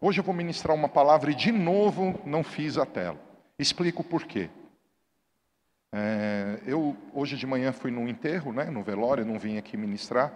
Hoje 0.00 0.20
eu 0.20 0.24
vou 0.24 0.34
ministrar 0.34 0.74
uma 0.74 0.88
palavra 0.88 1.30
e 1.30 1.34
de 1.34 1.50
novo 1.50 2.20
não 2.24 2.42
fiz 2.42 2.76
a 2.76 2.84
tela. 2.84 3.18
Explico 3.58 4.04
por 4.04 4.24
quê. 4.24 4.50
É, 5.92 6.60
eu 6.66 6.96
hoje 7.14 7.36
de 7.36 7.46
manhã 7.46 7.72
fui 7.72 7.90
no 7.90 8.06
enterro, 8.06 8.52
né, 8.52 8.64
no 8.64 8.82
velório, 8.82 9.24
não 9.24 9.38
vim 9.38 9.56
aqui 9.56 9.76
ministrar. 9.76 10.34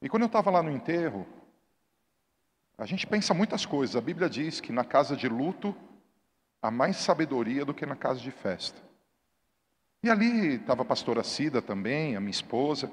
E 0.00 0.08
quando 0.08 0.22
eu 0.22 0.26
estava 0.26 0.50
lá 0.50 0.62
no 0.62 0.70
enterro, 0.70 1.26
a 2.78 2.86
gente 2.86 3.06
pensa 3.06 3.34
muitas 3.34 3.66
coisas. 3.66 3.96
A 3.96 4.00
Bíblia 4.00 4.28
diz 4.28 4.60
que 4.60 4.72
na 4.72 4.84
casa 4.84 5.16
de 5.16 5.28
luto 5.28 5.74
há 6.62 6.70
mais 6.70 6.96
sabedoria 6.96 7.64
do 7.64 7.74
que 7.74 7.84
na 7.84 7.94
casa 7.94 8.20
de 8.20 8.30
festa. 8.30 8.80
E 10.02 10.10
ali 10.10 10.56
estava 10.56 10.82
a 10.82 10.84
pastora 10.84 11.22
Cida 11.22 11.62
também, 11.62 12.16
a 12.16 12.20
minha 12.20 12.30
esposa. 12.30 12.90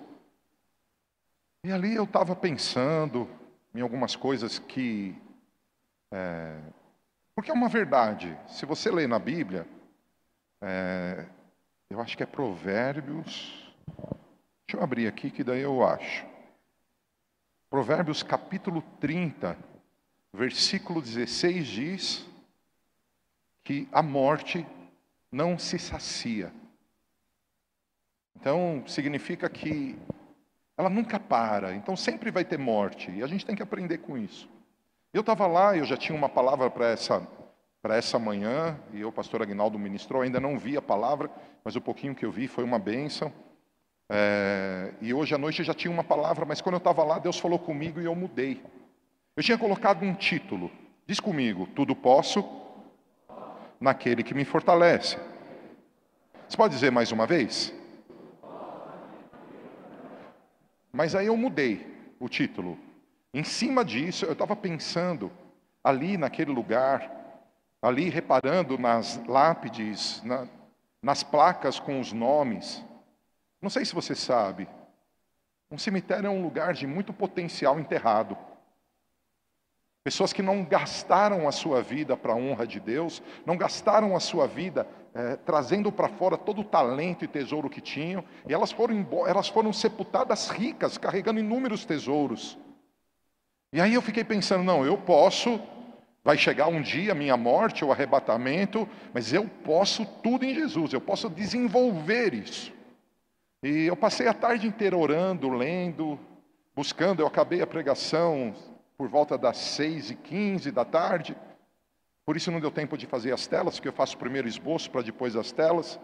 E 1.63 1.71
ali 1.71 1.95
eu 1.95 2.03
estava 2.03 2.35
pensando 2.35 3.27
em 3.73 3.81
algumas 3.81 4.15
coisas 4.15 4.59
que. 4.59 5.15
É, 6.11 6.59
porque 7.33 7.49
é 7.49 7.53
uma 7.53 7.69
verdade. 7.69 8.37
Se 8.47 8.65
você 8.65 8.91
lê 8.91 9.07
na 9.07 9.17
Bíblia, 9.17 9.65
é, 10.61 11.25
eu 11.89 12.01
acho 12.01 12.17
que 12.17 12.23
é 12.23 12.25
Provérbios. 12.25 13.73
Deixa 14.67 14.77
eu 14.77 14.83
abrir 14.83 15.07
aqui 15.07 15.31
que 15.31 15.43
daí 15.43 15.61
eu 15.61 15.83
acho. 15.83 16.25
Provérbios 17.69 18.21
capítulo 18.21 18.81
30, 18.99 19.57
versículo 20.33 21.01
16 21.01 21.67
diz 21.67 22.29
que 23.63 23.87
a 23.91 24.03
morte 24.03 24.67
não 25.31 25.57
se 25.57 25.79
sacia. 25.79 26.51
Então, 28.35 28.83
significa 28.87 29.49
que 29.49 29.97
ela 30.75 30.89
nunca 30.89 31.19
para, 31.19 31.75
então 31.75 31.95
sempre 31.95 32.31
vai 32.31 32.43
ter 32.43 32.57
morte, 32.57 33.11
e 33.11 33.23
a 33.23 33.27
gente 33.27 33.45
tem 33.45 33.55
que 33.55 33.63
aprender 33.63 33.99
com 33.99 34.17
isso. 34.17 34.49
Eu 35.13 35.19
estava 35.21 35.45
lá, 35.45 35.75
eu 35.75 35.83
já 35.83 35.97
tinha 35.97 36.17
uma 36.17 36.29
palavra 36.29 36.69
para 36.69 36.87
essa, 36.87 37.27
essa 37.83 38.17
manhã, 38.17 38.79
e 38.93 39.03
o 39.03 39.11
pastor 39.11 39.41
Agnaldo 39.41 39.77
ministrou, 39.77 40.21
ainda 40.21 40.39
não 40.39 40.57
vi 40.57 40.77
a 40.77 40.81
palavra, 40.81 41.29
mas 41.65 41.75
o 41.75 41.81
pouquinho 41.81 42.15
que 42.15 42.25
eu 42.25 42.31
vi 42.31 42.47
foi 42.47 42.63
uma 42.63 42.79
bênção. 42.79 43.31
É, 44.09 44.93
e 45.01 45.13
hoje 45.13 45.35
à 45.35 45.37
noite 45.37 45.59
eu 45.59 45.65
já 45.65 45.73
tinha 45.73 45.91
uma 45.91 46.03
palavra, 46.03 46.45
mas 46.45 46.61
quando 46.61 46.75
eu 46.75 46.79
estava 46.79 47.03
lá, 47.03 47.19
Deus 47.19 47.37
falou 47.37 47.59
comigo 47.59 47.99
e 47.99 48.05
eu 48.05 48.15
mudei. 48.15 48.63
Eu 49.35 49.43
tinha 49.43 49.57
colocado 49.57 50.03
um 50.03 50.13
título. 50.13 50.71
Diz 51.05 51.19
comigo: 51.19 51.67
Tudo 51.75 51.93
posso 51.93 52.43
naquele 53.81 54.23
que 54.23 54.33
me 54.33 54.45
fortalece. 54.45 55.17
Você 56.47 56.55
pode 56.55 56.73
dizer 56.73 56.91
mais 56.91 57.11
uma 57.11 57.25
vez? 57.25 57.73
Mas 60.91 61.15
aí 61.15 61.27
eu 61.27 61.35
mudei 61.35 61.85
o 62.19 62.29
título. 62.29 62.77
Em 63.33 63.43
cima 63.43 63.85
disso, 63.85 64.25
eu 64.25 64.33
estava 64.33 64.55
pensando 64.55 65.31
ali 65.83 66.17
naquele 66.17 66.51
lugar, 66.51 67.09
ali 67.81 68.09
reparando 68.09 68.77
nas 68.77 69.23
lápides, 69.25 70.21
na, 70.23 70.47
nas 71.01 71.23
placas 71.23 71.79
com 71.79 71.99
os 71.99 72.11
nomes. 72.11 72.83
Não 73.61 73.69
sei 73.69 73.85
se 73.85 73.95
você 73.95 74.13
sabe, 74.13 74.67
um 75.71 75.77
cemitério 75.77 76.27
é 76.27 76.29
um 76.29 76.43
lugar 76.43 76.73
de 76.73 76.85
muito 76.85 77.13
potencial 77.13 77.79
enterrado. 77.79 78.37
Pessoas 80.03 80.33
que 80.33 80.41
não 80.41 80.65
gastaram 80.65 81.47
a 81.47 81.51
sua 81.51 81.81
vida 81.81 82.17
para 82.17 82.33
a 82.33 82.35
honra 82.35 82.67
de 82.67 82.79
Deus, 82.79 83.23
não 83.45 83.55
gastaram 83.55 84.15
a 84.15 84.19
sua 84.19 84.47
vida 84.47 84.85
é, 85.13 85.37
trazendo 85.37 85.91
para 85.91 86.09
fora 86.09 86.37
todo 86.37 86.61
o 86.61 86.65
talento 86.65 87.23
e 87.23 87.27
tesouro 87.27 87.69
que 87.69 87.79
tinham, 87.79 88.25
e 88.47 88.53
elas 88.53 88.71
foram, 88.71 89.07
elas 89.27 89.47
foram 89.47 89.71
sepultadas 89.71 90.49
ricas, 90.49 90.97
carregando 90.97 91.39
inúmeros 91.39 91.85
tesouros. 91.85 92.57
E 93.73 93.79
aí 93.79 93.93
eu 93.93 94.01
fiquei 94.01 94.23
pensando, 94.23 94.63
não, 94.63 94.85
eu 94.85 94.97
posso, 94.97 95.59
vai 96.23 96.37
chegar 96.37 96.67
um 96.67 96.81
dia 96.81 97.13
a 97.13 97.15
minha 97.15 97.37
morte 97.37 97.85
ou 97.85 97.91
arrebatamento, 97.91 98.87
mas 99.13 99.31
eu 99.31 99.47
posso 99.63 100.05
tudo 100.21 100.43
em 100.43 100.53
Jesus, 100.53 100.91
eu 100.91 100.99
posso 100.99 101.29
desenvolver 101.29 102.33
isso. 102.33 102.73
E 103.63 103.85
eu 103.85 103.95
passei 103.95 104.27
a 104.27 104.33
tarde 104.33 104.67
inteira 104.67 104.97
orando, 104.97 105.47
lendo, 105.49 106.19
buscando. 106.75 107.21
Eu 107.21 107.27
acabei 107.27 107.61
a 107.61 107.67
pregação 107.67 108.55
por 108.97 109.07
volta 109.07 109.37
das 109.37 109.57
seis 109.57 110.09
e 110.09 110.15
quinze 110.15 110.71
da 110.71 110.83
tarde. 110.83 111.35
Por 112.25 112.35
isso 112.35 112.51
não 112.51 112.59
deu 112.59 112.71
tempo 112.71 112.97
de 112.97 113.05
fazer 113.05 113.31
as 113.31 113.45
telas, 113.45 113.75
porque 113.75 113.87
eu 113.87 113.93
faço 113.93 114.15
o 114.15 114.19
primeiro 114.19 114.47
esboço 114.47 114.89
para 114.89 115.01
depois 115.01 115.35
as 115.35 115.51
telas. 115.51 115.99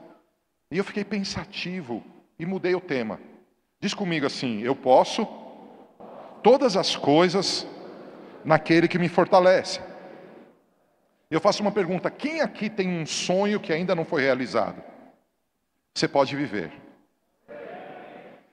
E 0.72 0.78
eu 0.78 0.84
fiquei 0.84 1.04
pensativo 1.04 2.04
e 2.38 2.46
mudei 2.46 2.76
o 2.76 2.82
tema. 2.82 3.20
Diz 3.80 3.94
comigo 3.94 4.26
assim: 4.26 4.62
eu 4.62 4.76
posso 4.76 5.26
todas 6.44 6.76
as 6.78 6.96
coisas 6.96 7.66
naquele 8.44 8.88
que 8.88 9.00
me 9.00 9.10
fortalece. 9.10 9.80
Eu 11.30 11.42
faço 11.42 11.62
uma 11.62 11.72
pergunta: 11.72 12.10
quem 12.10 12.42
aqui 12.42 12.70
tem 12.70 12.88
um 12.88 13.06
sonho 13.06 13.60
que 13.60 13.74
ainda 13.74 13.94
não 13.94 14.06
foi 14.06 14.22
realizado? 14.22 14.82
Você 15.94 16.08
pode 16.08 16.36
viver. 16.36 16.72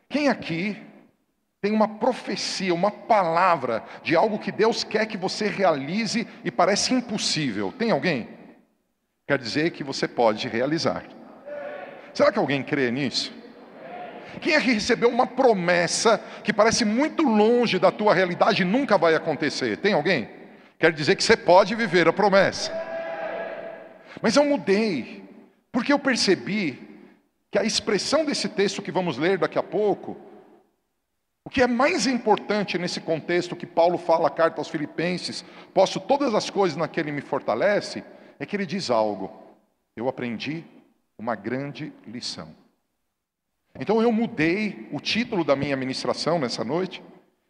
Quem 0.09 0.29
aqui 0.29 0.81
tem 1.61 1.73
uma 1.73 1.89
profecia, 1.89 2.75
uma 2.75 2.91
palavra 2.91 3.83
de 4.03 4.15
algo 4.15 4.39
que 4.39 4.53
Deus 4.53 4.85
quer 4.85 5.07
que 5.07 5.17
você 5.17 5.49
realize 5.49 6.27
e 6.45 6.51
parece 6.51 6.93
impossível? 6.93 7.73
Tem 7.73 7.91
alguém? 7.91 8.29
Quer 9.27 9.39
dizer 9.39 9.71
que 9.71 9.83
você 9.83 10.07
pode 10.07 10.47
realizar. 10.49 11.05
Será 12.13 12.31
que 12.31 12.39
alguém 12.39 12.63
crê 12.63 12.91
nisso? 12.91 13.33
Quem 14.41 14.55
aqui 14.55 14.73
recebeu 14.73 15.09
uma 15.09 15.27
promessa 15.27 16.19
que 16.43 16.53
parece 16.53 16.85
muito 16.85 17.23
longe 17.23 17.79
da 17.79 17.91
tua 17.91 18.15
realidade 18.15 18.63
e 18.63 18.65
nunca 18.65 18.99
vai 18.99 19.15
acontecer? 19.15 19.77
Tem 19.79 19.93
alguém? 19.93 20.29
Quer 20.79 20.93
dizer 20.93 21.17
que 21.17 21.25
você 21.25 21.37
pode 21.37 21.75
viver 21.75 22.09
a 22.09 22.13
promessa. 22.13 22.73
Mas 24.21 24.37
eu 24.37 24.45
mudei, 24.45 25.23
porque 25.73 25.93
eu 25.93 25.99
percebi 25.99 26.79
que 27.51 27.59
a 27.59 27.65
expressão 27.65 28.25
desse 28.25 28.49
texto 28.49 28.83
que 28.83 28.91
vamos 28.91 29.17
ler 29.17 29.39
daqui 29.39 29.59
a 29.59 29.63
pouco, 29.63 30.17
o 31.45 31.51
que 31.51 31.63
é 31.63 31.67
mais 31.67 32.07
importante 32.07 32.79
nesse 32.79 33.01
contexto 33.01 33.55
que 33.55 33.67
Paulo 33.67 33.99
fala 33.99 34.29
a 34.29 34.31
carta 34.31 34.61
aos 34.61 34.69
Filipenses, 34.69 35.45
posso 35.73 36.01
todas 36.01 36.35
as 36.35 36.49
coisas 36.49 36.77
naquele 36.77 37.13
me 37.13 37.21
fortalece, 37.21 38.03
é 38.39 38.47
que 38.47 38.57
ele 38.57 38.67
diz 38.67 38.91
algo. 38.91 39.31
Eu 39.95 40.09
aprendi 40.09 40.65
uma 41.19 41.35
grande 41.35 41.93
lição. 42.07 42.64
Então 43.79 44.01
eu 44.01 44.13
mudei 44.13 44.89
o 44.93 45.01
título 45.01 45.43
da 45.43 45.57
minha 45.57 45.77
ministração 45.77 46.39
nessa 46.39 46.65
noite. 46.65 47.03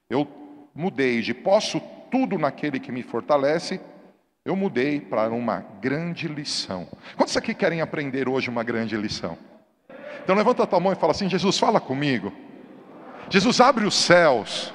Eu 0.08 0.26
mudei 0.74 1.20
de 1.20 1.34
posso 1.34 1.80
tudo 2.10 2.38
naquele 2.38 2.80
que 2.80 2.92
me 2.92 3.02
fortalece, 3.02 3.80
eu 4.44 4.54
mudei 4.54 5.00
para 5.00 5.30
uma 5.30 5.64
grande 5.80 6.28
lição. 6.28 6.86
Quantos 7.16 7.36
aqui 7.36 7.54
querem 7.54 7.80
aprender 7.80 8.28
hoje 8.28 8.48
uma 8.48 8.62
grande 8.62 8.96
lição? 8.96 9.36
Então 10.22 10.34
levanta 10.34 10.62
a 10.62 10.66
tua 10.66 10.80
mão 10.80 10.92
e 10.92 10.96
fala 10.96 11.10
assim: 11.12 11.28
Jesus, 11.28 11.58
fala 11.58 11.80
comigo. 11.80 12.32
Jesus, 13.28 13.60
abre 13.60 13.84
os 13.84 13.94
céus 13.94 14.72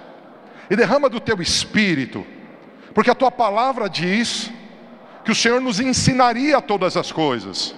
e 0.70 0.76
derrama 0.76 1.10
do 1.10 1.20
teu 1.20 1.42
espírito, 1.42 2.26
porque 2.94 3.10
a 3.10 3.16
tua 3.16 3.32
palavra 3.32 3.90
diz 3.90 4.52
que 5.24 5.32
o 5.32 5.36
Senhor 5.36 5.62
nos 5.62 5.80
ensinaria 5.80 6.62
todas 6.62 6.96
as 6.98 7.12
coisas. 7.12 7.74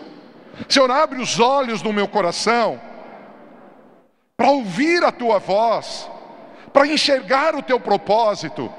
Senhor, 0.68 0.92
abre 0.92 1.22
os 1.22 1.40
olhos 1.40 1.82
do 1.82 1.94
meu 1.94 2.08
coração 2.08 2.91
para 4.42 4.50
ouvir 4.50 5.04
a 5.04 5.12
tua 5.12 5.38
voz, 5.38 6.10
para 6.74 6.88
enxergar 6.88 7.54
o 7.54 7.62
teu 7.62 7.80
propósito, 7.80 8.74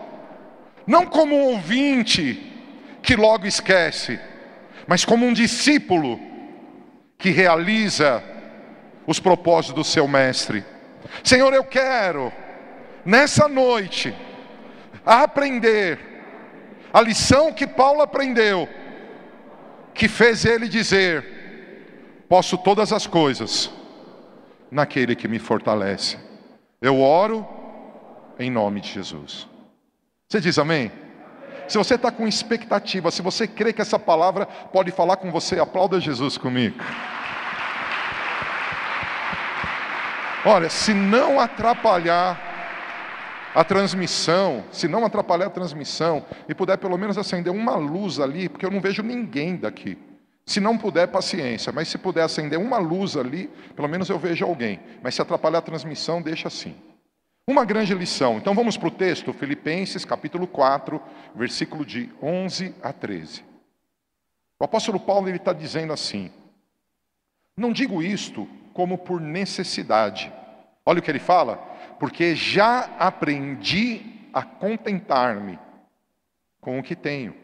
não 0.85 1.07
como 1.07 1.37
um 1.37 1.53
ouvinte 1.53 2.53
que 3.01 3.15
logo 3.15 3.47
esquece, 3.47 4.19
mas 4.89 5.05
como 5.05 5.25
um 5.25 5.33
discípulo 5.33 6.19
que 7.17 7.31
realiza 7.31 8.21
os 9.07 9.21
propósitos 9.21 9.77
do 9.77 9.85
seu 9.85 10.09
mestre. 10.09 10.65
Senhor, 11.23 11.55
eu 11.55 11.63
quero, 11.63 12.33
nessa 13.05 13.47
noite, 13.47 14.13
aprender 15.07 15.97
a 16.93 17.01
lição 17.01 17.53
que 17.53 17.69
Paulo 17.69 18.03
aprendeu, 18.03 18.69
que 19.95 20.09
fez 20.09 20.45
ele 20.45 20.67
dizer: 20.67 22.25
Posso 22.29 22.59
todas 22.59 22.93
as 22.93 23.07
coisas 23.07 23.71
naquele 24.73 25.15
que 25.15 25.29
me 25.29 25.39
fortalece. 25.39 26.17
Eu 26.81 26.99
oro 26.99 27.47
em 28.39 28.51
nome 28.51 28.81
de 28.81 28.89
Jesus. 28.89 29.47
Você 30.27 30.41
diz 30.41 30.59
amém? 30.59 30.91
Se 31.69 31.77
você 31.77 31.95
está 31.95 32.11
com 32.11 32.27
expectativa, 32.27 33.11
se 33.11 33.21
você 33.21 33.47
crê 33.47 33.73
que 33.73 33.83
essa 33.83 33.99
palavra 33.99 34.47
pode 34.47 34.91
falar 34.91 35.19
com 35.19 35.31
você, 35.31 35.61
aplauda 35.61 36.01
Jesus 36.01 36.39
comigo. 36.39 36.77
Olha, 40.45 40.71
se 40.71 40.95
não 40.95 41.39
atrapalhar 41.39 42.41
a 43.55 43.63
transmissão, 43.63 44.65
se 44.73 44.89
não 44.89 45.05
atrapalhar 45.05 45.47
a 45.47 45.51
transmissão, 45.51 46.25
e 46.49 46.55
puder 46.55 46.79
pelo 46.79 46.97
menos 46.97 47.19
acender 47.19 47.53
uma 47.53 47.77
luz 47.77 48.19
ali, 48.19 48.49
porque 48.49 48.65
eu 48.65 48.71
não 48.71 48.81
vejo 48.81 49.03
ninguém 49.03 49.55
daqui. 49.55 49.99
Se 50.45 50.61
não 50.61 50.77
puder, 50.77 51.09
paciência, 51.09 51.73
mas 51.73 51.89
se 51.89 51.97
puder 51.97 52.23
acender 52.23 52.59
uma 52.59 52.79
luz 52.79 53.17
ali, 53.17 53.49
pelo 53.77 53.89
menos 53.89 54.09
eu 54.09 54.19
vejo 54.19 54.45
alguém. 54.45 54.81
Mas 55.03 55.15
se 55.15 55.23
atrapalhar 55.23 55.59
a 55.59 55.63
transmissão, 55.63 56.21
deixa 56.21 56.49
assim. 56.49 56.75
Uma 57.47 57.65
grande 57.65 57.95
lição. 57.95 58.39
Então 58.39 58.55
vamos 58.55 58.77
para 58.77 58.89
o 58.89 58.91
texto, 58.91 59.33
Filipenses 59.33 60.05
capítulo 60.05 60.47
4, 60.47 61.01
versículo 61.35 61.85
de 61.85 62.11
11 62.23 62.75
a 62.83 62.93
13. 62.93 63.45
O 64.59 64.65
apóstolo 64.65 65.01
Paulo 65.01 65.29
ele 65.29 65.39
está 65.39 65.53
dizendo 65.53 65.93
assim: 65.93 66.31
Não 67.57 67.73
digo 67.73 68.03
isto 68.03 68.49
como 68.73 68.97
por 68.99 69.21
necessidade. 69.21 70.33
Olha 70.85 70.99
o 70.99 71.03
que 71.03 71.11
ele 71.11 71.19
fala, 71.19 71.57
porque 71.99 72.35
já 72.35 72.91
aprendi 72.99 74.03
a 74.33 74.43
contentar-me 74.43 75.59
com 76.61 76.79
o 76.79 76.83
que 76.83 76.97
tenho. 76.97 77.35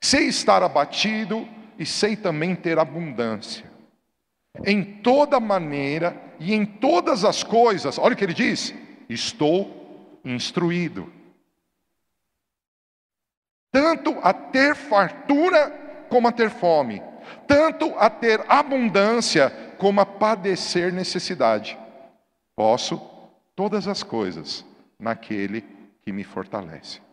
Sei 0.00 0.26
estar 0.26 0.62
abatido 0.62 1.46
e 1.78 1.84
sei 1.84 2.16
também 2.16 2.54
ter 2.54 2.78
abundância. 2.78 3.70
Em 4.64 4.82
toda 4.82 5.38
maneira 5.38 6.16
e 6.40 6.54
em 6.54 6.64
todas 6.64 7.24
as 7.24 7.42
coisas, 7.42 7.98
olha 7.98 8.14
o 8.14 8.16
que 8.16 8.24
ele 8.24 8.34
diz: 8.34 8.74
estou 9.08 10.20
instruído. 10.24 11.12
Tanto 13.70 14.16
a 14.22 14.32
ter 14.32 14.74
fartura 14.74 15.70
como 16.08 16.28
a 16.28 16.32
ter 16.32 16.50
fome, 16.50 17.02
tanto 17.46 17.94
a 17.98 18.08
ter 18.08 18.44
abundância 18.48 19.50
como 19.78 20.00
a 20.00 20.06
padecer 20.06 20.92
necessidade. 20.92 21.78
Posso 22.54 22.98
todas 23.54 23.86
as 23.86 24.02
coisas 24.02 24.64
naquele 24.98 25.62
que 26.02 26.12
me 26.12 26.24
fortalece. 26.24 27.05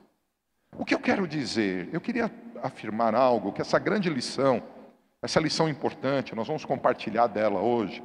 O 0.78 0.86
que 0.86 0.94
eu 0.94 1.00
quero 1.00 1.28
dizer? 1.28 1.90
Eu 1.92 2.02
queria 2.02 2.31
afirmar 2.62 3.14
algo, 3.14 3.52
que 3.52 3.62
essa 3.62 3.78
grande 3.78 4.10
lição, 4.10 4.64
essa 5.22 5.40
lição 5.40 5.70
importante, 5.70 6.36
nós 6.36 6.48
vamos 6.48 6.66
compartilhar 6.66 7.28
dela 7.28 7.60
hoje. 7.60 8.02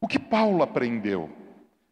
O 0.00 0.08
que 0.08 0.18
Paulo 0.18 0.62
aprendeu? 0.62 1.30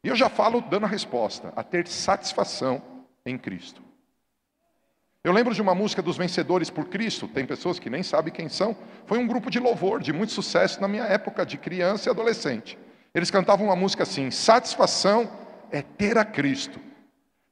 E 0.02 0.08
eu 0.08 0.16
já 0.16 0.28
falo 0.28 0.60
dando 0.60 0.86
a 0.86 0.88
resposta: 0.88 1.52
a 1.56 1.62
ter 1.62 1.86
satisfação 1.88 2.80
em 3.24 3.36
Cristo. 3.36 3.82
Eu 5.24 5.32
lembro 5.32 5.52
de 5.52 5.60
uma 5.60 5.74
música 5.74 6.00
dos 6.00 6.16
Vencedores 6.16 6.70
por 6.70 6.86
Cristo, 6.86 7.26
tem 7.26 7.44
pessoas 7.44 7.80
que 7.80 7.90
nem 7.90 8.04
sabem 8.04 8.32
quem 8.32 8.48
são. 8.48 8.76
Foi 9.06 9.18
um 9.18 9.26
grupo 9.26 9.50
de 9.50 9.58
louvor 9.58 10.00
de 10.00 10.12
muito 10.12 10.32
sucesso 10.32 10.80
na 10.80 10.86
minha 10.86 11.02
época 11.02 11.44
de 11.44 11.58
criança 11.58 12.08
e 12.08 12.10
adolescente. 12.10 12.78
Eles 13.12 13.30
cantavam 13.30 13.66
uma 13.66 13.74
música 13.74 14.04
assim: 14.04 14.30
Satisfação 14.30 15.28
é 15.72 15.82
ter 15.82 16.16
a 16.16 16.24
Cristo. 16.24 16.78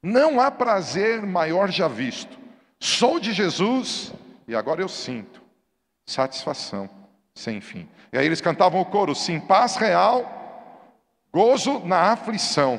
Não 0.00 0.40
há 0.40 0.50
prazer 0.50 1.22
maior 1.22 1.68
já 1.70 1.88
visto. 1.88 2.43
Sou 2.84 3.18
de 3.18 3.32
Jesus 3.32 4.12
e 4.46 4.54
agora 4.54 4.82
eu 4.82 4.90
sinto 4.90 5.40
satisfação 6.04 6.86
sem 7.34 7.58
fim. 7.58 7.88
E 8.12 8.18
aí 8.18 8.26
eles 8.26 8.42
cantavam 8.42 8.78
o 8.78 8.84
coro: 8.84 9.14
Sim, 9.14 9.40
paz 9.40 9.76
real, 9.76 10.92
gozo 11.32 11.78
na 11.78 12.12
aflição. 12.12 12.78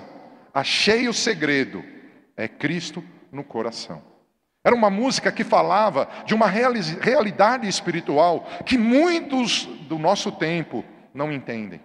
Achei 0.54 1.07
o 1.07 1.13
segredo, 1.13 1.84
é 2.38 2.48
Cristo 2.48 3.04
no 3.31 3.44
coração. 3.44 4.00
Era 4.63 4.75
uma 4.75 4.92
música 4.92 5.31
que 5.31 5.44
falava 5.44 6.08
de 6.24 6.36
uma 6.36 6.46
realidade 6.46 7.68
espiritual 7.68 8.48
que 8.63 8.78
muitos 8.78 9.66
do 9.88 9.98
nosso 9.98 10.31
tempo 10.31 10.86
não 11.16 11.31
entendem. 11.31 11.81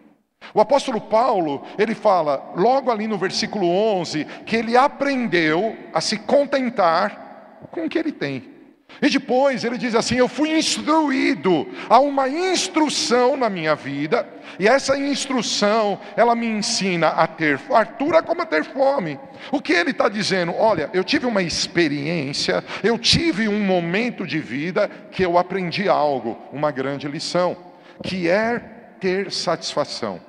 O 0.53 0.61
apóstolo 0.61 1.01
Paulo, 1.01 1.65
ele 1.79 1.95
fala, 1.95 2.53
logo 2.55 2.91
ali 2.91 3.07
no 3.07 3.17
versículo 3.17 3.67
11, 3.67 4.27
que 4.45 4.57
ele 4.57 4.77
aprendeu 4.77 5.75
a 5.95 6.03
se 6.03 6.19
contentar 6.19 7.30
com 7.71 7.85
o 7.85 7.89
que 7.89 7.99
ele 7.99 8.13
tem. 8.13 8.61
E 9.01 9.09
depois 9.09 9.65
ele 9.65 9.79
diz 9.79 9.95
assim: 9.95 10.17
Eu 10.17 10.29
fui 10.29 10.57
instruído, 10.57 11.67
há 11.89 12.01
uma 12.01 12.29
instrução 12.29 13.37
na 13.37 13.49
minha 13.49 13.75
vida, 13.75 14.27
e 14.59 14.67
essa 14.67 14.99
instrução, 14.99 15.99
ela 16.17 16.35
me 16.35 16.47
ensina 16.47 17.09
a 17.09 17.27
ter 17.27 17.59
fartura 17.59 18.23
como 18.23 18.43
a 18.43 18.47
ter 18.47 18.65
fome. 18.65 19.19
O 19.51 19.61
que 19.61 19.73
ele 19.73 19.91
está 19.91 20.09
dizendo? 20.09 20.55
Olha, 20.55 20.91
eu 20.93 21.05
tive 21.05 21.27
uma 21.27 21.43
experiência, 21.43 22.65
eu 22.83 22.99
tive 22.99 23.49
um 23.49 23.61
momento 23.65 24.27
de 24.27 24.39
vida 24.39 24.89
que 25.11 25.23
eu 25.23 25.39
aprendi 25.39 25.89
algo, 25.89 26.37
uma 26.53 26.71
grande 26.71 27.09
lição, 27.09 27.57
que 28.03 28.29
é 28.29 28.59
ter 29.01 29.33
satisfação. 29.33 30.21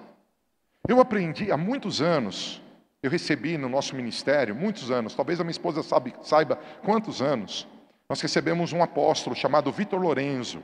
Eu 0.88 1.00
aprendi 1.00 1.52
há 1.52 1.58
muitos 1.58 2.02
anos, 2.02 2.62
eu 3.04 3.10
recebi 3.10 3.58
no 3.58 3.68
nosso 3.68 3.96
ministério, 3.96 4.56
muitos 4.56 4.92
anos, 4.92 5.16
talvez 5.16 5.40
a 5.40 5.44
minha 5.44 5.52
esposa 5.52 5.82
sabe, 5.82 6.14
saiba 6.22 6.60
quantos 6.84 7.22
anos 7.22 7.68
nós 8.08 8.22
recebemos 8.22 8.74
um 8.74 8.84
apóstolo 8.84 9.36
chamado 9.36 9.72
Vitor 9.72 10.00
Lorenzo. 10.00 10.62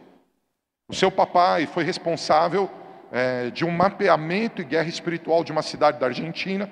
O 0.88 0.94
seu 0.94 1.10
papai 1.10 1.66
foi 1.66 1.84
responsável 1.84 2.70
é, 3.12 3.50
de 3.50 3.66
um 3.66 3.72
mapeamento 3.72 4.62
e 4.62 4.66
guerra 4.66 4.90
espiritual 4.90 5.44
de 5.44 5.52
uma 5.52 5.62
cidade 5.62 5.98
da 5.98 6.08
Argentina, 6.08 6.70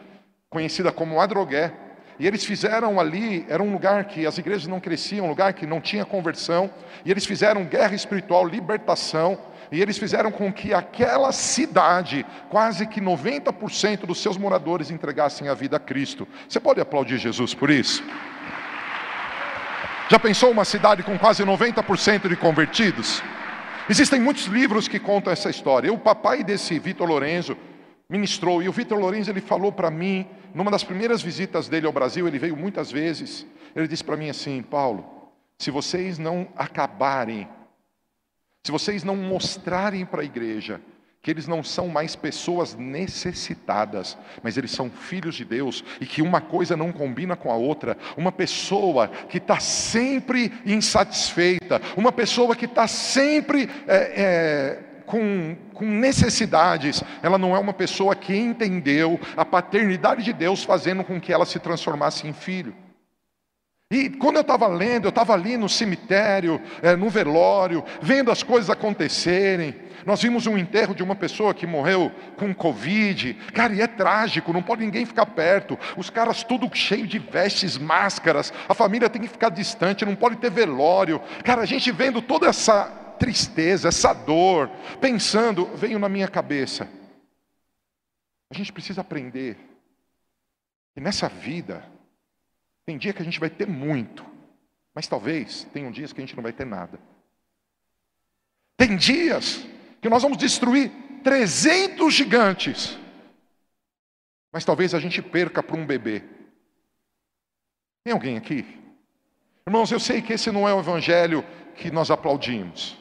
conhecida 0.50 0.92
como 0.92 1.20
Adrogué. 1.20 1.74
E 2.20 2.28
eles 2.28 2.46
fizeram 2.46 3.00
ali, 3.00 3.46
era 3.50 3.64
um 3.64 3.72
lugar 3.72 4.06
que 4.06 4.26
as 4.26 4.38
igrejas 4.38 4.68
não 4.68 4.80
cresciam, 4.80 5.26
um 5.26 5.30
lugar 5.30 5.54
que 5.54 5.66
não 5.66 5.82
tinha 5.82 6.06
conversão, 6.06 6.70
e 7.04 7.12
eles 7.12 7.26
fizeram 7.26 7.66
guerra 7.66 7.96
espiritual, 7.96 8.46
libertação, 8.46 9.38
e 9.72 9.82
eles 9.82 9.98
fizeram 9.98 10.32
com 10.32 10.52
que 10.52 10.74
aquela 10.74 11.32
cidade, 11.32 12.26
quase 12.50 12.86
que 12.86 13.02
90% 13.02 14.06
dos 14.06 14.22
seus 14.22 14.38
moradores 14.38 14.92
entregassem 14.92 15.48
a 15.48 15.54
vida 15.54 15.78
a 15.78 15.80
Cristo. 15.80 16.28
Você 16.48 16.60
pode 16.60 16.80
aplaudir 16.80 17.18
Jesus 17.18 17.54
por 17.54 17.70
isso? 17.70 18.04
Já 20.10 20.20
pensou 20.20 20.52
uma 20.52 20.66
cidade 20.66 21.02
com 21.02 21.18
quase 21.18 21.44
90% 21.44 22.28
de 22.28 22.36
convertidos? 22.36 23.24
Existem 23.90 24.20
muitos 24.20 24.46
livros 24.46 24.88
que 24.88 25.00
contam 25.00 25.34
essa 25.34 25.50
história. 25.50 25.92
O 25.92 25.98
papai 25.98 26.44
desse 26.44 26.78
Vitor 26.80 27.08
Lorenzo 27.08 27.58
ministrou, 28.08 28.62
e 28.62 28.70
o 28.70 28.72
Vitor 28.72 29.00
Lorenzo 29.00 29.32
ele 29.32 29.42
falou 29.42 29.72
para 29.72 29.90
mim, 29.90 30.28
numa 30.54 30.70
das 30.70 30.84
primeiras 30.84 31.22
visitas 31.22 31.68
dele 31.68 31.88
ao 31.88 31.92
Brasil, 31.92 32.28
ele 32.28 32.38
veio 32.38 32.56
muitas 32.56 32.92
vezes, 32.92 33.46
ele 33.76 33.88
disse 33.88 34.04
para 34.04 34.16
mim 34.16 34.30
assim: 34.30 34.62
Paulo, 34.62 35.06
se 35.58 35.72
vocês 35.72 36.18
não 36.18 36.48
acabarem, 36.56 37.48
se 38.66 38.72
vocês 38.72 39.04
não 39.04 39.16
mostrarem 39.16 40.04
para 40.04 40.24
a 40.24 40.26
igreja 40.26 40.82
que 41.22 41.30
eles 41.30 41.46
não 41.46 41.64
são 41.64 41.88
mais 41.88 42.16
pessoas 42.16 42.74
necessitadas, 42.74 44.18
mas 44.42 44.58
eles 44.58 44.72
são 44.72 44.90
filhos 44.90 45.36
de 45.36 45.46
Deus 45.46 45.84
e 46.02 46.06
que 46.08 46.20
uma 46.20 46.42
coisa 46.42 46.76
não 46.76 46.92
combina 46.92 47.36
com 47.36 47.52
a 47.52 47.56
outra. 47.56 47.96
Uma 48.18 48.32
pessoa 48.32 49.08
que 49.08 49.38
está 49.38 49.60
sempre 49.60 50.52
insatisfeita, 50.66 51.80
uma 51.96 52.12
pessoa 52.12 52.56
que 52.56 52.66
está 52.66 52.88
sempre 52.88 53.70
é, 53.88 53.96
é, 53.96 54.84
com, 55.06 55.56
com 55.72 55.86
necessidades, 55.86 57.04
ela 57.22 57.38
não 57.38 57.56
é 57.56 57.60
uma 57.60 57.74
pessoa 57.74 58.16
que 58.16 58.36
entendeu 58.36 59.20
a 59.38 59.46
paternidade 59.46 60.24
de 60.24 60.34
Deus 60.34 60.64
fazendo 60.64 61.04
com 61.04 61.22
que 61.22 61.32
ela 61.32 61.46
se 61.46 61.60
transformasse 61.60 62.28
em 62.28 62.34
filho. 62.34 62.76
E 63.92 64.10
quando 64.10 64.38
eu 64.38 64.42
estava 64.42 64.68
lendo, 64.68 65.06
eu 65.06 65.10
estava 65.10 65.34
ali 65.34 65.58
no 65.58 65.70
cemitério, 65.70 66.60
é, 66.82 66.96
no 66.96 67.08
velório, 67.08 67.84
vendo 68.02 68.32
as 68.32 68.42
coisas 68.42 68.70
acontecerem. 68.70 69.76
Nós 70.06 70.22
vimos 70.22 70.48
um 70.48 70.58
enterro 70.58 70.96
de 70.96 71.04
uma 71.04 71.16
pessoa 71.16 71.54
que 71.54 71.68
morreu 71.68 72.12
com 72.36 72.54
Covid. 72.54 73.36
Cara, 73.54 73.74
e 73.74 73.82
é 73.82 73.88
trágico, 73.88 74.52
não 74.52 74.64
pode 74.64 74.84
ninguém 74.84 75.06
ficar 75.06 75.28
perto. 75.28 75.78
Os 75.96 76.10
caras 76.10 76.44
tudo 76.44 76.70
cheio 76.76 77.06
de 77.06 77.20
vestes, 77.20 77.78
máscaras. 77.78 78.52
A 78.68 78.74
família 78.74 79.10
tem 79.10 79.22
que 79.22 79.28
ficar 79.28 79.50
distante, 79.50 80.06
não 80.06 80.16
pode 80.16 80.38
ter 80.38 80.50
velório. 80.50 81.22
Cara, 81.44 81.62
a 81.62 81.66
gente 81.66 81.92
vendo 81.92 82.24
toda 82.24 82.48
essa 82.48 82.86
tristeza, 83.20 83.88
essa 83.90 84.14
dor, 84.14 84.70
pensando, 85.00 85.66
veio 85.76 86.00
na 86.00 86.10
minha 86.10 86.28
cabeça. 86.28 86.88
A 88.50 88.54
gente 88.56 88.74
precisa 88.74 89.02
aprender 89.02 89.58
que 90.94 91.00
nessa 91.00 91.30
vida, 91.30 91.84
tem 92.86 92.98
dia 92.98 93.14
que 93.14 93.22
a 93.22 93.26
gente 93.26 93.40
vai 93.40 93.50
ter 93.50 93.68
muito, 93.68 94.26
mas 94.94 95.08
talvez 95.08 95.64
tenham 95.74 95.92
dias 95.92 96.14
que 96.14 96.22
a 96.22 96.26
gente 96.26 96.36
não 96.36 96.44
vai 96.44 96.54
ter 96.54 96.66
nada. 96.66 97.00
Tem 98.78 98.96
dias 98.96 99.66
que 100.02 100.10
nós 100.10 100.22
vamos 100.22 100.38
destruir 100.38 100.92
300 101.24 102.14
gigantes, 102.14 102.98
mas 104.52 104.64
talvez 104.64 104.94
a 104.94 105.00
gente 105.00 105.22
perca 105.22 105.64
para 105.64 105.76
um 105.76 105.86
bebê. 105.86 106.24
Tem 108.04 108.14
alguém 108.14 108.38
aqui? 108.38 108.66
Irmãos, 109.66 109.92
eu 109.92 110.00
sei 110.00 110.22
que 110.22 110.34
esse 110.34 110.52
não 110.52 110.70
é 110.70 110.74
o 110.74 110.80
evangelho 110.80 111.44
que 111.76 111.90
nós 111.90 112.12
aplaudimos. 112.12 112.96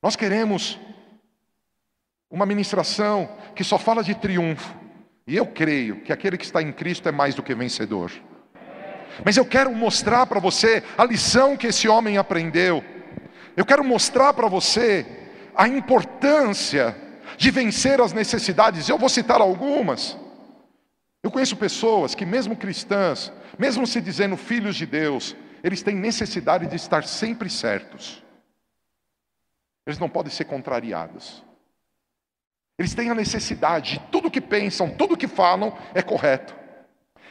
Nós 0.00 0.14
queremos 0.14 0.78
uma 2.30 2.46
ministração 2.46 3.36
que 3.54 3.64
só 3.64 3.76
fala 3.76 4.04
de 4.04 4.14
triunfo. 4.14 4.79
E 5.30 5.36
eu 5.36 5.46
creio 5.46 6.00
que 6.00 6.12
aquele 6.12 6.36
que 6.36 6.44
está 6.44 6.60
em 6.60 6.72
Cristo 6.72 7.08
é 7.08 7.12
mais 7.12 7.36
do 7.36 7.42
que 7.44 7.54
vencedor. 7.54 8.10
Mas 9.24 9.36
eu 9.36 9.44
quero 9.44 9.72
mostrar 9.72 10.26
para 10.26 10.40
você 10.40 10.82
a 10.98 11.04
lição 11.04 11.56
que 11.56 11.68
esse 11.68 11.86
homem 11.86 12.18
aprendeu. 12.18 12.82
Eu 13.56 13.64
quero 13.64 13.84
mostrar 13.84 14.32
para 14.32 14.48
você 14.48 15.06
a 15.54 15.68
importância 15.68 16.96
de 17.36 17.48
vencer 17.52 18.00
as 18.00 18.12
necessidades. 18.12 18.88
Eu 18.88 18.98
vou 18.98 19.08
citar 19.08 19.40
algumas. 19.40 20.18
Eu 21.22 21.30
conheço 21.30 21.56
pessoas 21.56 22.12
que, 22.12 22.26
mesmo 22.26 22.56
cristãs, 22.56 23.32
mesmo 23.56 23.86
se 23.86 24.00
dizendo 24.00 24.36
filhos 24.36 24.74
de 24.74 24.84
Deus, 24.84 25.36
eles 25.62 25.80
têm 25.80 25.94
necessidade 25.94 26.66
de 26.66 26.74
estar 26.74 27.04
sempre 27.04 27.48
certos. 27.48 28.20
Eles 29.86 30.00
não 30.00 30.08
podem 30.08 30.32
ser 30.32 30.46
contrariados. 30.46 31.44
Eles 32.80 32.94
têm 32.94 33.10
a 33.10 33.14
necessidade, 33.14 34.00
tudo 34.10 34.30
que 34.30 34.40
pensam, 34.40 34.88
tudo 34.88 35.14
que 35.14 35.28
falam 35.28 35.76
é 35.92 36.00
correto. 36.00 36.56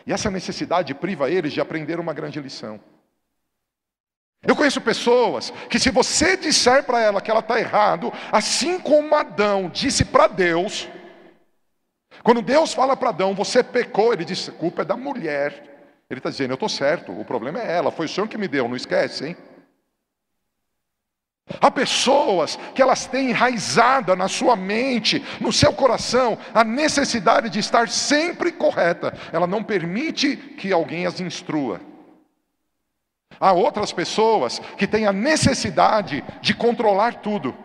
E 0.06 0.14
essa 0.14 0.30
necessidade 0.30 0.94
priva 0.94 1.28
eles 1.28 1.54
de 1.54 1.60
aprender 1.60 2.00
uma 2.00 2.14
grande 2.14 2.40
lição. 2.40 2.80
Eu 4.44 4.56
conheço 4.56 4.80
pessoas 4.80 5.50
que, 5.68 5.80
se 5.80 5.90
você 5.90 6.38
disser 6.38 6.84
para 6.84 7.02
ela 7.02 7.20
que 7.20 7.32
ela 7.32 7.40
está 7.40 7.60
errado, 7.60 8.14
assim 8.32 8.80
como 8.80 9.16
Adão 9.16 9.72
disse 9.74 10.06
para 10.06 10.28
Deus, 10.28 10.88
quando 12.22 12.44
Deus 12.44 12.72
fala 12.72 12.96
para 12.96 13.10
Adão, 13.10 13.34
você 13.34 13.64
pecou, 13.64 14.14
ele 14.14 14.26
diz: 14.26 14.50
a 14.50 14.52
culpa 14.52 14.84
é 14.84 14.86
da 14.86 14.96
mulher. 14.96 15.64
Ele 16.12 16.20
está 16.20 16.30
dizendo: 16.30 16.52
eu 16.52 16.58
estou 16.58 16.70
certo, 16.70 17.12
o 17.12 17.26
problema 17.26 17.60
é 17.60 17.76
ela, 17.76 17.90
foi 17.90 18.06
o 18.06 18.10
Senhor 18.10 18.28
que 18.28 18.38
me 18.38 18.48
deu, 18.48 18.68
não 18.68 18.76
esquece, 18.76 19.30
hein? 19.30 19.38
Há 21.60 21.72
pessoas 21.72 22.58
que 22.76 22.82
elas 22.82 23.08
têm 23.08 23.32
enraizada 23.32 24.16
na 24.16 24.28
sua 24.28 24.56
mente, 24.56 25.24
no 25.42 25.52
seu 25.52 25.74
coração, 25.74 26.38
a 26.54 26.64
necessidade 26.64 27.50
de 27.50 27.60
estar 27.60 27.90
sempre 27.90 28.52
correta. 28.52 29.18
Ela 29.32 29.48
não 29.48 29.64
permite 29.64 30.38
que 30.38 30.72
alguém 30.72 31.08
as 31.08 31.20
instrua. 31.20 31.82
Há 33.40 33.52
outras 33.54 33.92
pessoas 33.92 34.60
que 34.78 34.86
têm 34.86 35.08
a 35.08 35.14
necessidade 35.14 36.24
de 36.42 36.54
controlar 36.54 37.16
tudo. 37.16 37.56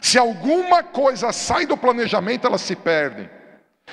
Se 0.00 0.18
alguma 0.18 0.82
coisa 0.82 1.32
sai 1.32 1.66
do 1.66 1.76
planejamento, 1.76 2.46
elas 2.46 2.60
se 2.60 2.76
perdem. 2.76 3.28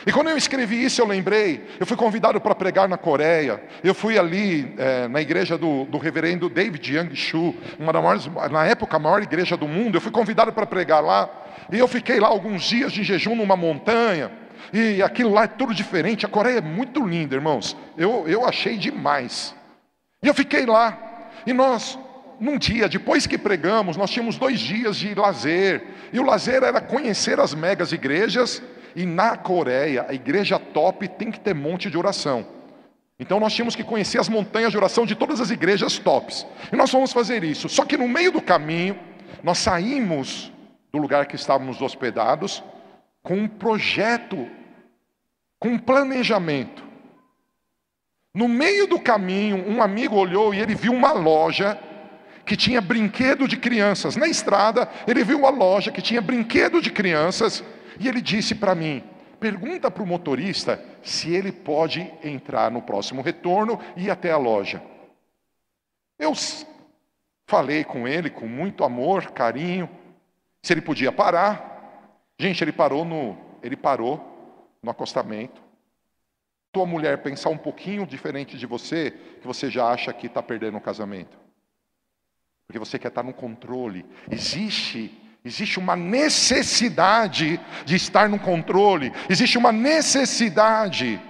E 0.05 0.13
quando 0.13 0.29
eu 0.29 0.38
escrevi 0.38 0.84
isso, 0.84 1.01
eu 1.01 1.05
lembrei, 1.05 1.65
eu 1.79 1.86
fui 1.86 1.98
convidado 1.98 2.39
para 2.39 2.55
pregar 2.55 2.88
na 2.88 2.98
Coreia, 2.98 3.62
eu 3.84 3.93
fui 3.93 4.17
ali 4.17 4.74
é, 4.77 5.08
na 5.10 5.19
igreja 5.19 5.58
do, 5.58 5.84
do, 5.86 5.98
reverendo 5.98 6.50
David 6.50 6.96
Young 6.96 7.13
Shu, 7.15 7.53
uma 7.77 7.91
das 7.91 8.01
maiores, 8.01 8.29
na 8.50 8.65
época 8.65 8.96
a 8.96 9.00
maior 9.00 9.22
igreja 9.22 9.58
do 9.58 9.67
mundo, 9.67 9.98
eu 9.98 10.01
fui 10.01 10.12
convidado 10.12 10.53
para 10.53 10.65
pregar 10.65 11.03
lá, 11.03 11.29
e 11.72 11.77
eu 11.77 11.88
fiquei 11.88 12.19
lá 12.19 12.29
alguns 12.29 12.63
dias 12.63 12.93
de 12.93 13.03
jejum 13.03 13.36
numa 13.36 13.58
montanha, 13.58 14.31
e 14.72 15.01
aquilo 15.03 15.34
lá 15.34 15.43
é 15.43 15.48
tudo 15.48 15.74
diferente, 15.74 16.25
a 16.25 16.29
Coreia 16.29 16.60
é 16.60 16.62
muito 16.62 17.05
linda, 17.05 17.36
irmãos, 17.36 17.75
eu, 17.98 18.25
eu 18.27 18.46
achei 18.46 18.77
demais. 18.77 19.53
E 20.24 20.27
eu 20.27 20.34
fiquei 20.34 20.65
lá, 20.65 20.98
e 21.46 21.51
nós, 21.51 22.00
num 22.39 22.58
dia, 22.58 22.88
depois 22.88 23.27
que 23.27 23.38
pregamos, 23.38 23.98
nós 23.98 24.10
tínhamos 24.10 24.38
dois 24.38 24.62
dias 24.62 24.96
de 24.96 25.13
lazer, 25.13 25.84
e 26.13 26.19
o 26.19 26.24
lazer 26.24 26.63
era 26.63 26.79
conhecer 26.79 27.38
as 27.38 27.53
megas 27.53 27.91
igrejas, 27.91 28.63
e 28.96 29.05
na 29.05 29.38
Coreia, 29.38 30.05
a 30.08 30.13
igreja 30.13 30.60
top 30.60 31.08
tem 31.08 31.31
que 31.31 31.39
ter 31.39 31.53
monte 31.53 31.89
de 31.89 31.98
oração. 31.98 32.46
Então 33.19 33.39
nós 33.39 33.53
tínhamos 33.53 33.75
que 33.75 33.84
conhecer 33.84 34.19
as 34.19 34.29
montanhas 34.29 34.72
de 34.72 34.77
oração 34.77 35.05
de 35.05 35.15
todas 35.15 35.41
as 35.41 35.51
igrejas 35.51 36.00
tops. 36.00 36.46
E 36.72 36.75
nós 36.75 36.89
fomos 36.89 37.12
fazer 37.12 37.43
isso. 37.43 37.67
Só 37.67 37.84
que 37.84 37.98
no 37.98 38.08
meio 38.08 38.31
do 38.31 38.41
caminho, 38.41 38.98
nós 39.43 39.58
saímos 39.58 40.51
do 40.91 40.98
lugar 40.98 41.25
que 41.25 41.36
estávamos 41.36 41.81
hospedados 41.81 42.63
com 43.22 43.36
um 43.36 43.48
projeto, 43.48 44.48
com 45.60 45.69
um 45.69 45.77
planejamento. 45.77 46.84
No 48.34 48.48
meio 48.48 48.88
do 48.88 49.00
caminho, 49.00 49.67
um 49.67 49.81
amigo 49.81 50.15
olhou 50.15 50.53
e 50.53 50.60
ele 50.60 50.74
viu 50.74 50.93
uma 50.93 51.12
loja 51.12 51.77
que 52.46 52.55
tinha 52.55 52.79
brinquedo 52.79 53.48
de 53.48 53.58
crianças. 53.58 54.15
Na 54.15 54.27
estrada, 54.27 54.89
ele 55.05 55.24
viu 55.24 55.39
uma 55.39 55.50
loja 55.50 55.91
que 55.91 56.01
tinha 56.01 56.22
brinquedo 56.22 56.81
de 56.81 56.89
crianças 56.89 57.63
e 58.00 58.08
ele 58.08 58.22
disse 58.22 58.56
para 58.56 58.74
mim: 58.74 59.03
pergunta 59.39 59.91
para 59.91 60.01
o 60.01 60.08
motorista 60.08 60.84
se 61.03 61.34
ele 61.34 61.51
pode 61.51 62.01
entrar 62.24 62.72
no 62.72 62.82
próximo 62.82 63.22
retorno 63.22 63.79
e 63.96 64.06
ir 64.06 64.10
até 64.10 64.32
a 64.32 64.38
loja. 64.38 64.82
Eu 66.18 66.34
falei 67.48 67.84
com 67.84 68.08
ele 68.08 68.29
com 68.29 68.48
muito 68.48 68.84
amor, 68.84 69.32
carinho, 69.32 69.89
se 70.62 70.74
ele 70.74 70.82
podia 70.82 71.12
parar. 71.12 71.68
Gente, 72.38 72.63
ele 72.63 72.72
parou 72.72 73.03
no, 73.03 73.38
ele 73.62 73.75
parou 73.75 74.77
no 74.82 74.91
acostamento. 74.91 75.62
Tua 76.72 76.86
mulher 76.86 77.24
pensar 77.24 77.50
um 77.50 77.58
pouquinho 77.58 78.06
diferente 78.06 78.58
de 78.58 78.65
você, 78.65 79.12
que 79.41 79.48
você 79.48 79.70
já 79.70 79.89
acha 79.89 80.13
que 80.13 80.27
está 80.27 80.41
perdendo 80.44 80.77
o 80.77 80.82
casamento. 80.82 81.38
Porque 82.68 82.77
você 82.77 83.00
quer 83.00 83.08
estar 83.08 83.24
no 83.24 83.34
controle. 83.34 84.06
Existe 84.29 85.18
Existe 85.43 85.79
uma 85.79 85.96
necessidade 85.96 87.60
de 87.86 87.96
estar 87.96 88.27
no 88.27 88.39
controle, 88.39 89.12
existe 89.29 89.58
uma 89.58 89.72
necessidade 89.72 91.22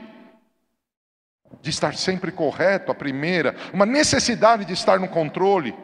de 1.61 1.69
estar 1.69 1.93
sempre 1.95 2.31
correto, 2.31 2.91
a 2.91 2.95
primeira, 2.95 3.55
uma 3.73 3.85
necessidade 3.85 4.65
de 4.65 4.73
estar 4.73 4.99
no 4.99 5.07
controle. 5.07 5.75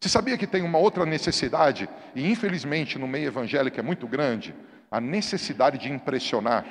Você 0.00 0.08
sabia 0.08 0.36
que 0.36 0.46
tem 0.46 0.62
uma 0.62 0.78
outra 0.78 1.06
necessidade, 1.06 1.88
e 2.14 2.30
infelizmente 2.30 2.98
no 2.98 3.06
meio 3.06 3.26
evangélico 3.26 3.78
é 3.78 3.82
muito 3.82 4.06
grande? 4.06 4.54
A 4.90 5.00
necessidade 5.00 5.78
de 5.78 5.90
impressionar. 5.90 6.64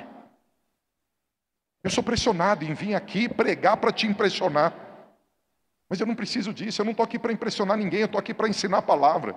Eu 1.82 1.90
sou 1.90 2.02
pressionado 2.02 2.64
em 2.64 2.74
vir 2.74 2.94
aqui 2.94 3.28
pregar 3.28 3.76
para 3.76 3.92
te 3.92 4.06
impressionar. 4.06 4.74
Mas 5.88 6.00
eu 6.00 6.06
não 6.06 6.16
preciso 6.16 6.52
disso, 6.52 6.80
eu 6.80 6.84
não 6.84 6.90
estou 6.90 7.04
aqui 7.04 7.18
para 7.18 7.32
impressionar 7.32 7.76
ninguém, 7.76 8.00
eu 8.00 8.06
estou 8.06 8.18
aqui 8.18 8.34
para 8.34 8.48
ensinar 8.48 8.78
a 8.78 8.82
palavra. 8.82 9.36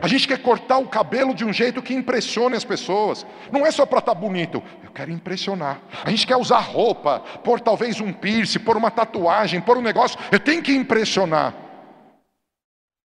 A 0.00 0.06
gente 0.06 0.28
quer 0.28 0.42
cortar 0.42 0.78
o 0.78 0.88
cabelo 0.88 1.34
de 1.34 1.44
um 1.44 1.52
jeito 1.52 1.82
que 1.82 1.94
impressione 1.94 2.56
as 2.56 2.64
pessoas. 2.64 3.26
Não 3.50 3.64
é 3.64 3.70
só 3.70 3.86
para 3.86 4.00
estar 4.00 4.14
tá 4.14 4.20
bonito, 4.20 4.62
eu 4.84 4.90
quero 4.90 5.10
impressionar. 5.10 5.80
A 6.04 6.10
gente 6.10 6.26
quer 6.26 6.36
usar 6.36 6.58
roupa, 6.58 7.20
pôr 7.42 7.60
talvez 7.60 8.00
um 8.00 8.12
piercing, 8.12 8.58
pôr 8.58 8.76
uma 8.76 8.90
tatuagem, 8.90 9.60
pôr 9.60 9.78
um 9.78 9.82
negócio. 9.82 10.18
Eu 10.30 10.40
tenho 10.40 10.62
que 10.62 10.72
impressionar. 10.72 11.54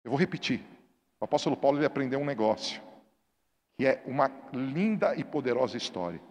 Eu 0.03 0.11
vou 0.11 0.19
repetir. 0.19 0.61
O 1.19 1.25
apóstolo 1.25 1.57
Paulo 1.57 1.79
ele 1.79 1.85
aprendeu 1.85 2.19
um 2.19 2.25
negócio, 2.25 2.79
que 3.77 3.85
é 3.85 4.03
uma 4.05 4.29
linda 4.53 5.15
e 5.15 5.23
poderosa 5.23 5.77
história: 5.77 6.21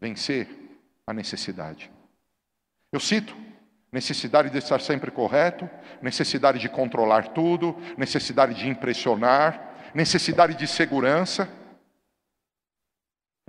vencer 0.00 0.48
a 1.06 1.12
necessidade. 1.12 1.90
Eu 2.92 3.00
cito 3.00 3.34
necessidade 3.90 4.50
de 4.50 4.58
estar 4.58 4.80
sempre 4.80 5.10
correto, 5.10 5.68
necessidade 6.00 6.58
de 6.58 6.68
controlar 6.68 7.28
tudo, 7.28 7.76
necessidade 7.96 8.54
de 8.54 8.68
impressionar, 8.68 9.67
necessidade 9.94 10.54
de 10.54 10.66
segurança. 10.66 11.48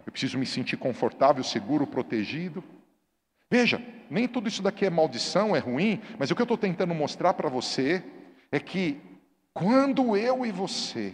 Eu 0.05 0.12
preciso 0.12 0.38
me 0.38 0.46
sentir 0.46 0.77
confortável, 0.77 1.43
seguro, 1.43 1.86
protegido. 1.86 2.63
Veja, 3.50 3.81
nem 4.10 4.27
tudo 4.27 4.48
isso 4.48 4.62
daqui 4.62 4.86
é 4.86 4.89
maldição, 4.89 5.55
é 5.55 5.60
ruim, 5.60 6.01
mas 6.17 6.29
o 6.29 6.36
que 6.36 6.41
eu 6.41 6.46
estou 6.46 6.58
tentando 6.58 6.93
mostrar 6.93 7.34
para 7.34 7.50
você 7.50 8.03
é 8.51 8.60
que 8.60 9.00
quando 9.53 10.15
eu 10.15 10.46
e 10.46 10.51
você, 10.51 11.13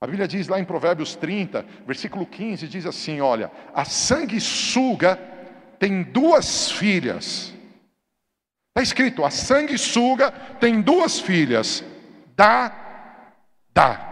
a 0.00 0.06
Bíblia 0.06 0.26
diz 0.26 0.48
lá 0.48 0.58
em 0.58 0.64
Provérbios 0.64 1.14
30, 1.14 1.64
versículo 1.86 2.26
15, 2.26 2.66
diz 2.66 2.86
assim: 2.86 3.20
olha, 3.20 3.50
a 3.74 3.84
sanguessuga 3.84 5.16
tem 5.78 6.02
duas 6.02 6.70
filhas. 6.70 7.52
Está 8.70 8.82
escrito: 8.82 9.24
a 9.24 9.30
sanguessuga 9.30 10.32
tem 10.58 10.80
duas 10.80 11.20
filhas. 11.20 11.84
Dá, 12.34 12.72
dá. 13.72 14.11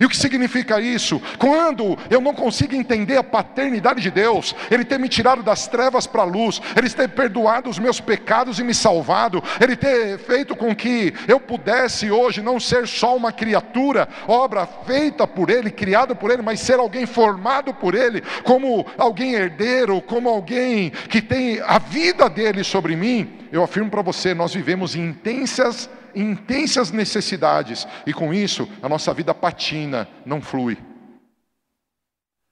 E 0.00 0.04
o 0.04 0.08
que 0.08 0.16
significa 0.16 0.80
isso? 0.80 1.20
Quando 1.38 1.98
eu 2.10 2.20
não 2.20 2.34
consigo 2.34 2.74
entender 2.74 3.16
a 3.16 3.22
paternidade 3.22 4.00
de 4.00 4.10
Deus, 4.10 4.54
Ele 4.70 4.84
ter 4.84 4.98
me 4.98 5.08
tirado 5.08 5.42
das 5.42 5.66
trevas 5.66 6.06
para 6.06 6.22
a 6.22 6.26
luz, 6.26 6.60
Ele 6.76 6.88
ter 6.90 7.08
perdoado 7.08 7.70
os 7.70 7.78
meus 7.78 8.00
pecados 8.00 8.58
e 8.58 8.64
me 8.64 8.74
salvado, 8.74 9.42
Ele 9.60 9.76
ter 9.76 10.18
feito 10.18 10.56
com 10.56 10.74
que 10.74 11.14
eu 11.28 11.38
pudesse 11.38 12.10
hoje 12.10 12.42
não 12.42 12.58
ser 12.58 12.86
só 12.86 13.16
uma 13.16 13.32
criatura, 13.32 14.08
obra 14.26 14.66
feita 14.66 15.26
por 15.26 15.50
Ele, 15.50 15.70
criada 15.70 16.14
por 16.14 16.30
Ele, 16.30 16.42
mas 16.42 16.60
ser 16.60 16.78
alguém 16.78 17.06
formado 17.06 17.72
por 17.74 17.94
Ele, 17.94 18.22
como 18.42 18.86
alguém 18.98 19.34
herdeiro, 19.34 20.00
como 20.00 20.28
alguém 20.28 20.90
que 20.90 21.20
tem 21.20 21.60
a 21.60 21.78
vida 21.78 22.28
dele 22.28 22.64
sobre 22.64 22.96
mim. 22.96 23.30
Eu 23.52 23.62
afirmo 23.62 23.90
para 23.90 24.02
você, 24.02 24.34
nós 24.34 24.52
vivemos 24.52 24.96
intensas 24.96 25.88
intensas 26.14 26.90
necessidades, 26.90 27.86
e 28.06 28.12
com 28.12 28.32
isso 28.32 28.68
a 28.82 28.88
nossa 28.88 29.12
vida 29.12 29.34
patina, 29.34 30.08
não 30.24 30.40
flui. 30.40 30.78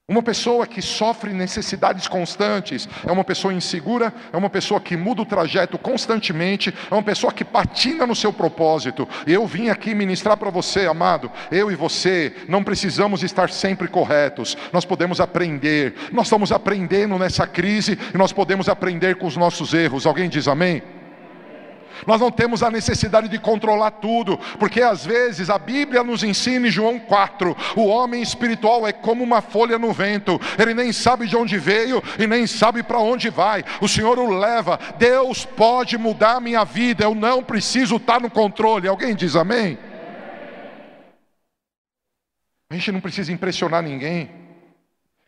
Uma 0.05 0.21
pessoa 0.21 0.67
que 0.67 0.81
sofre 0.81 1.31
necessidades 1.31 2.09
constantes 2.09 2.89
é 3.07 3.11
uma 3.11 3.23
pessoa 3.23 3.53
insegura, 3.53 4.13
é 4.33 4.35
uma 4.35 4.49
pessoa 4.49 4.81
que 4.81 4.97
muda 4.97 5.21
o 5.21 5.25
trajeto 5.25 5.77
constantemente, 5.77 6.73
é 6.91 6.93
uma 6.93 7.01
pessoa 7.01 7.31
que 7.31 7.45
patina 7.45 8.05
no 8.05 8.13
seu 8.13 8.33
propósito. 8.33 9.07
Eu 9.25 9.47
vim 9.47 9.69
aqui 9.69 9.95
ministrar 9.95 10.35
para 10.35 10.49
você, 10.49 10.87
amado, 10.87 11.31
eu 11.49 11.71
e 11.71 11.75
você 11.75 12.35
não 12.49 12.65
precisamos 12.65 13.23
estar 13.23 13.49
sempre 13.49 13.87
corretos, 13.87 14.57
nós 14.73 14.83
podemos 14.83 15.21
aprender, 15.21 15.95
nós 16.11 16.27
estamos 16.27 16.51
aprendendo 16.51 17.17
nessa 17.17 17.47
crise 17.47 17.97
e 18.13 18.17
nós 18.17 18.33
podemos 18.33 18.67
aprender 18.67 19.15
com 19.15 19.25
os 19.25 19.37
nossos 19.37 19.73
erros. 19.73 20.05
Alguém 20.05 20.27
diz 20.27 20.49
amém? 20.49 20.83
Nós 22.05 22.19
não 22.19 22.31
temos 22.31 22.63
a 22.63 22.71
necessidade 22.71 23.27
de 23.27 23.39
controlar 23.39 23.91
tudo, 23.91 24.37
porque 24.59 24.81
às 24.81 25.05
vezes 25.05 25.49
a 25.49 25.57
Bíblia 25.57 26.03
nos 26.03 26.23
ensina 26.23 26.67
em 26.67 26.71
João 26.71 26.99
4: 26.99 27.55
o 27.75 27.85
homem 27.87 28.21
espiritual 28.21 28.87
é 28.87 28.91
como 28.91 29.23
uma 29.23 29.41
folha 29.41 29.77
no 29.77 29.91
vento, 29.91 30.39
ele 30.57 30.73
nem 30.73 30.91
sabe 30.91 31.27
de 31.27 31.35
onde 31.35 31.57
veio 31.57 32.01
e 32.19 32.27
nem 32.27 32.47
sabe 32.47 32.83
para 32.83 32.99
onde 32.99 33.29
vai. 33.29 33.63
O 33.81 33.87
Senhor 33.87 34.17
o 34.19 34.29
leva. 34.29 34.79
Deus 34.97 35.45
pode 35.45 35.97
mudar 35.97 36.37
a 36.37 36.39
minha 36.39 36.63
vida, 36.63 37.03
eu 37.03 37.15
não 37.15 37.43
preciso 37.43 37.97
estar 37.97 38.19
no 38.19 38.29
controle. 38.29 38.87
Alguém 38.87 39.15
diz 39.15 39.35
amém? 39.35 39.77
A 42.69 42.75
gente 42.75 42.91
não 42.91 42.99
precisa 42.99 43.31
impressionar 43.31 43.83
ninguém. 43.83 44.31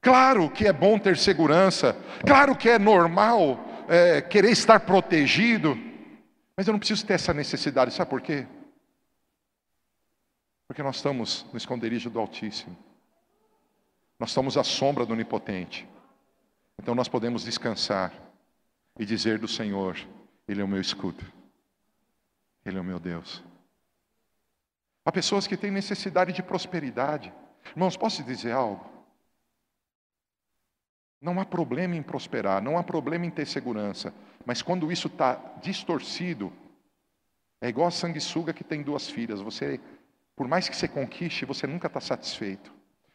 Claro 0.01 0.49
que 0.49 0.67
é 0.67 0.73
bom 0.73 0.99
ter 0.99 1.17
segurança, 1.17 1.95
claro 2.25 2.55
que 2.55 2.69
é 2.69 2.77
normal 2.77 3.59
é, 3.87 4.21
querer 4.21 4.51
estar 4.51 4.79
protegido, 4.81 5.77
mas 6.55 6.67
eu 6.67 6.71
não 6.71 6.79
preciso 6.79 7.05
ter 7.05 7.13
essa 7.13 7.33
necessidade, 7.33 7.93
sabe 7.93 8.09
por 8.09 8.21
quê? 8.21 8.47
Porque 10.67 10.81
nós 10.81 10.95
estamos 10.97 11.45
no 11.51 11.57
esconderijo 11.57 12.09
do 12.09 12.19
Altíssimo, 12.19 12.75
nós 14.17 14.29
estamos 14.29 14.57
à 14.57 14.63
sombra 14.63 15.05
do 15.05 15.13
Onipotente, 15.13 15.87
então 16.79 16.95
nós 16.95 17.07
podemos 17.07 17.43
descansar 17.43 18.13
e 18.97 19.05
dizer 19.05 19.37
do 19.37 19.47
Senhor: 19.47 19.97
Ele 20.47 20.61
é 20.61 20.63
o 20.63 20.67
meu 20.67 20.81
escudo, 20.81 21.23
Ele 22.65 22.77
é 22.77 22.81
o 22.81 22.83
meu 22.83 22.99
Deus. 22.99 23.43
Há 25.03 25.11
pessoas 25.11 25.45
que 25.45 25.55
têm 25.55 25.69
necessidade 25.69 26.33
de 26.33 26.41
prosperidade. 26.41 27.31
Irmãos, 27.67 27.95
posso 27.95 28.23
dizer 28.23 28.51
algo? 28.51 28.89
Não 31.21 31.39
há 31.39 31.45
problema 31.45 31.95
em 31.95 32.01
prosperar, 32.01 32.61
não 32.61 32.77
há 32.77 32.83
problema 32.83 33.25
em 33.25 33.29
ter 33.29 33.45
segurança, 33.45 34.13
mas 34.45 34.61
quando 34.61 34.91
isso 34.91 35.07
está 35.07 35.35
distorcido, 35.61 36.53
é 37.59 37.67
igual 37.67 37.87
a 37.87 37.91
sanguessuga 37.91 38.53
que 38.53 38.63
tem 38.63 38.83
duas 38.83 39.09
filhas. 39.09 39.41
Você, 39.41 39.79
por 40.35 40.47
mais 40.47 40.69
que 40.69 40.75
você 40.75 40.87
conquiste, 40.87 41.45
você 41.45 41.65
nunca 41.65 41.87
está 41.87 41.99
satisfeito, 41.99 42.71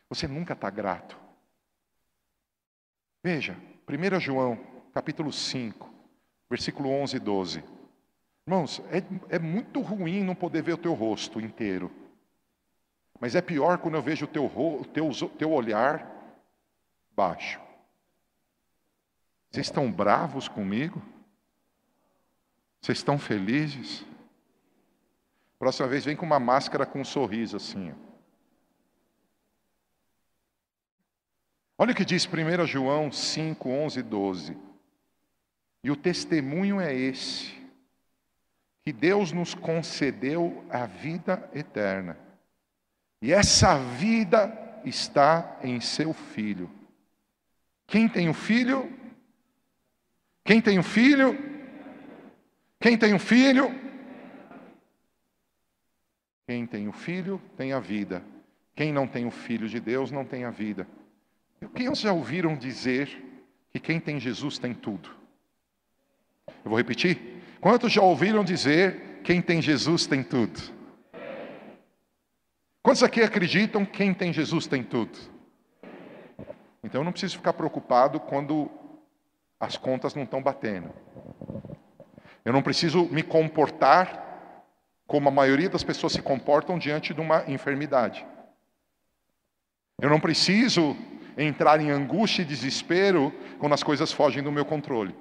você 0.08 0.26
nunca 0.26 0.54
está 0.54 0.68
grato. 0.68 1.16
Veja, 3.22 3.56
1 3.88 4.20
João, 4.20 4.58
capítulo 4.92 5.32
5, 5.32 5.88
versículo 6.48 6.90
11 6.90 7.16
e 7.16 7.20
12. 7.20 7.64
Irmãos, 8.46 8.82
é, 8.90 9.36
é 9.36 9.38
muito 9.38 9.80
ruim 9.80 10.24
não 10.24 10.34
poder 10.34 10.62
ver 10.62 10.72
o 10.72 10.78
teu 10.78 10.94
rosto 10.94 11.40
inteiro. 11.40 11.90
Mas 13.20 13.34
é 13.34 13.42
pior 13.42 13.78
quando 13.78 13.94
eu 13.94 14.02
vejo 14.02 14.24
o 14.24 14.28
teu, 14.28 14.50
teu, 14.92 15.10
teu 15.38 15.52
olhar 15.52 16.10
baixo. 17.12 17.60
Vocês 19.50 19.66
estão 19.66 19.92
bravos 19.92 20.48
comigo? 20.48 21.02
Vocês 22.80 22.98
estão 22.98 23.18
felizes? 23.18 24.04
Próxima 25.58 25.88
vez 25.88 26.04
vem 26.04 26.16
com 26.16 26.24
uma 26.24 26.40
máscara 26.40 26.86
com 26.86 27.00
um 27.00 27.04
sorriso 27.04 27.56
assim. 27.56 27.94
Olha 31.76 31.92
o 31.92 31.94
que 31.94 32.04
diz 32.04 32.26
1 32.26 32.66
João 32.66 33.12
5, 33.12 33.68
11 33.68 34.00
e 34.00 34.02
12. 34.02 34.58
E 35.84 35.90
o 35.90 35.96
testemunho 35.96 36.80
é 36.80 36.94
esse: 36.94 37.54
que 38.82 38.92
Deus 38.92 39.32
nos 39.32 39.54
concedeu 39.54 40.64
a 40.70 40.86
vida 40.86 41.48
eterna. 41.54 42.18
E 43.20 43.32
essa 43.32 43.78
vida 43.78 44.80
está 44.84 45.58
em 45.62 45.80
seu 45.80 46.14
Filho. 46.14 46.70
Quem 47.86 48.08
tem 48.08 48.28
o 48.28 48.34
Filho, 48.34 48.90
quem 50.44 50.60
tem 50.60 50.78
um 50.78 50.82
filho? 50.82 51.59
Quem 52.80 52.96
tem 52.96 53.12
um 53.12 53.18
filho? 53.18 53.70
Quem 56.48 56.66
tem 56.66 56.86
o 56.86 56.90
um 56.90 56.92
filho 56.92 57.40
tem 57.56 57.72
a 57.72 57.78
vida. 57.78 58.24
Quem 58.74 58.92
não 58.92 59.06
tem 59.06 59.26
o 59.26 59.30
filho 59.30 59.68
de 59.68 59.78
Deus 59.78 60.10
não 60.10 60.24
tem 60.24 60.44
a 60.44 60.50
vida. 60.50 60.88
Quem 61.74 61.94
já 61.94 62.10
ouviram 62.12 62.56
dizer 62.56 63.22
que 63.70 63.78
quem 63.78 64.00
tem 64.00 64.18
Jesus 64.18 64.58
tem 64.58 64.72
tudo? 64.72 65.10
Eu 66.64 66.70
vou 66.70 66.78
repetir. 66.78 67.42
Quantos 67.60 67.92
já 67.92 68.00
ouviram 68.00 68.42
dizer 68.42 69.20
quem 69.22 69.42
tem 69.42 69.60
Jesus 69.60 70.06
tem 70.06 70.22
tudo? 70.22 70.58
Quantos 72.82 73.02
aqui 73.02 73.22
acreditam 73.22 73.84
que 73.84 73.98
quem 73.98 74.14
tem 74.14 74.32
Jesus 74.32 74.66
tem 74.66 74.82
tudo? 74.82 75.18
Então 76.82 77.02
eu 77.02 77.04
não 77.04 77.12
preciso 77.12 77.36
ficar 77.36 77.52
preocupado 77.52 78.18
quando 78.18 78.70
as 79.60 79.76
contas 79.76 80.14
não 80.14 80.22
estão 80.22 80.42
batendo. 80.42 80.90
Eu 82.44 82.52
não 82.52 82.62
preciso 82.62 83.04
me 83.06 83.22
comportar 83.22 84.28
como 85.06 85.28
a 85.28 85.32
maioria 85.32 85.68
das 85.68 85.82
pessoas 85.82 86.12
se 86.12 86.22
comportam 86.22 86.78
diante 86.78 87.12
de 87.12 87.20
uma 87.20 87.44
enfermidade. 87.48 88.24
Eu 90.00 90.08
não 90.08 90.20
preciso 90.20 90.96
entrar 91.36 91.80
em 91.80 91.90
angústia 91.90 92.42
e 92.42 92.44
desespero 92.44 93.32
quando 93.58 93.74
as 93.74 93.82
coisas 93.82 94.12
fogem 94.12 94.42
do 94.42 94.52
meu 94.52 94.64
controle. 94.64 95.14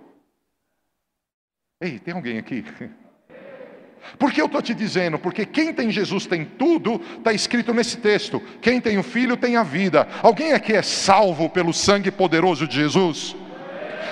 Ei, 1.81 1.97
tem 1.97 2.13
alguém 2.13 2.37
aqui? 2.37 2.63
Por 4.17 4.31
que 4.31 4.41
eu 4.41 4.45
estou 4.45 4.61
te 4.61 4.73
dizendo? 4.73 5.19
Porque 5.19 5.45
quem 5.45 5.73
tem 5.73 5.91
Jesus 5.91 6.25
tem 6.25 6.45
tudo, 6.45 7.01
está 7.17 7.33
escrito 7.33 7.73
nesse 7.73 7.97
texto. 7.97 8.39
Quem 8.61 8.79
tem 8.79 8.97
o 8.97 9.03
Filho 9.03 9.35
tem 9.35 9.55
a 9.55 9.63
vida. 9.63 10.07
Alguém 10.21 10.53
aqui 10.53 10.73
é 10.73 10.81
salvo 10.81 11.49
pelo 11.49 11.73
sangue 11.73 12.11
poderoso 12.11 12.67
de 12.67 12.75
Jesus? 12.75 13.35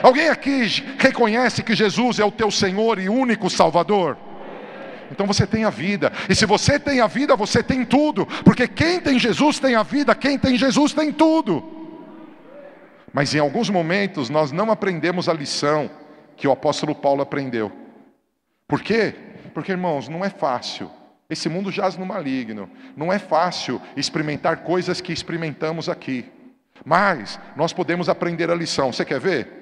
Alguém 0.01 0.29
aqui 0.29 0.67
reconhece 0.97 1.63
que 1.63 1.75
Jesus 1.75 2.19
é 2.19 2.25
o 2.25 2.31
teu 2.31 2.51
Senhor 2.51 2.99
e 2.99 3.10
único 3.10 3.49
Salvador? 3.49 4.17
Então 5.12 5.25
você 5.25 5.47
tem 5.47 5.63
a 5.63 5.69
vida, 5.69 6.12
e 6.29 6.36
se 6.36 6.45
você 6.45 6.77
tem 6.77 6.99
a 6.99 7.07
vida, 7.07 7.36
você 7.36 7.63
tem 7.63 7.86
tudo, 7.86 8.25
porque 8.43 8.67
quem 8.67 8.99
tem 8.99 9.17
Jesus 9.17 9.57
tem 9.57 9.73
a 9.73 9.83
vida, 9.83 10.13
quem 10.13 10.38
tem 10.38 10.57
Jesus 10.57 10.91
tem 10.93 11.13
tudo. 11.13 11.63
Mas 13.13 13.33
em 13.33 13.39
alguns 13.39 13.69
momentos 13.69 14.29
nós 14.29 14.51
não 14.51 14.69
aprendemos 14.69 15.29
a 15.29 15.33
lição 15.33 15.89
que 16.36 16.47
o 16.47 16.51
apóstolo 16.51 16.93
Paulo 16.93 17.21
aprendeu. 17.21 17.71
Por 18.67 18.81
quê? 18.81 19.15
Porque, 19.53 19.71
irmãos, 19.71 20.07
não 20.07 20.23
é 20.23 20.29
fácil. 20.29 20.91
Esse 21.29 21.49
mundo 21.49 21.71
jaz 21.71 21.97
no 21.97 22.05
maligno. 22.05 22.69
Não 22.95 23.12
é 23.12 23.17
fácil 23.17 23.81
experimentar 23.95 24.57
coisas 24.57 25.01
que 25.01 25.12
experimentamos 25.12 25.89
aqui. 25.89 26.25
Mas 26.86 27.39
nós 27.55 27.73
podemos 27.73 28.07
aprender 28.07 28.51
a 28.51 28.55
lição. 28.55 28.93
Você 28.93 29.03
quer 29.03 29.19
ver? 29.19 29.57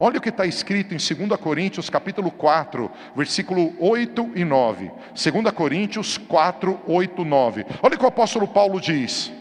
Olha 0.00 0.18
o 0.18 0.20
que 0.20 0.28
está 0.28 0.46
escrito 0.46 0.94
em 0.94 1.26
2 1.26 1.40
Coríntios 1.40 1.90
capítulo 1.90 2.30
4, 2.30 2.88
versículo 3.16 3.74
8 3.80 4.30
e 4.36 4.44
9. 4.44 4.92
2 5.08 5.52
Coríntios 5.52 6.16
4, 6.16 6.80
8, 6.86 7.24
9. 7.24 7.66
Olha 7.82 7.94
o 7.96 7.98
que 7.98 8.04
o 8.04 8.08
apóstolo 8.08 8.46
Paulo 8.46 8.80
diz. 8.80 9.32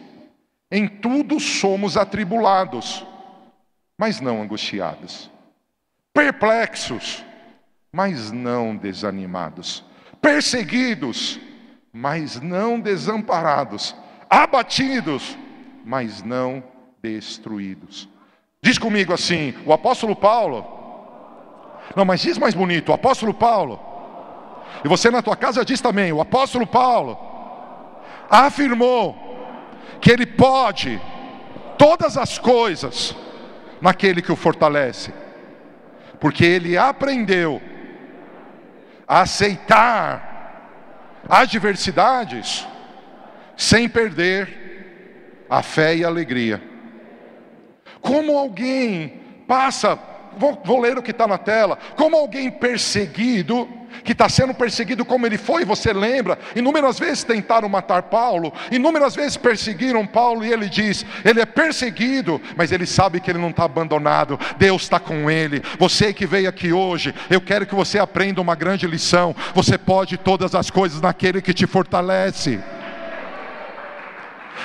Em 0.71 0.87
tudo 0.87 1.39
somos 1.39 1.95
atribulados, 1.95 3.05
mas 3.99 4.19
não 4.19 4.41
angustiados. 4.41 5.29
Perplexos, 6.11 7.23
mas 7.91 8.31
não 8.31 8.75
desanimados. 8.75 9.85
Perseguidos, 10.19 11.39
mas 11.93 12.41
não 12.41 12.79
desamparados. 12.79 13.95
Abatidos, 14.27 15.37
mas 15.85 16.23
não 16.23 16.63
destruídos 16.99 18.09
Diz 18.61 18.77
comigo 18.77 19.13
assim: 19.13 19.53
o 19.65 19.73
apóstolo 19.73 20.15
Paulo. 20.15 20.65
Não, 21.95 22.05
mas 22.05 22.21
diz 22.21 22.37
mais 22.37 22.53
bonito: 22.53 22.89
o 22.89 22.93
apóstolo 22.93 23.33
Paulo. 23.33 23.79
E 24.83 24.87
você 24.87 25.09
na 25.09 25.21
tua 25.21 25.35
casa 25.35 25.63
diz 25.63 25.81
também: 25.81 26.11
o 26.11 26.21
apóstolo 26.21 26.65
Paulo 26.65 27.17
afirmou 28.29 29.15
que 30.01 30.11
ele 30.11 30.25
pode 30.25 31.01
todas 31.77 32.17
as 32.17 32.37
coisas 32.37 33.15
naquele 33.81 34.21
que 34.21 34.31
o 34.31 34.35
fortalece, 34.35 35.13
porque 36.19 36.43
ele 36.43 36.77
aprendeu 36.77 37.61
a 39.07 39.21
aceitar 39.21 40.27
adversidades 41.29 42.67
sem 43.55 43.87
perder 43.87 45.45
a 45.49 45.63
fé 45.63 45.95
e 45.95 46.03
a 46.03 46.07
alegria. 46.07 46.76
Como 48.01 48.37
alguém 48.37 49.13
passa, 49.47 49.97
vou, 50.37 50.61
vou 50.63 50.79
ler 50.79 50.97
o 50.97 51.03
que 51.03 51.11
está 51.11 51.27
na 51.27 51.37
tela, 51.37 51.77
como 51.95 52.15
alguém 52.15 52.49
perseguido, 52.49 53.67
que 54.03 54.11
está 54.11 54.29
sendo 54.29 54.53
perseguido 54.53 55.03
como 55.03 55.25
ele 55.25 55.37
foi, 55.37 55.65
você 55.65 55.91
lembra? 55.91 56.37
Inúmeras 56.55 56.99
vezes 56.99 57.23
tentaram 57.23 57.67
matar 57.67 58.03
Paulo, 58.03 58.53
inúmeras 58.71 59.15
vezes 59.15 59.37
perseguiram 59.37 60.05
Paulo, 60.05 60.45
e 60.45 60.51
ele 60.51 60.69
diz: 60.69 61.05
ele 61.25 61.41
é 61.41 61.45
perseguido, 61.45 62.41
mas 62.55 62.71
ele 62.71 62.85
sabe 62.85 63.19
que 63.19 63.31
ele 63.31 63.39
não 63.39 63.49
está 63.49 63.63
abandonado, 63.63 64.39
Deus 64.57 64.83
está 64.83 64.99
com 64.99 65.29
ele. 65.29 65.61
Você 65.79 66.13
que 66.13 66.25
veio 66.25 66.49
aqui 66.49 66.71
hoje, 66.71 67.13
eu 67.29 67.41
quero 67.41 67.65
que 67.65 67.75
você 67.75 67.99
aprenda 67.99 68.41
uma 68.41 68.55
grande 68.55 68.87
lição: 68.87 69.35
você 69.53 69.77
pode 69.77 70.17
todas 70.17 70.53
as 70.55 70.69
coisas 70.69 71.01
naquele 71.01 71.41
que 71.41 71.53
te 71.53 71.65
fortalece. 71.65 72.59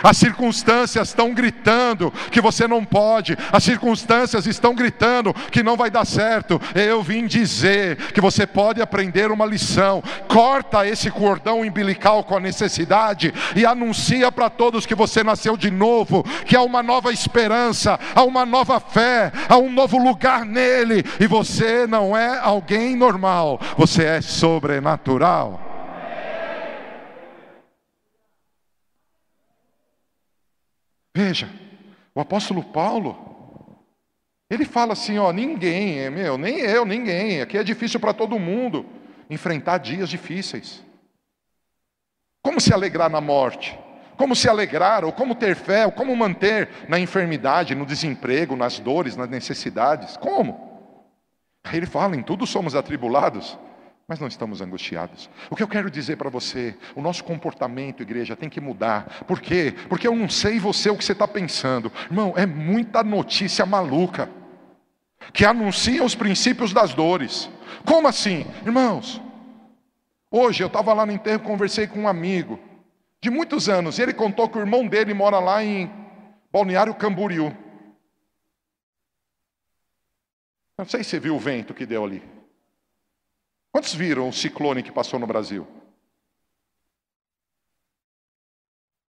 As 0.02 0.16
circunstâncias 0.16 1.08
estão 1.08 1.32
gritando 1.32 2.12
que 2.30 2.40
você 2.40 2.66
não 2.66 2.84
pode, 2.84 3.36
as 3.52 3.62
circunstâncias 3.62 4.46
estão 4.46 4.74
gritando 4.74 5.34
que 5.50 5.62
não 5.62 5.76
vai 5.76 5.90
dar 5.90 6.04
certo. 6.04 6.60
Eu 6.74 7.02
vim 7.02 7.26
dizer 7.26 7.96
que 8.12 8.20
você 8.20 8.46
pode 8.46 8.82
aprender 8.82 9.30
uma 9.30 9.46
lição. 9.46 10.02
Corta 10.28 10.86
esse 10.86 11.10
cordão 11.10 11.60
umbilical 11.60 12.24
com 12.24 12.36
a 12.36 12.40
necessidade 12.40 13.32
e 13.54 13.64
anuncia 13.64 14.30
para 14.32 14.50
todos 14.50 14.86
que 14.86 14.94
você 14.94 15.22
nasceu 15.22 15.56
de 15.56 15.70
novo, 15.70 16.24
que 16.44 16.56
há 16.56 16.62
uma 16.62 16.82
nova 16.82 17.12
esperança, 17.12 17.98
há 18.14 18.22
uma 18.22 18.44
nova 18.44 18.80
fé, 18.80 19.32
há 19.48 19.56
um 19.56 19.70
novo 19.70 19.98
lugar 19.98 20.44
nele, 20.44 21.04
e 21.20 21.26
você 21.26 21.86
não 21.86 22.16
é 22.16 22.38
alguém 22.38 22.96
normal, 22.96 23.60
você 23.76 24.04
é 24.04 24.20
sobrenatural. 24.20 25.71
Veja, 31.14 31.48
O 32.14 32.20
apóstolo 32.20 32.62
Paulo, 32.62 33.16
ele 34.50 34.64
fala 34.64 34.92
assim: 34.92 35.18
ó, 35.18 35.32
ninguém, 35.32 35.98
é 36.00 36.10
meu, 36.10 36.36
nem 36.36 36.58
eu, 36.58 36.84
ninguém, 36.84 37.40
aqui 37.40 37.56
é 37.56 37.64
difícil 37.64 37.98
para 37.98 38.12
todo 38.12 38.38
mundo 38.38 38.84
enfrentar 39.30 39.78
dias 39.78 40.08
difíceis. 40.08 40.84
Como 42.42 42.60
se 42.60 42.72
alegrar 42.74 43.08
na 43.08 43.20
morte? 43.20 43.78
Como 44.16 44.36
se 44.36 44.48
alegrar, 44.48 45.04
ou 45.04 45.12
como 45.12 45.34
ter 45.34 45.56
fé, 45.56 45.86
ou 45.86 45.92
como 45.92 46.14
manter 46.14 46.68
na 46.86 46.98
enfermidade, 46.98 47.74
no 47.74 47.86
desemprego, 47.86 48.54
nas 48.54 48.78
dores, 48.78 49.16
nas 49.16 49.28
necessidades? 49.28 50.16
Como? 50.18 50.70
Aí 51.64 51.78
ele 51.78 51.86
fala: 51.86 52.14
em 52.14 52.22
tudo 52.22 52.46
somos 52.46 52.74
atribulados, 52.74 53.58
mas 54.12 54.20
não 54.20 54.28
estamos 54.28 54.60
angustiados. 54.60 55.30
O 55.48 55.56
que 55.56 55.62
eu 55.62 55.68
quero 55.68 55.90
dizer 55.90 56.16
para 56.16 56.28
você, 56.28 56.76
o 56.94 57.00
nosso 57.00 57.24
comportamento, 57.24 58.02
igreja, 58.02 58.36
tem 58.36 58.50
que 58.50 58.60
mudar. 58.60 59.24
Por 59.26 59.40
quê? 59.40 59.74
Porque 59.88 60.06
eu 60.06 60.14
não 60.14 60.28
sei 60.28 60.58
você 60.58 60.90
o 60.90 60.98
que 60.98 61.02
você 61.02 61.12
está 61.12 61.26
pensando. 61.26 61.90
Irmão, 62.10 62.34
é 62.36 62.44
muita 62.44 63.02
notícia 63.02 63.64
maluca 63.64 64.28
que 65.32 65.46
anuncia 65.46 66.04
os 66.04 66.14
princípios 66.14 66.74
das 66.74 66.92
dores. 66.92 67.48
Como 67.86 68.06
assim? 68.06 68.44
Irmãos, 68.66 69.18
hoje 70.30 70.62
eu 70.62 70.66
estava 70.66 70.92
lá 70.92 71.06
no 71.06 71.12
enterro, 71.12 71.40
conversei 71.40 71.86
com 71.86 72.00
um 72.00 72.08
amigo 72.08 72.60
de 73.18 73.30
muitos 73.30 73.66
anos, 73.66 73.98
e 73.98 74.02
ele 74.02 74.12
contou 74.12 74.46
que 74.46 74.58
o 74.58 74.60
irmão 74.60 74.86
dele 74.86 75.14
mora 75.14 75.38
lá 75.38 75.64
em 75.64 75.90
Balneário 76.52 76.94
Camboriú. 76.94 77.50
Não 80.76 80.84
sei 80.84 81.02
se 81.02 81.08
você 81.08 81.18
viu 81.18 81.34
o 81.34 81.40
vento 81.40 81.72
que 81.72 81.86
deu 81.86 82.04
ali. 82.04 82.31
Quantos 83.72 83.94
viram 83.94 84.28
o 84.28 84.32
ciclone 84.32 84.82
que 84.82 84.92
passou 84.92 85.18
no 85.18 85.26
Brasil? 85.26 85.66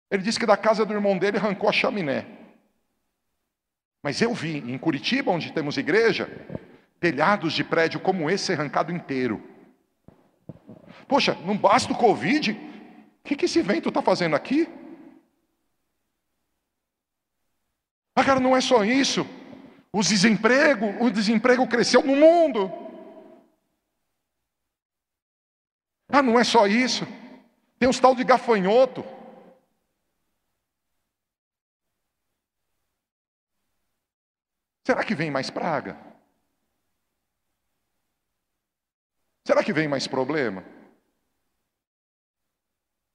Ele 0.09 0.23
disse 0.23 0.39
que 0.39 0.45
da 0.45 0.55
casa 0.55 0.85
do 0.85 0.93
irmão 0.93 1.17
dele 1.17 1.37
arrancou 1.37 1.69
a 1.69 1.73
chaminé. 1.73 2.25
Mas 4.01 4.21
eu 4.21 4.33
vi 4.33 4.57
em 4.57 4.77
Curitiba, 4.77 5.31
onde 5.31 5.51
temos 5.51 5.77
igreja, 5.77 6.29
telhados 6.99 7.53
de 7.53 7.63
prédio 7.63 7.99
como 7.99 8.29
esse 8.29 8.53
arrancado 8.53 8.91
inteiro. 8.91 9.43
Poxa, 11.07 11.35
não 11.45 11.57
basta 11.57 11.91
o 11.91 11.97
Covid? 11.97 12.51
O 12.51 13.23
que, 13.23 13.45
esse 13.45 13.61
vento 13.61 13.89
está 13.89 14.01
fazendo 14.01 14.35
aqui? 14.35 14.67
Ah, 18.15 18.23
cara, 18.23 18.39
não 18.39 18.55
é 18.55 18.61
só 18.61 18.85
isso. 18.85 19.25
O 19.91 20.01
desemprego, 20.01 21.03
o 21.03 21.09
desemprego 21.09 21.67
cresceu 21.67 22.03
no 22.03 22.15
mundo. 22.15 22.71
Ah, 26.15 26.21
não 26.21 26.39
é 26.39 26.43
só 26.43 26.67
isso. 26.67 27.07
Tem 27.79 27.89
os 27.89 27.99
tal 27.99 28.13
de 28.13 28.23
gafanhoto. 28.23 29.03
Será 34.85 35.03
que 35.03 35.15
vem 35.15 35.31
mais 35.31 35.49
praga? 35.49 35.97
Será 39.43 39.63
que 39.63 39.73
vem 39.73 39.87
mais 39.87 40.05
problema? 40.05 40.63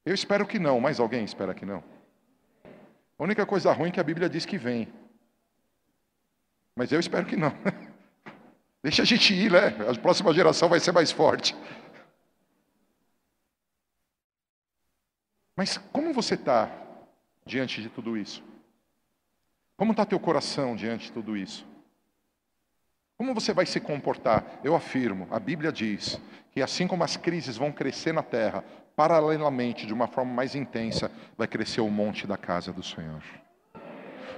Eu 0.05 0.13
espero 0.13 0.45
que 0.45 0.59
não, 0.59 0.81
mas 0.81 0.99
alguém 0.99 1.25
espera 1.25 1.55
que 1.55 1.65
não. 1.65 1.85
A 3.17 3.23
única 3.23 3.47
coisa 3.47 3.73
ruim 3.73 3.91
é 3.91 3.93
que 3.93 4.01
a 4.01 4.05
Bíblia 4.05 4.29
diz 4.29 4.45
que 4.45 4.59
vem. 4.59 4.93
Mas 6.75 6.91
eu 6.91 6.99
espero 6.99 7.27
que 7.27 7.37
não. 7.37 7.53
Deixa 8.83 9.03
a 9.03 9.05
gente 9.05 9.33
ir, 9.33 9.53
né? 9.53 9.69
A 9.89 9.97
próxima 10.01 10.35
geração 10.35 10.69
vai 10.69 10.81
ser 10.81 10.91
mais 10.91 11.13
forte. 11.13 11.55
Mas 15.59 15.77
como 15.77 16.15
você 16.15 16.35
está 16.35 16.71
diante 17.45 17.83
de 17.83 17.89
tudo 17.89 18.17
isso? 18.17 18.45
Como 19.77 19.91
está 19.91 20.07
teu 20.07 20.21
coração 20.21 20.77
diante 20.77 21.07
de 21.07 21.13
tudo 21.13 21.37
isso? 21.37 21.67
Como 23.17 23.35
você 23.35 23.53
vai 23.53 23.67
se 23.67 23.81
comportar? 23.81 24.61
Eu 24.63 24.77
afirmo, 24.77 25.27
a 25.33 25.41
Bíblia 25.41 25.73
diz 25.73 26.21
que 26.53 26.63
assim 26.63 26.87
como 26.87 27.03
as 27.03 27.17
crises 27.17 27.57
vão 27.57 27.73
crescer 27.73 28.13
na 28.13 28.23
terra, 28.23 28.63
paralelamente, 28.95 29.85
de 29.85 29.93
uma 29.93 30.07
forma 30.07 30.33
mais 30.33 30.55
intensa, 30.55 31.11
vai 31.37 31.49
crescer 31.49 31.81
o 31.81 31.91
monte 31.91 32.25
da 32.25 32.37
casa 32.37 32.73
do 32.73 32.85
Senhor. 32.85 33.25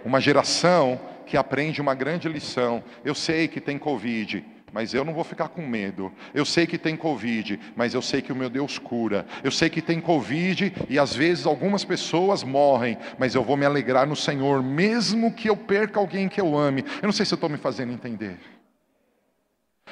Uma 0.03 0.23
geração 0.23 0.99
que 1.27 1.37
aprende 1.37 1.83
uma 1.83 1.95
grande 1.95 2.31
lição. 2.31 2.83
Eu 3.05 3.15
sei 3.15 3.47
que 3.47 3.61
tem 3.61 3.79
Covid, 3.79 4.43
mas 4.73 4.95
eu 4.95 5.05
não 5.05 5.13
vou 5.13 5.25
ficar 5.25 5.49
com 5.49 5.67
medo. 5.67 6.13
Eu 6.35 6.45
sei 6.45 6.67
que 6.67 6.79
tem 6.79 6.97
Covid, 6.97 7.59
mas 7.77 7.95
eu 7.95 8.03
sei 8.03 8.23
que 8.23 8.33
o 8.33 8.37
meu 8.37 8.49
Deus 8.49 8.79
cura. 8.79 9.27
Eu 9.43 9.51
sei 9.51 9.69
que 9.69 9.83
tem 9.83 10.01
Covid 10.01 10.73
e 10.89 10.99
às 10.99 11.15
vezes 11.15 11.47
algumas 11.47 11.85
pessoas 11.85 12.43
morrem, 12.43 12.97
mas 13.19 13.35
eu 13.35 13.43
vou 13.43 13.57
me 13.57 13.67
alegrar 13.67 14.07
no 14.07 14.17
Senhor, 14.17 14.63
mesmo 14.63 15.33
que 15.33 15.49
eu 15.49 15.57
perca 15.57 15.99
alguém 15.99 16.29
que 16.29 16.41
eu 16.41 16.57
ame. 16.57 16.85
Eu 17.03 17.07
não 17.07 17.13
sei 17.13 17.27
se 17.27 17.33
eu 17.33 17.37
estou 17.37 17.51
me 17.51 17.57
fazendo 17.57 17.93
entender. 17.93 18.39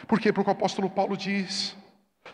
Por 0.06 0.20
quê? 0.20 0.32
Porque 0.32 0.50
o 0.50 0.52
apóstolo 0.52 0.88
Paulo 0.88 1.16
diz. 1.16 1.76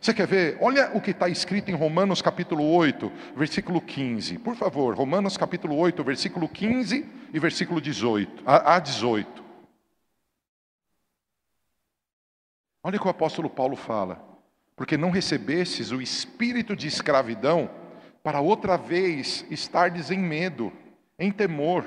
Você 0.01 0.13
quer 0.13 0.27
ver? 0.27 0.59
Olha 0.61 0.91
o 0.93 1.01
que 1.01 1.13
está 1.13 1.29
escrito 1.29 1.71
em 1.71 1.75
Romanos 1.75 2.21
capítulo 2.21 2.65
8, 2.65 3.11
versículo 3.37 3.81
15. 3.81 4.39
Por 4.39 4.57
favor, 4.57 4.95
Romanos 4.95 5.37
capítulo 5.37 5.77
8, 5.77 6.03
versículo 6.05 6.49
15 6.49 7.07
e 7.33 7.39
versículo 7.39 7.81
18, 7.81 8.43
a 8.45 8.79
18. 8.79 9.44
Olha 12.87 12.99
o 12.99 13.01
que 13.01 13.07
o 13.07 13.11
apóstolo 13.11 13.49
Paulo 13.49 13.75
fala. 13.75 14.23
Porque 14.77 14.99
não 14.99 15.11
recebestes 15.11 15.91
o 15.91 16.03
espírito 16.03 16.77
de 16.77 16.87
escravidão 16.87 17.71
para 18.23 18.41
outra 18.41 18.77
vez 18.77 19.47
estardes 19.51 20.11
em 20.11 20.19
medo, 20.19 20.71
em 21.19 21.31
temor, 21.31 21.87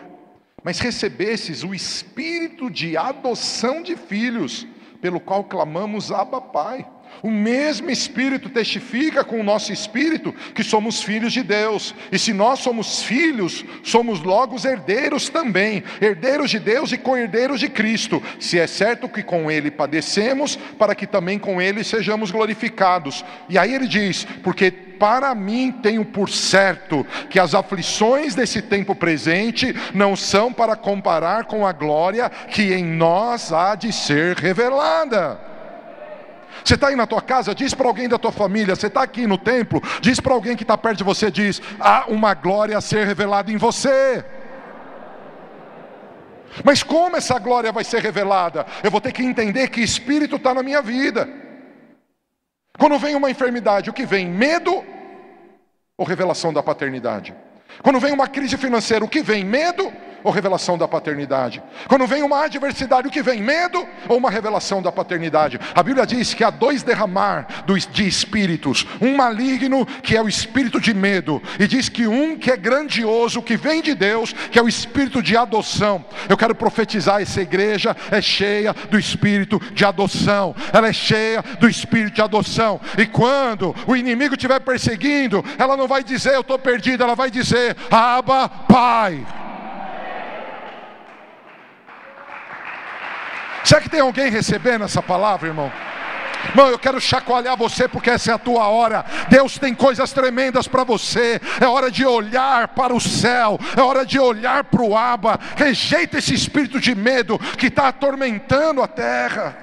mas 0.63 0.79
recebestes 0.79 1.63
o 1.63 1.73
espírito 1.73 2.69
de 2.69 2.97
adoção 2.97 3.83
de 3.83 3.95
filhos, 3.95 4.65
pelo 4.99 5.19
qual 5.19 5.43
clamamos 5.43 6.11
Abba 6.11 6.41
Pai. 6.41 6.89
O 7.21 7.31
mesmo 7.31 7.89
Espírito 7.89 8.49
testifica 8.49 9.23
com 9.23 9.39
o 9.39 9.43
nosso 9.43 9.71
espírito 9.71 10.33
que 10.53 10.63
somos 10.63 11.01
filhos 11.01 11.33
de 11.33 11.43
Deus. 11.43 11.95
E 12.11 12.19
se 12.19 12.33
nós 12.33 12.59
somos 12.59 13.03
filhos, 13.03 13.65
somos 13.83 14.21
logo 14.21 14.55
herdeiros 14.65 15.29
também, 15.29 15.83
herdeiros 16.01 16.49
de 16.49 16.59
Deus 16.59 16.91
e 16.91 16.97
co-herdeiros 16.97 17.59
de 17.59 17.69
Cristo. 17.69 18.21
Se 18.39 18.59
é 18.59 18.67
certo 18.67 19.09
que 19.09 19.23
com 19.23 19.49
Ele 19.51 19.69
padecemos, 19.69 20.57
para 20.77 20.95
que 20.95 21.07
também 21.07 21.37
com 21.37 21.61
Ele 21.61 21.83
sejamos 21.83 22.31
glorificados. 22.31 23.23
E 23.49 23.57
aí 23.57 23.73
ele 23.73 23.87
diz: 23.87 24.25
porque 24.43 24.71
para 24.71 25.33
mim 25.35 25.71
tenho 25.71 26.03
por 26.03 26.29
certo 26.29 27.05
que 27.29 27.39
as 27.39 27.53
aflições 27.53 28.35
desse 28.35 28.61
tempo 28.61 28.95
presente 28.95 29.75
não 29.93 30.15
são 30.15 30.51
para 30.51 30.75
comparar 30.75 31.45
com 31.45 31.65
a 31.65 31.71
glória 31.71 32.29
que 32.29 32.73
em 32.73 32.83
nós 32.83 33.53
há 33.53 33.75
de 33.75 33.93
ser 33.93 34.35
revelada. 34.37 35.56
Você 36.63 36.75
está 36.75 36.87
aí 36.87 36.95
na 36.95 37.07
tua 37.07 37.21
casa, 37.21 37.55
diz 37.55 37.73
para 37.73 37.87
alguém 37.87 38.07
da 38.09 38.17
tua 38.17 38.31
família, 38.31 38.75
você 38.75 38.87
está 38.87 39.01
aqui 39.01 39.25
no 39.25 39.37
templo, 39.37 39.81
diz 40.01 40.19
para 40.19 40.33
alguém 40.33 40.55
que 40.55 40.63
está 40.63 40.77
perto 40.77 40.97
de 40.97 41.03
você, 41.03 41.31
diz: 41.31 41.61
há 41.79 42.05
uma 42.07 42.33
glória 42.33 42.77
a 42.77 42.81
ser 42.81 43.05
revelada 43.05 43.51
em 43.51 43.57
você. 43.57 44.23
Mas 46.63 46.83
como 46.83 47.15
essa 47.15 47.37
glória 47.37 47.71
vai 47.71 47.83
ser 47.83 48.01
revelada? 48.01 48.65
Eu 48.83 48.89
vou 48.89 49.01
ter 49.01 49.11
que 49.11 49.23
entender 49.23 49.69
que 49.69 49.81
espírito 49.81 50.37
está 50.37 50.53
na 50.53 50.63
minha 50.63 50.81
vida. 50.81 51.27
Quando 52.77 52.97
vem 52.99 53.15
uma 53.15 53.29
enfermidade, 53.29 53.89
o 53.89 53.93
que 53.93 54.05
vem? 54.05 54.27
Medo 54.27 54.83
ou 55.97 56.05
revelação 56.05 56.53
da 56.53 56.61
paternidade? 56.61 57.33
Quando 57.81 57.99
vem 57.99 58.13
uma 58.13 58.27
crise 58.27 58.57
financeira, 58.57 59.03
o 59.03 59.09
que 59.09 59.21
vem? 59.21 59.43
Medo 59.43 59.91
ou 60.27 60.33
revelação 60.33 60.77
da 60.77 60.87
paternidade? 60.87 61.63
Quando 61.87 62.05
vem 62.05 62.21
uma 62.21 62.43
adversidade, 62.43 63.07
o 63.07 63.11
que 63.11 63.23
vem? 63.23 63.41
Medo 63.41 63.87
ou 64.09 64.17
uma 64.17 64.29
revelação 64.29 64.81
da 64.81 64.91
paternidade? 64.91 65.57
A 65.73 65.81
Bíblia 65.81 66.05
diz 66.05 66.33
que 66.33 66.43
há 66.43 66.49
dois 66.49 66.83
derramar 66.83 67.47
de 67.91 68.05
espíritos: 68.05 68.85
um 68.99 69.15
maligno, 69.15 69.85
que 69.85 70.17
é 70.17 70.21
o 70.21 70.27
espírito 70.27 70.81
de 70.81 70.93
medo, 70.93 71.41
e 71.57 71.65
diz 71.65 71.87
que 71.87 72.05
um 72.05 72.37
que 72.37 72.51
é 72.51 72.57
grandioso, 72.57 73.41
que 73.41 73.55
vem 73.55 73.81
de 73.81 73.95
Deus, 73.95 74.33
que 74.33 74.59
é 74.59 74.61
o 74.61 74.67
espírito 74.67 75.23
de 75.23 75.37
adoção. 75.37 76.03
Eu 76.27 76.35
quero 76.35 76.53
profetizar: 76.53 77.21
essa 77.21 77.41
igreja 77.41 77.95
é 78.11 78.21
cheia 78.21 78.73
do 78.91 78.99
espírito 78.99 79.61
de 79.71 79.85
adoção, 79.85 80.53
ela 80.73 80.89
é 80.89 80.93
cheia 80.93 81.41
do 81.57 81.69
espírito 81.69 82.15
de 82.15 82.21
adoção, 82.21 82.81
e 82.97 83.05
quando 83.05 83.73
o 83.87 83.95
inimigo 83.95 84.33
estiver 84.35 84.59
perseguindo, 84.59 85.43
ela 85.57 85.77
não 85.77 85.87
vai 85.87 86.03
dizer 86.03 86.33
eu 86.33 86.41
estou 86.41 86.59
perdido, 86.59 87.01
ela 87.01 87.15
vai 87.15 87.31
dizer: 87.31 87.77
Abba, 87.89 88.49
Pai. 88.49 89.46
Será 93.67 93.81
que 93.81 93.89
tem 93.89 93.99
alguém 93.99 94.31
recebendo 94.31 94.85
essa 94.85 95.03
palavra, 95.03 95.49
irmão? 95.49 95.69
Irmão, 96.51 96.69
eu 96.69 96.79
quero 96.79 97.01
chacoalhar 97.01 97.57
você 97.57 97.85
porque 97.85 98.09
essa 98.09 98.31
é 98.31 98.33
a 98.33 98.37
tua 98.37 98.65
hora. 98.69 99.03
Deus 99.27 99.59
tem 99.59 99.75
coisas 99.75 100.13
tremendas 100.13 100.69
para 100.69 100.85
você. 100.85 101.41
É 101.59 101.67
hora 101.67 101.91
de 101.91 102.05
olhar 102.05 102.69
para 102.69 102.95
o 102.95 103.01
céu, 103.01 103.59
é 103.75 103.81
hora 103.81 104.05
de 104.05 104.17
olhar 104.17 104.63
para 104.63 104.81
o 104.81 104.95
Aba. 104.95 105.37
Rejeita 105.57 106.17
esse 106.17 106.33
espírito 106.33 106.79
de 106.79 106.95
medo 106.95 107.37
que 107.57 107.67
está 107.67 107.89
atormentando 107.89 108.81
a 108.81 108.87
terra. 108.87 109.57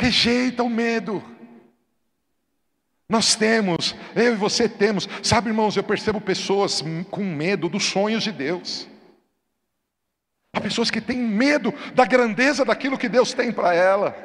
Rejeita 0.00 0.62
o 0.62 0.70
medo. 0.70 1.22
Nós 3.06 3.34
temos, 3.34 3.94
eu 4.16 4.32
e 4.32 4.36
você 4.36 4.66
temos. 4.66 5.06
Sabe, 5.22 5.50
irmãos, 5.50 5.76
eu 5.76 5.82
percebo 5.82 6.22
pessoas 6.22 6.82
com 7.10 7.22
medo 7.22 7.68
dos 7.68 7.84
sonhos 7.84 8.22
de 8.22 8.32
Deus. 8.32 8.93
Há 10.54 10.60
pessoas 10.60 10.90
que 10.90 11.00
têm 11.00 11.18
medo 11.18 11.74
da 11.94 12.04
grandeza 12.04 12.64
daquilo 12.64 12.96
que 12.96 13.08
Deus 13.08 13.32
tem 13.32 13.52
para 13.52 13.74
ela. 13.74 14.16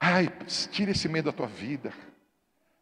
Ai, 0.00 0.28
tira 0.70 0.90
esse 0.90 1.08
medo 1.08 1.26
da 1.26 1.32
tua 1.32 1.46
vida. 1.46 1.92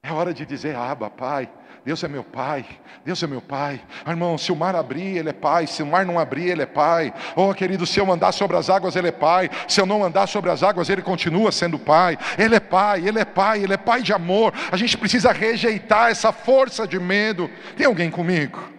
É 0.03 0.13
hora 0.13 0.33
de 0.33 0.47
dizer, 0.47 0.77
Aba, 0.77 1.11
Pai, 1.11 1.51
Deus 1.85 2.03
é 2.03 2.09
meu 2.09 2.23
Pai, 2.23 2.65
Deus 3.05 3.23
é 3.23 3.27
meu 3.27 3.41
Pai. 3.41 3.81
Ah, 4.05 4.11
irmão, 4.11 4.39
se 4.39 4.53
o 4.53 4.57
mar 4.57 4.75
abrir, 4.75 5.19
Ele 5.19 5.31
é 5.31 5.33
Pai, 5.33 5.67
se 5.67 5.83
o 5.83 5.87
mar 5.87 6.07
não 6.07 6.19
abrir, 6.19 6.49
Ele 6.49 6.63
é 6.63 6.67
Pai. 6.67 7.13
Oh, 7.35 7.53
querido, 7.53 7.85
se 7.85 7.99
eu 7.99 8.11
andar 8.11 8.33
sobre 8.33 8.57
as 8.57 8.71
águas, 8.71 8.97
Ele 8.97 9.09
é 9.09 9.13
Pai, 9.13 9.51
se 9.69 9.81
eu 9.81 9.87
não 9.87 10.05
andar 10.05 10.27
sobre 10.27 10.51
as 10.51 10.63
águas, 10.63 10.89
Ele 10.89 11.03
continua 11.03 11.51
sendo 11.53 11.79
Pai. 11.79 12.17
Ele 12.39 12.55
é 12.55 12.61
Pai, 12.61 13.07
Ele 13.07 13.19
é 13.19 13.25
Pai, 13.25 13.63
Ele 13.63 13.75
é 13.75 13.77
Pai 13.77 14.03
de 14.03 14.13
amor. 14.13 14.55
A 14.71 14.77
gente 14.77 14.97
precisa 14.97 15.33
rejeitar 15.33 16.11
essa 16.11 16.33
força 16.33 16.87
de 16.87 16.99
medo. 16.99 17.51
Tem 17.77 17.87
alguém 17.87 18.11
comigo? 18.11 18.76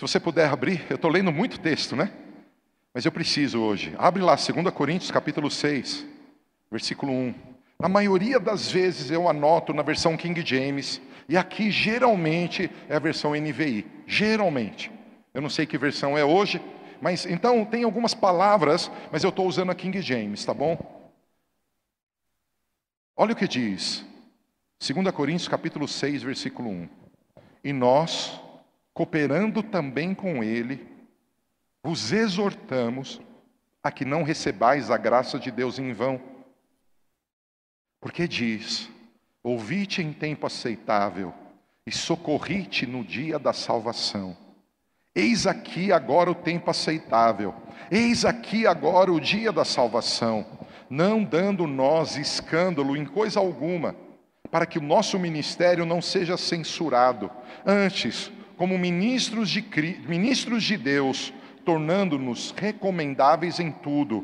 Se 0.00 0.08
você 0.08 0.18
puder 0.18 0.48
abrir, 0.48 0.86
eu 0.88 0.96
estou 0.96 1.10
lendo 1.10 1.30
muito 1.30 1.60
texto, 1.60 1.94
né? 1.94 2.10
Mas 2.94 3.04
eu 3.04 3.12
preciso 3.12 3.60
hoje. 3.60 3.94
Abre 3.98 4.22
lá, 4.22 4.34
2 4.34 4.70
Coríntios 4.72 5.10
capítulo 5.10 5.50
6, 5.50 6.06
versículo 6.70 7.12
1. 7.12 7.34
Na 7.78 7.86
maioria 7.86 8.40
das 8.40 8.72
vezes 8.72 9.10
eu 9.10 9.28
anoto 9.28 9.74
na 9.74 9.82
versão 9.82 10.16
King 10.16 10.40
James, 10.42 11.02
e 11.28 11.36
aqui 11.36 11.70
geralmente 11.70 12.70
é 12.88 12.96
a 12.96 12.98
versão 12.98 13.32
NVI. 13.32 13.84
Geralmente. 14.06 14.90
Eu 15.34 15.42
não 15.42 15.50
sei 15.50 15.66
que 15.66 15.76
versão 15.76 16.16
é 16.16 16.24
hoje, 16.24 16.62
mas 16.98 17.26
então 17.26 17.62
tem 17.66 17.84
algumas 17.84 18.14
palavras, 18.14 18.90
mas 19.12 19.22
eu 19.22 19.28
estou 19.28 19.46
usando 19.46 19.68
a 19.68 19.74
King 19.74 20.00
James, 20.00 20.42
tá 20.42 20.54
bom? 20.54 20.78
Olha 23.14 23.34
o 23.34 23.36
que 23.36 23.46
diz. 23.46 24.02
2 24.80 25.10
Coríntios 25.10 25.46
capítulo 25.46 25.86
6, 25.86 26.22
versículo 26.22 26.70
1. 26.70 26.88
E 27.64 27.70
nós 27.74 28.40
cooperando 28.92 29.62
também 29.62 30.14
com 30.14 30.42
ele, 30.42 30.86
vos 31.82 32.12
exortamos 32.12 33.20
a 33.82 33.90
que 33.90 34.04
não 34.04 34.22
recebais 34.22 34.90
a 34.90 34.96
graça 34.96 35.38
de 35.38 35.50
Deus 35.50 35.78
em 35.78 35.92
vão. 35.92 36.20
Porque 38.00 38.28
diz: 38.28 38.90
Ouvi-te 39.42 40.02
em 40.02 40.12
tempo 40.12 40.46
aceitável 40.46 41.32
e 41.86 41.92
socorri-te 41.92 42.86
no 42.86 43.02
dia 43.02 43.38
da 43.38 43.52
salvação. 43.52 44.36
Eis 45.14 45.46
aqui 45.46 45.92
agora 45.92 46.30
o 46.30 46.34
tempo 46.34 46.70
aceitável, 46.70 47.54
eis 47.90 48.24
aqui 48.24 48.66
agora 48.66 49.10
o 49.10 49.20
dia 49.20 49.50
da 49.50 49.64
salvação, 49.64 50.46
não 50.88 51.24
dando 51.24 51.66
nós 51.66 52.16
escândalo 52.16 52.96
em 52.96 53.04
coisa 53.04 53.40
alguma, 53.40 53.96
para 54.50 54.66
que 54.66 54.78
o 54.78 54.82
nosso 54.82 55.18
ministério 55.18 55.84
não 55.84 56.00
seja 56.00 56.36
censurado. 56.36 57.30
Antes, 57.66 58.30
como 58.60 58.76
ministros 58.76 59.48
de, 59.48 59.64
ministros 60.06 60.64
de 60.64 60.76
Deus, 60.76 61.32
tornando-nos 61.64 62.50
recomendáveis 62.54 63.58
em 63.58 63.72
tudo, 63.72 64.22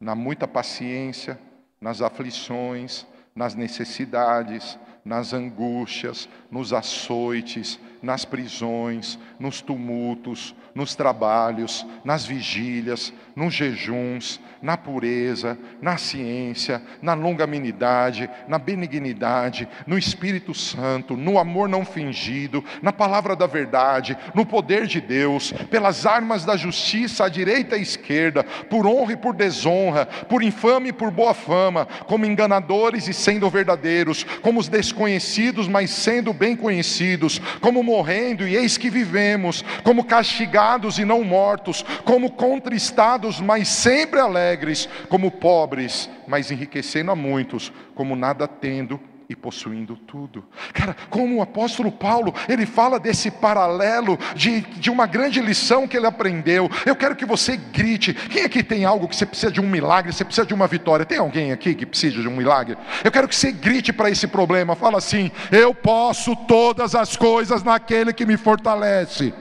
na 0.00 0.14
muita 0.14 0.48
paciência, 0.48 1.38
nas 1.78 2.00
aflições, 2.00 3.06
nas 3.34 3.54
necessidades, 3.54 4.78
nas 5.04 5.34
angústias, 5.34 6.26
nos 6.50 6.72
açoites, 6.72 7.78
nas 8.02 8.24
prisões, 8.24 9.18
nos 9.38 9.60
tumultos, 9.60 10.54
nos 10.74 10.94
trabalhos, 10.94 11.86
nas 12.04 12.26
vigílias, 12.26 13.12
nos 13.34 13.54
jejuns, 13.54 14.40
na 14.60 14.76
pureza, 14.76 15.58
na 15.80 15.96
ciência, 15.96 16.82
na 17.00 17.14
longanimidade, 17.14 18.28
na 18.48 18.58
benignidade, 18.58 19.68
no 19.86 19.98
Espírito 19.98 20.52
Santo, 20.54 21.16
no 21.16 21.38
amor 21.38 21.68
não 21.68 21.84
fingido, 21.84 22.64
na 22.82 22.92
palavra 22.92 23.36
da 23.36 23.46
verdade, 23.46 24.16
no 24.34 24.44
poder 24.44 24.86
de 24.86 25.00
Deus, 25.00 25.52
pelas 25.70 26.04
armas 26.06 26.44
da 26.44 26.56
justiça 26.56 27.24
à 27.24 27.28
direita 27.28 27.76
e 27.76 27.78
à 27.78 27.82
esquerda, 27.82 28.44
por 28.44 28.86
honra 28.86 29.12
e 29.12 29.16
por 29.16 29.34
desonra, 29.34 30.06
por 30.06 30.42
infame 30.42 30.88
e 30.88 30.92
por 30.92 31.10
boa 31.10 31.34
fama, 31.34 31.86
como 32.06 32.26
enganadores 32.26 33.08
e 33.08 33.14
sendo 33.14 33.48
verdadeiros, 33.48 34.24
como 34.42 34.58
os 34.58 34.68
desconhecidos, 34.68 35.68
mas 35.68 35.90
sendo 35.90 36.32
bem 36.32 36.56
conhecidos, 36.56 37.40
como 37.60 37.82
morrendo 37.86 38.46
e 38.46 38.56
eis 38.56 38.76
que 38.76 38.90
vivemos, 38.90 39.64
como 39.82 40.04
castigados 40.04 40.98
e 40.98 41.04
não 41.04 41.24
mortos, 41.24 41.84
como 42.04 42.32
contristados, 42.32 43.40
mas 43.40 43.68
sempre 43.68 44.20
alegres, 44.20 44.88
como 45.08 45.30
pobres, 45.30 46.10
mas 46.26 46.50
enriquecendo 46.50 47.12
a 47.12 47.16
muitos, 47.16 47.72
como 47.94 48.14
nada 48.14 48.46
tendo 48.48 49.00
e 49.28 49.34
possuindo 49.34 49.96
tudo. 49.96 50.44
Cara, 50.72 50.96
como 51.10 51.36
o 51.36 51.42
apóstolo 51.42 51.90
Paulo, 51.90 52.32
ele 52.48 52.64
fala 52.64 53.00
desse 53.00 53.30
paralelo 53.30 54.18
de, 54.34 54.60
de 54.60 54.90
uma 54.90 55.06
grande 55.06 55.40
lição 55.40 55.86
que 55.88 55.96
ele 55.96 56.06
aprendeu. 56.06 56.70
Eu 56.84 56.94
quero 56.94 57.16
que 57.16 57.24
você 57.24 57.56
grite. 57.56 58.14
Quem 58.14 58.44
aqui 58.44 58.62
tem 58.62 58.84
algo 58.84 59.08
que 59.08 59.16
você 59.16 59.26
precisa 59.26 59.50
de 59.50 59.60
um 59.60 59.68
milagre, 59.68 60.12
você 60.12 60.24
precisa 60.24 60.46
de 60.46 60.54
uma 60.54 60.66
vitória? 60.66 61.04
Tem 61.04 61.18
alguém 61.18 61.50
aqui 61.50 61.74
que 61.74 61.84
precisa 61.84 62.20
de 62.20 62.28
um 62.28 62.36
milagre? 62.36 62.76
Eu 63.02 63.10
quero 63.10 63.26
que 63.26 63.34
você 63.34 63.50
grite 63.50 63.92
para 63.92 64.10
esse 64.10 64.28
problema. 64.28 64.76
Fala 64.76 64.98
assim: 64.98 65.30
Eu 65.50 65.74
posso 65.74 66.36
todas 66.36 66.94
as 66.94 67.16
coisas 67.16 67.62
naquele 67.62 68.12
que 68.12 68.24
me 68.24 68.36
fortalece. 68.36 69.34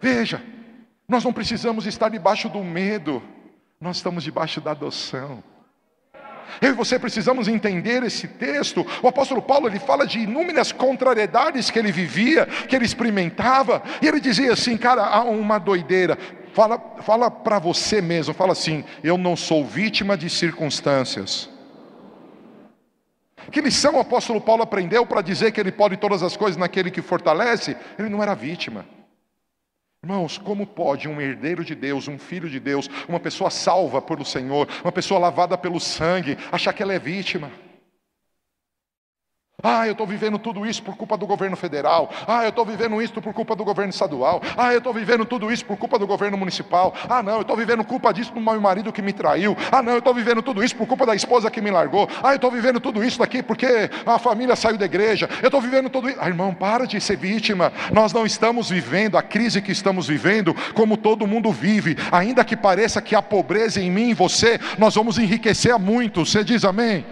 Veja, 0.00 0.40
nós 1.06 1.24
não 1.24 1.32
precisamos 1.32 1.86
estar 1.86 2.08
debaixo 2.08 2.48
do 2.48 2.62
medo. 2.62 3.22
Nós 3.80 3.96
estamos 3.96 4.22
debaixo 4.22 4.60
da 4.60 4.72
adoção. 4.72 5.42
Eu 6.60 6.70
e 6.70 6.74
você 6.74 6.98
precisamos 6.98 7.48
entender 7.48 8.02
esse 8.02 8.28
texto. 8.28 8.86
O 9.02 9.08
apóstolo 9.08 9.40
Paulo 9.40 9.68
ele 9.68 9.78
fala 9.78 10.06
de 10.06 10.18
inúmeras 10.18 10.70
contrariedades 10.70 11.70
que 11.70 11.78
ele 11.78 11.90
vivia, 11.90 12.44
que 12.44 12.76
ele 12.76 12.84
experimentava, 12.84 13.82
e 14.02 14.06
ele 14.06 14.20
dizia 14.20 14.52
assim, 14.52 14.76
cara, 14.76 15.06
há 15.06 15.22
uma 15.22 15.58
doideira. 15.58 16.18
Fala, 16.52 16.78
fala 17.00 17.30
para 17.30 17.58
você 17.58 18.02
mesmo, 18.02 18.34
fala 18.34 18.52
assim: 18.52 18.84
eu 19.02 19.16
não 19.16 19.34
sou 19.34 19.64
vítima 19.64 20.14
de 20.14 20.28
circunstâncias. 20.28 21.48
Que 23.50 23.62
lição 23.62 23.94
o 23.94 24.00
apóstolo 24.00 24.42
Paulo 24.42 24.62
aprendeu 24.62 25.06
para 25.06 25.22
dizer 25.22 25.52
que 25.52 25.60
ele 25.60 25.72
pode 25.72 25.96
todas 25.96 26.22
as 26.22 26.36
coisas 26.36 26.58
naquele 26.58 26.90
que 26.90 27.00
fortalece? 27.00 27.74
Ele 27.98 28.10
não 28.10 28.22
era 28.22 28.34
vítima. 28.34 28.84
Irmãos, 30.02 30.38
como 30.38 30.66
pode 30.66 31.06
um 31.06 31.20
herdeiro 31.20 31.62
de 31.62 31.74
Deus, 31.74 32.08
um 32.08 32.18
filho 32.18 32.48
de 32.48 32.58
Deus, 32.58 32.88
uma 33.06 33.20
pessoa 33.20 33.50
salva 33.50 34.00
pelo 34.00 34.24
Senhor, 34.24 34.66
uma 34.82 34.90
pessoa 34.90 35.20
lavada 35.20 35.58
pelo 35.58 35.78
sangue, 35.78 36.38
achar 36.50 36.72
que 36.72 36.82
ela 36.82 36.94
é 36.94 36.98
vítima? 36.98 37.52
Ah, 39.62 39.86
eu 39.86 39.92
estou 39.92 40.06
vivendo 40.06 40.38
tudo 40.38 40.66
isso 40.66 40.82
por 40.82 40.96
culpa 40.96 41.16
do 41.16 41.26
governo 41.26 41.56
federal. 41.56 42.10
Ah, 42.26 42.44
eu 42.44 42.50
estou 42.50 42.64
vivendo 42.64 43.00
isso 43.00 43.14
por 43.14 43.32
culpa 43.32 43.54
do 43.54 43.64
governo 43.64 43.90
estadual. 43.90 44.42
Ah, 44.56 44.72
eu 44.72 44.78
estou 44.78 44.92
vivendo 44.92 45.24
tudo 45.24 45.50
isso 45.52 45.64
por 45.64 45.76
culpa 45.76 45.98
do 45.98 46.06
governo 46.06 46.36
municipal. 46.36 46.94
Ah, 47.08 47.22
não, 47.22 47.34
eu 47.34 47.42
estou 47.42 47.56
vivendo 47.56 47.84
culpa 47.84 48.12
disso 48.12 48.32
do 48.32 48.40
meu 48.40 48.60
marido 48.60 48.92
que 48.92 49.02
me 49.02 49.12
traiu. 49.12 49.56
Ah, 49.70 49.82
não, 49.82 49.92
eu 49.92 49.98
estou 49.98 50.14
vivendo 50.14 50.42
tudo 50.42 50.62
isso 50.64 50.76
por 50.76 50.86
culpa 50.86 51.06
da 51.06 51.14
esposa 51.14 51.50
que 51.50 51.60
me 51.60 51.70
largou. 51.70 52.08
Ah, 52.22 52.32
eu 52.32 52.36
estou 52.36 52.50
vivendo 52.50 52.80
tudo 52.80 53.04
isso 53.04 53.18
daqui 53.18 53.42
porque 53.42 53.90
a 54.06 54.18
família 54.18 54.56
saiu 54.56 54.76
da 54.76 54.84
igreja. 54.84 55.28
Eu 55.42 55.48
estou 55.48 55.60
vivendo 55.60 55.90
tudo 55.90 56.08
isso. 56.08 56.18
Ah, 56.20 56.28
irmão, 56.28 56.54
para 56.54 56.86
de 56.86 57.00
ser 57.00 57.16
vítima. 57.16 57.72
Nós 57.92 58.12
não 58.12 58.24
estamos 58.24 58.70
vivendo 58.70 59.16
a 59.16 59.22
crise 59.22 59.60
que 59.60 59.72
estamos 59.72 60.08
vivendo 60.08 60.54
como 60.74 60.96
todo 60.96 61.26
mundo 61.26 61.52
vive. 61.52 61.96
Ainda 62.10 62.44
que 62.44 62.56
pareça 62.56 63.00
que 63.02 63.14
há 63.14 63.22
pobreza 63.22 63.80
em 63.80 63.90
mim 63.90 64.10
e 64.10 64.14
você, 64.14 64.58
nós 64.78 64.94
vamos 64.94 65.18
enriquecer 65.18 65.72
a 65.72 65.78
muitos. 65.78 66.30
Você 66.30 66.44
diz 66.44 66.64
amém? 66.64 67.04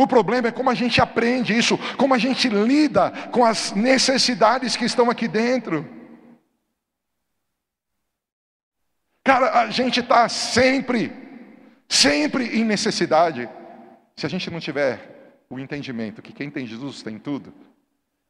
O 0.00 0.06
problema 0.06 0.48
é 0.48 0.50
como 0.50 0.70
a 0.70 0.74
gente 0.74 0.98
aprende 0.98 1.54
isso, 1.54 1.76
como 1.98 2.14
a 2.14 2.16
gente 2.16 2.48
lida 2.48 3.10
com 3.30 3.44
as 3.44 3.72
necessidades 3.72 4.74
que 4.74 4.86
estão 4.86 5.10
aqui 5.10 5.28
dentro. 5.28 5.86
Cara, 9.22 9.60
a 9.60 9.70
gente 9.70 10.00
está 10.00 10.26
sempre, 10.26 11.12
sempre 11.86 12.58
em 12.58 12.64
necessidade. 12.64 13.46
Se 14.16 14.24
a 14.24 14.28
gente 14.30 14.50
não 14.50 14.58
tiver 14.58 15.42
o 15.50 15.58
entendimento 15.58 16.22
que 16.22 16.32
quem 16.32 16.50
tem 16.50 16.66
Jesus 16.66 17.02
tem 17.02 17.18
tudo, 17.18 17.52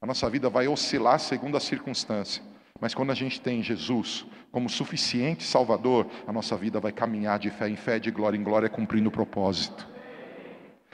a 0.02 0.06
nossa 0.06 0.28
vida 0.28 0.50
vai 0.50 0.66
oscilar 0.66 1.20
segundo 1.20 1.56
a 1.56 1.60
circunstância. 1.60 2.42
Mas 2.80 2.94
quando 2.94 3.12
a 3.12 3.14
gente 3.14 3.40
tem 3.40 3.62
Jesus 3.62 4.26
como 4.50 4.68
suficiente 4.68 5.44
Salvador, 5.44 6.10
a 6.26 6.32
nossa 6.32 6.56
vida 6.56 6.80
vai 6.80 6.90
caminhar 6.90 7.38
de 7.38 7.48
fé 7.48 7.68
em 7.68 7.76
fé, 7.76 8.00
de 8.00 8.10
glória 8.10 8.36
em 8.36 8.42
glória, 8.42 8.68
cumprindo 8.68 9.08
o 9.08 9.12
propósito. 9.12 9.89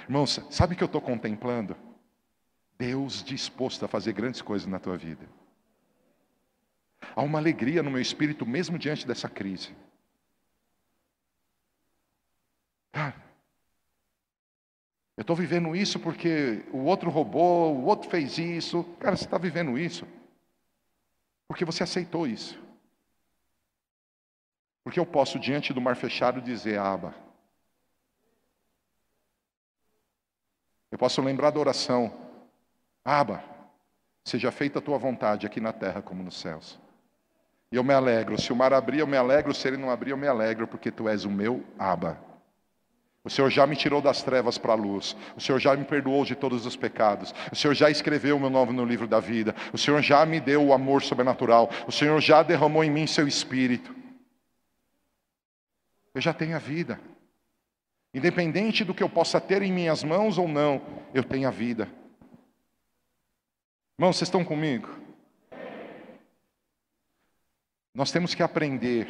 Irmãos, 0.06 0.40
sabe 0.50 0.74
o 0.74 0.76
que 0.76 0.82
eu 0.82 0.86
estou 0.86 1.00
contemplando? 1.00 1.76
Deus 2.78 3.22
disposto 3.22 3.84
a 3.84 3.88
fazer 3.88 4.12
grandes 4.12 4.40
coisas 4.40 4.66
na 4.66 4.78
tua 4.78 4.96
vida. 4.96 5.28
Há 7.14 7.22
uma 7.22 7.38
alegria 7.38 7.82
no 7.82 7.90
meu 7.90 8.00
espírito, 8.00 8.46
mesmo 8.46 8.78
diante 8.78 9.06
dessa 9.06 9.28
crise. 9.28 9.74
Cara, 12.92 13.14
eu 15.16 15.22
estou 15.22 15.34
vivendo 15.34 15.74
isso 15.74 15.98
porque 15.98 16.64
o 16.72 16.84
outro 16.84 17.10
roubou, 17.10 17.76
o 17.76 17.84
outro 17.84 18.08
fez 18.08 18.38
isso. 18.38 18.84
Cara, 19.00 19.16
você 19.16 19.24
está 19.24 19.38
vivendo 19.38 19.78
isso 19.78 20.06
porque 21.48 21.64
você 21.64 21.82
aceitou 21.82 22.26
isso. 22.26 22.60
Porque 24.84 25.00
eu 25.00 25.06
posso, 25.06 25.38
diante 25.38 25.72
do 25.72 25.80
mar 25.80 25.96
fechado, 25.96 26.40
dizer: 26.40 26.78
Aba, 26.78 27.14
Eu 30.96 30.98
posso 30.98 31.20
lembrar 31.20 31.50
da 31.50 31.60
oração: 31.60 32.10
Aba, 33.04 33.44
seja 34.24 34.50
feita 34.50 34.78
a 34.78 34.82
tua 34.82 34.96
vontade 34.96 35.44
aqui 35.44 35.60
na 35.60 35.70
terra 35.70 36.00
como 36.00 36.22
nos 36.22 36.40
céus. 36.40 36.80
E 37.70 37.76
eu 37.76 37.84
me 37.84 37.92
alegro. 37.92 38.40
Se 38.40 38.50
o 38.50 38.56
mar 38.56 38.72
abrir, 38.72 39.00
eu 39.00 39.06
me 39.06 39.14
alegro. 39.14 39.52
Se 39.52 39.68
ele 39.68 39.76
não 39.76 39.90
abrir, 39.90 40.12
eu 40.12 40.16
me 40.16 40.26
alegro, 40.26 40.66
porque 40.66 40.90
tu 40.90 41.06
és 41.06 41.26
o 41.26 41.30
meu 41.30 41.62
Aba. 41.78 42.18
O 43.22 43.28
Senhor 43.28 43.50
já 43.50 43.66
me 43.66 43.76
tirou 43.76 44.00
das 44.00 44.22
trevas 44.22 44.56
para 44.56 44.72
a 44.72 44.74
luz. 44.74 45.14
O 45.36 45.40
Senhor 45.40 45.58
já 45.58 45.76
me 45.76 45.84
perdoou 45.84 46.24
de 46.24 46.34
todos 46.34 46.64
os 46.64 46.76
pecados. 46.76 47.34
O 47.52 47.54
Senhor 47.54 47.74
já 47.74 47.90
escreveu 47.90 48.38
o 48.38 48.40
meu 48.40 48.48
nome 48.48 48.72
no 48.72 48.82
livro 48.86 49.06
da 49.06 49.20
vida. 49.20 49.54
O 49.74 49.76
Senhor 49.76 50.00
já 50.00 50.24
me 50.24 50.40
deu 50.40 50.64
o 50.64 50.72
amor 50.72 51.02
sobrenatural. 51.02 51.68
O 51.86 51.92
Senhor 51.92 52.18
já 52.22 52.42
derramou 52.42 52.82
em 52.82 52.90
mim 52.90 53.06
seu 53.06 53.28
espírito. 53.28 53.94
Eu 56.14 56.22
já 56.22 56.32
tenho 56.32 56.56
a 56.56 56.58
vida. 56.58 56.98
Independente 58.16 58.82
do 58.82 58.94
que 58.94 59.02
eu 59.02 59.10
possa 59.10 59.38
ter 59.38 59.60
em 59.60 59.70
minhas 59.70 60.02
mãos 60.02 60.38
ou 60.38 60.48
não, 60.48 60.80
eu 61.12 61.22
tenho 61.22 61.46
a 61.46 61.50
vida. 61.50 61.86
Irmãos, 63.98 64.16
vocês 64.16 64.26
estão 64.26 64.42
comigo? 64.42 64.88
Nós 67.94 68.10
temos 68.10 68.34
que 68.34 68.42
aprender 68.42 69.06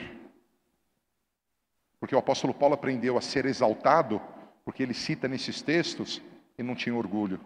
porque 2.01 2.16
o 2.16 2.19
apóstolo 2.19 2.53
Paulo 2.53 2.75
aprendeu 2.75 3.16
a 3.16 3.21
ser 3.21 3.47
exaltado, 3.47 4.21
porque 4.64 4.83
ele 4.83 4.92
cita 4.92 5.29
nesses 5.29 5.62
textos, 5.62 6.21
e 6.59 6.62
não 6.64 6.75
tinha 6.75 6.95
orgulho. 6.95 7.40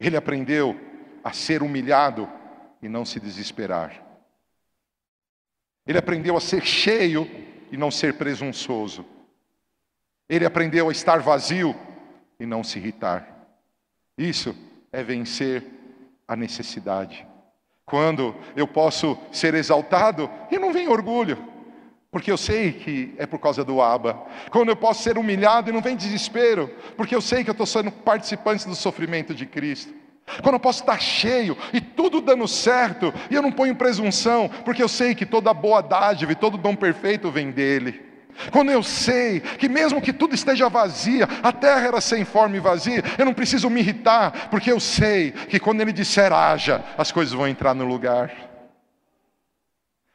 Ele 0.00 0.16
aprendeu 0.16 0.74
a 1.22 1.32
ser 1.32 1.62
humilhado 1.62 2.28
e 2.82 2.88
não 2.88 3.04
se 3.04 3.20
desesperar. 3.20 4.04
Ele 5.86 5.98
aprendeu 5.98 6.36
a 6.36 6.40
ser 6.40 6.64
cheio 6.64 7.24
e 7.70 7.76
não 7.76 7.88
ser 7.88 8.18
presunçoso. 8.18 9.06
Ele 10.28 10.44
aprendeu 10.44 10.88
a 10.88 10.92
estar 10.92 11.20
vazio 11.20 11.74
e 12.38 12.44
não 12.44 12.62
se 12.62 12.78
irritar. 12.78 13.26
Isso 14.16 14.54
é 14.92 15.02
vencer 15.02 15.64
a 16.26 16.36
necessidade. 16.36 17.26
Quando 17.86 18.34
eu 18.54 18.66
posso 18.66 19.16
ser 19.32 19.54
exaltado 19.54 20.30
e 20.50 20.58
não 20.58 20.72
vem 20.72 20.88
orgulho. 20.88 21.38
Porque 22.10 22.30
eu 22.30 22.36
sei 22.36 22.72
que 22.72 23.14
é 23.18 23.26
por 23.26 23.38
causa 23.38 23.64
do 23.64 23.82
Aba. 23.82 24.26
Quando 24.50 24.70
eu 24.70 24.76
posso 24.76 25.02
ser 25.02 25.18
humilhado 25.18 25.70
e 25.70 25.72
não 25.72 25.82
vem 25.82 25.96
desespero, 25.96 26.70
porque 26.96 27.14
eu 27.14 27.20
sei 27.20 27.44
que 27.44 27.50
eu 27.50 27.52
estou 27.52 27.66
sendo 27.66 27.90
participante 27.90 28.66
do 28.66 28.74
sofrimento 28.74 29.34
de 29.34 29.46
Cristo. 29.46 29.94
Quando 30.42 30.54
eu 30.54 30.60
posso 30.60 30.80
estar 30.80 31.00
cheio 31.00 31.56
e 31.72 31.80
tudo 31.80 32.20
dando 32.20 32.46
certo, 32.46 33.12
e 33.30 33.34
eu 33.34 33.42
não 33.42 33.52
ponho 33.52 33.74
presunção, 33.74 34.50
porque 34.64 34.82
eu 34.82 34.88
sei 34.88 35.14
que 35.14 35.24
toda 35.24 35.52
boa 35.54 35.82
dádiva 35.82 36.32
e 36.32 36.36
todo 36.36 36.58
dom 36.58 36.74
perfeito 36.74 37.30
vem 37.30 37.50
dele. 37.50 38.07
Quando 38.50 38.70
eu 38.70 38.82
sei 38.82 39.40
que 39.40 39.68
mesmo 39.68 40.00
que 40.00 40.12
tudo 40.12 40.34
esteja 40.34 40.68
vazia, 40.68 41.28
a 41.42 41.52
terra 41.52 41.86
era 41.88 42.00
sem 42.00 42.24
forma 42.24 42.56
e 42.56 42.60
vazia, 42.60 43.02
eu 43.18 43.24
não 43.24 43.34
preciso 43.34 43.68
me 43.70 43.80
irritar, 43.80 44.48
porque 44.50 44.70
eu 44.70 44.80
sei 44.80 45.32
que 45.32 45.58
quando 45.58 45.80
ele 45.80 45.92
disser 45.92 46.32
haja, 46.32 46.84
as 46.96 47.12
coisas 47.12 47.34
vão 47.34 47.48
entrar 47.48 47.74
no 47.74 47.84
lugar. 47.84 48.48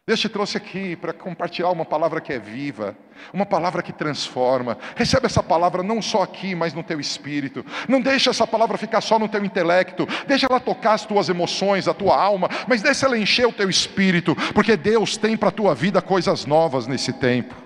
Deus 0.06 0.20
te 0.20 0.28
trouxe 0.28 0.58
aqui 0.58 0.98
para 0.98 1.14
compartilhar 1.14 1.70
uma 1.70 1.86
palavra 1.86 2.20
que 2.20 2.34
é 2.34 2.38
viva, 2.38 2.94
uma 3.32 3.46
palavra 3.46 3.82
que 3.82 3.94
transforma. 3.94 4.78
Recebe 4.98 5.28
essa 5.28 5.42
palavra 5.42 5.82
não 5.82 6.02
só 6.02 6.24
aqui, 6.24 6.54
mas 6.54 6.74
no 6.74 6.84
teu 6.84 7.00
espírito. 7.00 7.66
Não 7.88 8.02
deixa 8.02 8.30
essa 8.30 8.46
palavra 8.46 8.78
ficar 8.78 9.00
só 9.00 9.18
no 9.18 9.30
teu 9.30 9.46
intelecto. 9.46 10.06
Deixa 10.28 10.46
ela 10.50 10.60
tocar 10.60 10.96
as 10.96 11.06
tuas 11.06 11.30
emoções, 11.30 11.88
a 11.88 11.94
tua 11.94 12.22
alma, 12.22 12.50
mas 12.68 12.82
deixa 12.82 13.06
ela 13.06 13.18
encher 13.18 13.48
o 13.48 13.54
teu 13.54 13.70
espírito, 13.70 14.36
porque 14.54 14.76
Deus 14.76 15.16
tem 15.16 15.38
para 15.38 15.48
a 15.48 15.54
tua 15.54 15.74
vida 15.74 16.02
coisas 16.02 16.46
novas 16.46 16.86
nesse 16.86 17.14
tempo. 17.14 17.63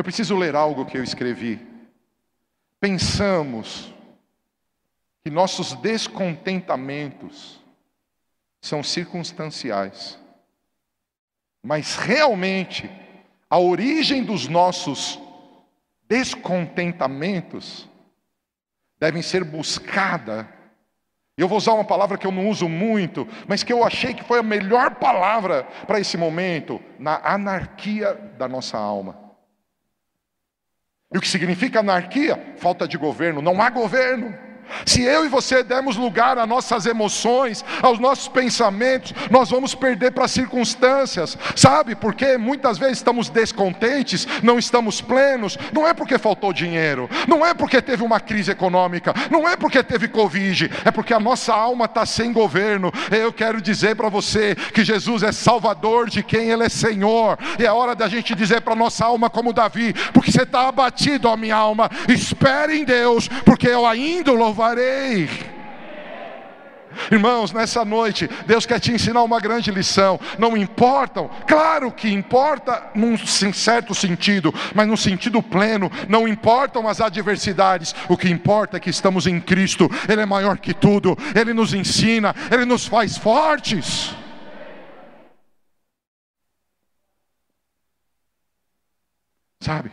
Eu 0.00 0.04
preciso 0.04 0.34
ler 0.34 0.56
algo 0.56 0.86
que 0.86 0.96
eu 0.96 1.04
escrevi. 1.04 1.60
Pensamos 2.80 3.92
que 5.22 5.28
nossos 5.28 5.74
descontentamentos 5.74 7.60
são 8.62 8.82
circunstanciais. 8.82 10.18
Mas 11.62 11.96
realmente, 11.96 12.90
a 13.50 13.58
origem 13.58 14.24
dos 14.24 14.48
nossos 14.48 15.20
descontentamentos 16.08 17.86
devem 18.98 19.20
ser 19.20 19.44
buscada. 19.44 20.48
Eu 21.36 21.46
vou 21.46 21.58
usar 21.58 21.74
uma 21.74 21.84
palavra 21.84 22.16
que 22.16 22.26
eu 22.26 22.32
não 22.32 22.48
uso 22.48 22.70
muito, 22.70 23.28
mas 23.46 23.62
que 23.62 23.70
eu 23.70 23.84
achei 23.84 24.14
que 24.14 24.24
foi 24.24 24.38
a 24.38 24.42
melhor 24.42 24.94
palavra 24.94 25.64
para 25.86 26.00
esse 26.00 26.16
momento, 26.16 26.80
na 26.98 27.20
anarquia 27.22 28.14
da 28.38 28.48
nossa 28.48 28.78
alma. 28.78 29.28
E 31.12 31.18
o 31.18 31.20
que 31.20 31.28
significa 31.28 31.80
anarquia? 31.80 32.54
Falta 32.56 32.86
de 32.86 32.96
governo, 32.96 33.42
não 33.42 33.60
há 33.60 33.68
governo. 33.68 34.32
Se 34.84 35.02
eu 35.02 35.24
e 35.24 35.28
você 35.28 35.62
dermos 35.62 35.96
lugar 35.96 36.38
às 36.38 36.48
nossas 36.48 36.86
emoções, 36.86 37.64
aos 37.82 37.98
nossos 37.98 38.28
pensamentos, 38.28 39.12
nós 39.30 39.50
vamos 39.50 39.74
perder 39.74 40.12
para 40.12 40.24
as 40.24 40.30
circunstâncias, 40.30 41.36
sabe? 41.54 41.94
Porque 41.94 42.36
muitas 42.38 42.78
vezes 42.78 42.98
estamos 42.98 43.28
descontentes, 43.28 44.26
não 44.42 44.58
estamos 44.58 45.00
plenos, 45.00 45.58
não 45.72 45.86
é 45.86 45.94
porque 45.94 46.18
faltou 46.18 46.52
dinheiro, 46.52 47.08
não 47.28 47.44
é 47.44 47.54
porque 47.54 47.80
teve 47.80 48.02
uma 48.02 48.20
crise 48.20 48.50
econômica, 48.50 49.14
não 49.30 49.48
é 49.48 49.56
porque 49.56 49.82
teve 49.82 50.08
Covid, 50.08 50.70
é 50.84 50.90
porque 50.90 51.14
a 51.14 51.20
nossa 51.20 51.54
alma 51.54 51.84
está 51.84 52.04
sem 52.06 52.32
governo. 52.32 52.92
Eu 53.10 53.32
quero 53.32 53.60
dizer 53.60 53.96
para 53.96 54.08
você 54.08 54.54
que 54.54 54.84
Jesus 54.84 55.22
é 55.22 55.32
Salvador 55.32 56.08
de 56.08 56.22
quem 56.22 56.50
Ele 56.50 56.64
é 56.64 56.68
Senhor, 56.68 57.38
e 57.58 57.64
é 57.64 57.72
hora 57.72 57.94
da 57.94 58.08
gente 58.08 58.34
dizer 58.34 58.60
para 58.60 58.72
a 58.72 58.76
nossa 58.76 59.04
alma, 59.04 59.30
como 59.30 59.52
Davi, 59.52 59.92
porque 60.12 60.30
você 60.32 60.42
está 60.42 60.68
abatido, 60.68 61.28
ó 61.28 61.36
minha 61.36 61.56
alma, 61.56 61.90
espere 62.08 62.78
em 62.78 62.84
Deus, 62.84 63.28
porque 63.44 63.68
eu 63.68 63.86
ainda 63.86 64.32
louvo 64.32 64.59
louvarei. 64.60 65.28
Irmãos, 67.10 67.52
nessa 67.52 67.84
noite, 67.84 68.28
Deus 68.46 68.66
quer 68.66 68.80
te 68.80 68.92
ensinar 68.92 69.22
uma 69.22 69.40
grande 69.40 69.70
lição. 69.70 70.20
Não 70.38 70.56
importam, 70.56 71.30
claro 71.46 71.90
que 71.90 72.10
importa 72.10 72.90
num 72.94 73.16
certo 73.16 73.94
sentido, 73.94 74.52
mas 74.74 74.86
no 74.86 74.96
sentido 74.96 75.42
pleno, 75.42 75.90
não 76.08 76.28
importam 76.28 76.88
as 76.88 77.00
adversidades. 77.00 77.94
O 78.08 78.16
que 78.16 78.28
importa 78.28 78.76
é 78.76 78.80
que 78.80 78.90
estamos 78.90 79.26
em 79.26 79.40
Cristo, 79.40 79.88
Ele 80.08 80.20
é 80.20 80.26
maior 80.26 80.58
que 80.58 80.74
tudo, 80.74 81.16
Ele 81.34 81.54
nos 81.54 81.72
ensina, 81.72 82.34
Ele 82.50 82.64
nos 82.64 82.86
faz 82.86 83.16
fortes. 83.16 84.14
Sabe, 89.62 89.92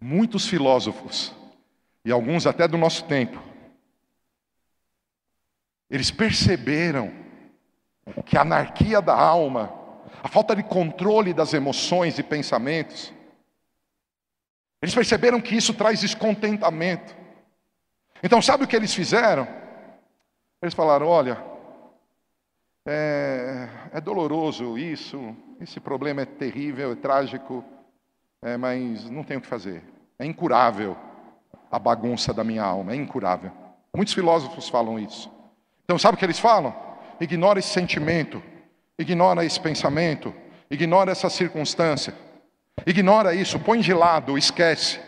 muitos 0.00 0.46
filósofos 0.46 1.39
e 2.04 2.10
alguns 2.10 2.46
até 2.46 2.66
do 2.66 2.78
nosso 2.78 3.04
tempo, 3.04 3.42
eles 5.88 6.10
perceberam 6.10 7.12
que 8.24 8.36
a 8.36 8.42
anarquia 8.42 9.02
da 9.02 9.14
alma, 9.14 9.72
a 10.22 10.28
falta 10.28 10.54
de 10.54 10.62
controle 10.62 11.34
das 11.34 11.52
emoções 11.52 12.18
e 12.18 12.22
pensamentos, 12.22 13.12
eles 14.80 14.94
perceberam 14.94 15.40
que 15.40 15.54
isso 15.54 15.74
traz 15.74 16.00
descontentamento. 16.00 17.14
Então, 18.22 18.40
sabe 18.40 18.64
o 18.64 18.66
que 18.66 18.76
eles 18.76 18.94
fizeram? 18.94 19.46
Eles 20.62 20.74
falaram: 20.74 21.06
olha, 21.06 21.42
é, 22.86 23.68
é 23.92 24.00
doloroso 24.00 24.78
isso, 24.78 25.36
esse 25.60 25.78
problema 25.80 26.22
é 26.22 26.26
terrível, 26.26 26.92
é 26.92 26.96
trágico, 26.96 27.64
é, 28.40 28.56
mas 28.56 29.08
não 29.10 29.22
tem 29.22 29.36
o 29.36 29.40
que 29.40 29.46
fazer, 29.46 29.82
é 30.18 30.24
incurável 30.24 30.96
a 31.70 31.78
bagunça 31.78 32.34
da 32.34 32.42
minha 32.42 32.62
alma, 32.62 32.92
é 32.92 32.96
incurável. 32.96 33.52
Muitos 33.94 34.14
filósofos 34.14 34.68
falam 34.68 34.98
isso. 34.98 35.30
Então, 35.84 35.98
sabe 35.98 36.16
o 36.16 36.18
que 36.18 36.24
eles 36.24 36.38
falam? 36.38 36.74
Ignora 37.20 37.58
esse 37.58 37.68
sentimento, 37.68 38.42
ignora 38.98 39.44
esse 39.44 39.60
pensamento, 39.60 40.34
ignora 40.70 41.12
essa 41.12 41.28
circunstância, 41.28 42.14
ignora 42.86 43.34
isso, 43.34 43.58
põe 43.58 43.80
de 43.80 43.92
lado, 43.92 44.38
esquece. 44.38 45.00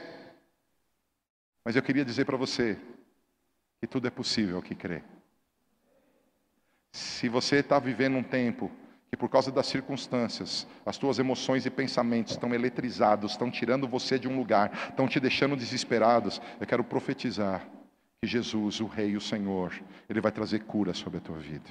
Mas 1.65 1.77
eu 1.77 1.83
queria 1.83 2.05
dizer 2.05 2.25
para 2.25 2.37
você 2.37 2.77
que 3.81 3.87
tudo 3.87 4.07
é 4.07 4.11
possível 4.11 4.61
que 4.61 4.75
crê. 4.75 5.03
Se 6.93 7.29
você 7.29 7.57
está 7.57 7.79
vivendo 7.79 8.17
um 8.17 8.23
tempo 8.23 8.71
que 9.13 9.17
por 9.19 9.29
causa 9.29 9.53
das 9.53 9.67
circunstâncias, 9.67 10.67
as 10.87 10.97
tuas 10.97 11.19
emoções 11.19 11.67
e 11.67 11.71
pensamentos 11.71 12.33
estão 12.33 12.55
eletrizados, 12.55 13.33
estão 13.33 13.51
tirando 13.51 13.87
você 13.87 14.19
de 14.19 14.27
um 14.27 14.39
lugar, 14.39 14.73
estão 14.89 15.07
te 15.07 15.21
deixando 15.21 15.55
desesperados, 15.55 16.41
eu 16.59 16.67
quero 16.67 16.83
profetizar 16.83 17.69
que 18.19 18.27
Jesus, 18.27 18.81
o 18.81 18.87
Rei, 18.87 19.15
o 19.15 19.21
Senhor, 19.21 19.79
Ele 20.09 20.19
vai 20.19 20.33
trazer 20.33 20.61
cura 20.61 20.95
sobre 20.95 21.19
a 21.19 21.21
tua 21.21 21.37
vida. 21.37 21.69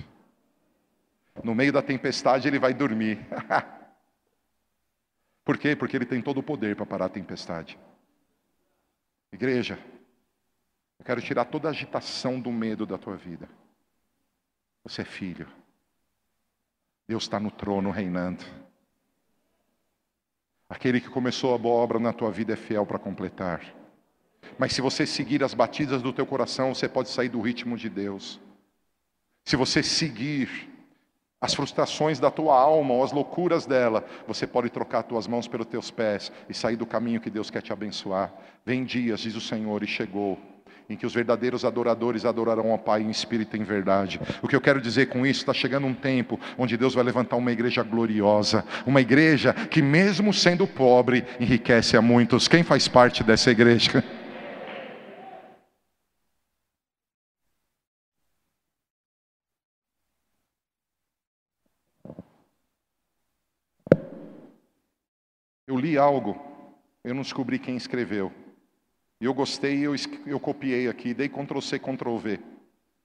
No 1.43 1.55
meio 1.55 1.73
da 1.73 1.81
tempestade, 1.81 2.47
Ele 2.47 2.59
vai 2.59 2.75
dormir. 2.75 3.17
por 5.43 5.57
quê? 5.57 5.75
Porque 5.75 5.97
Ele 5.97 6.05
tem 6.05 6.21
todo 6.21 6.37
o 6.37 6.43
poder 6.43 6.75
para 6.75 6.85
parar 6.85 7.05
a 7.05 7.09
tempestade. 7.09 7.75
Igreja, 9.33 9.79
eu 10.99 11.05
quero 11.05 11.19
tirar 11.23 11.45
toda 11.45 11.69
a 11.69 11.71
agitação 11.71 12.39
do 12.39 12.51
medo 12.51 12.85
da 12.85 12.99
tua 12.99 13.15
vida. 13.15 13.49
Você 14.83 15.01
é 15.01 15.05
filho. 15.05 15.47
Deus 17.11 17.23
está 17.23 17.41
no 17.41 17.51
trono 17.51 17.91
reinando. 17.91 18.41
Aquele 20.69 21.01
que 21.01 21.09
começou 21.09 21.53
a 21.53 21.57
boa 21.57 21.75
obra 21.75 21.99
na 21.99 22.13
tua 22.13 22.31
vida 22.31 22.53
é 22.53 22.55
fiel 22.55 22.85
para 22.85 22.97
completar. 22.97 23.61
Mas 24.57 24.71
se 24.71 24.79
você 24.79 25.05
seguir 25.05 25.43
as 25.43 25.53
batidas 25.53 26.01
do 26.01 26.13
teu 26.13 26.25
coração, 26.25 26.73
você 26.73 26.87
pode 26.87 27.09
sair 27.09 27.27
do 27.27 27.41
ritmo 27.41 27.75
de 27.75 27.89
Deus. 27.89 28.39
Se 29.43 29.57
você 29.57 29.83
seguir 29.83 30.69
as 31.41 31.53
frustrações 31.53 32.17
da 32.17 32.31
tua 32.31 32.57
alma 32.57 32.93
ou 32.93 33.03
as 33.03 33.11
loucuras 33.11 33.65
dela, 33.65 34.05
você 34.25 34.47
pode 34.47 34.69
trocar 34.69 35.03
tuas 35.03 35.27
mãos 35.27 35.49
pelos 35.49 35.67
teus 35.67 35.91
pés 35.91 36.31
e 36.47 36.53
sair 36.53 36.77
do 36.77 36.85
caminho 36.85 37.19
que 37.19 37.29
Deus 37.29 37.49
quer 37.49 37.61
te 37.61 37.73
abençoar. 37.73 38.33
Vem 38.65 38.85
dias, 38.85 39.19
diz 39.19 39.35
o 39.35 39.41
Senhor, 39.41 39.83
e 39.83 39.87
chegou, 39.87 40.39
em 40.91 40.97
que 40.97 41.05
os 41.05 41.13
verdadeiros 41.13 41.63
adoradores 41.63 42.25
adorarão 42.25 42.71
ao 42.71 42.77
Pai 42.77 43.01
em 43.01 43.09
espírito 43.09 43.55
e 43.55 43.59
em 43.59 43.63
verdade. 43.63 44.19
O 44.41 44.47
que 44.47 44.55
eu 44.55 44.61
quero 44.61 44.81
dizer 44.81 45.07
com 45.07 45.25
isso, 45.25 45.39
está 45.39 45.53
chegando 45.53 45.87
um 45.87 45.93
tempo 45.93 46.39
onde 46.57 46.75
Deus 46.75 46.93
vai 46.93 47.03
levantar 47.03 47.37
uma 47.37 47.51
igreja 47.51 47.81
gloriosa, 47.81 48.65
uma 48.85 48.99
igreja 48.99 49.53
que, 49.53 49.81
mesmo 49.81 50.33
sendo 50.33 50.67
pobre, 50.67 51.25
enriquece 51.39 51.95
a 51.95 52.01
muitos. 52.01 52.47
Quem 52.47 52.63
faz 52.63 52.87
parte 52.87 53.23
dessa 53.23 53.49
igreja? 53.51 54.03
Eu 65.65 65.77
li 65.77 65.97
algo, 65.97 66.35
eu 67.01 67.15
não 67.15 67.21
descobri 67.21 67.57
quem 67.57 67.77
escreveu. 67.77 68.29
E 69.21 69.25
eu 69.25 69.35
gostei, 69.35 69.85
eu, 69.85 69.93
eu 70.25 70.39
copiei 70.39 70.87
aqui, 70.87 71.13
dei 71.13 71.29
Ctrl 71.29 71.61
C, 71.61 71.77
Ctrl 71.77 72.17
V. 72.17 72.39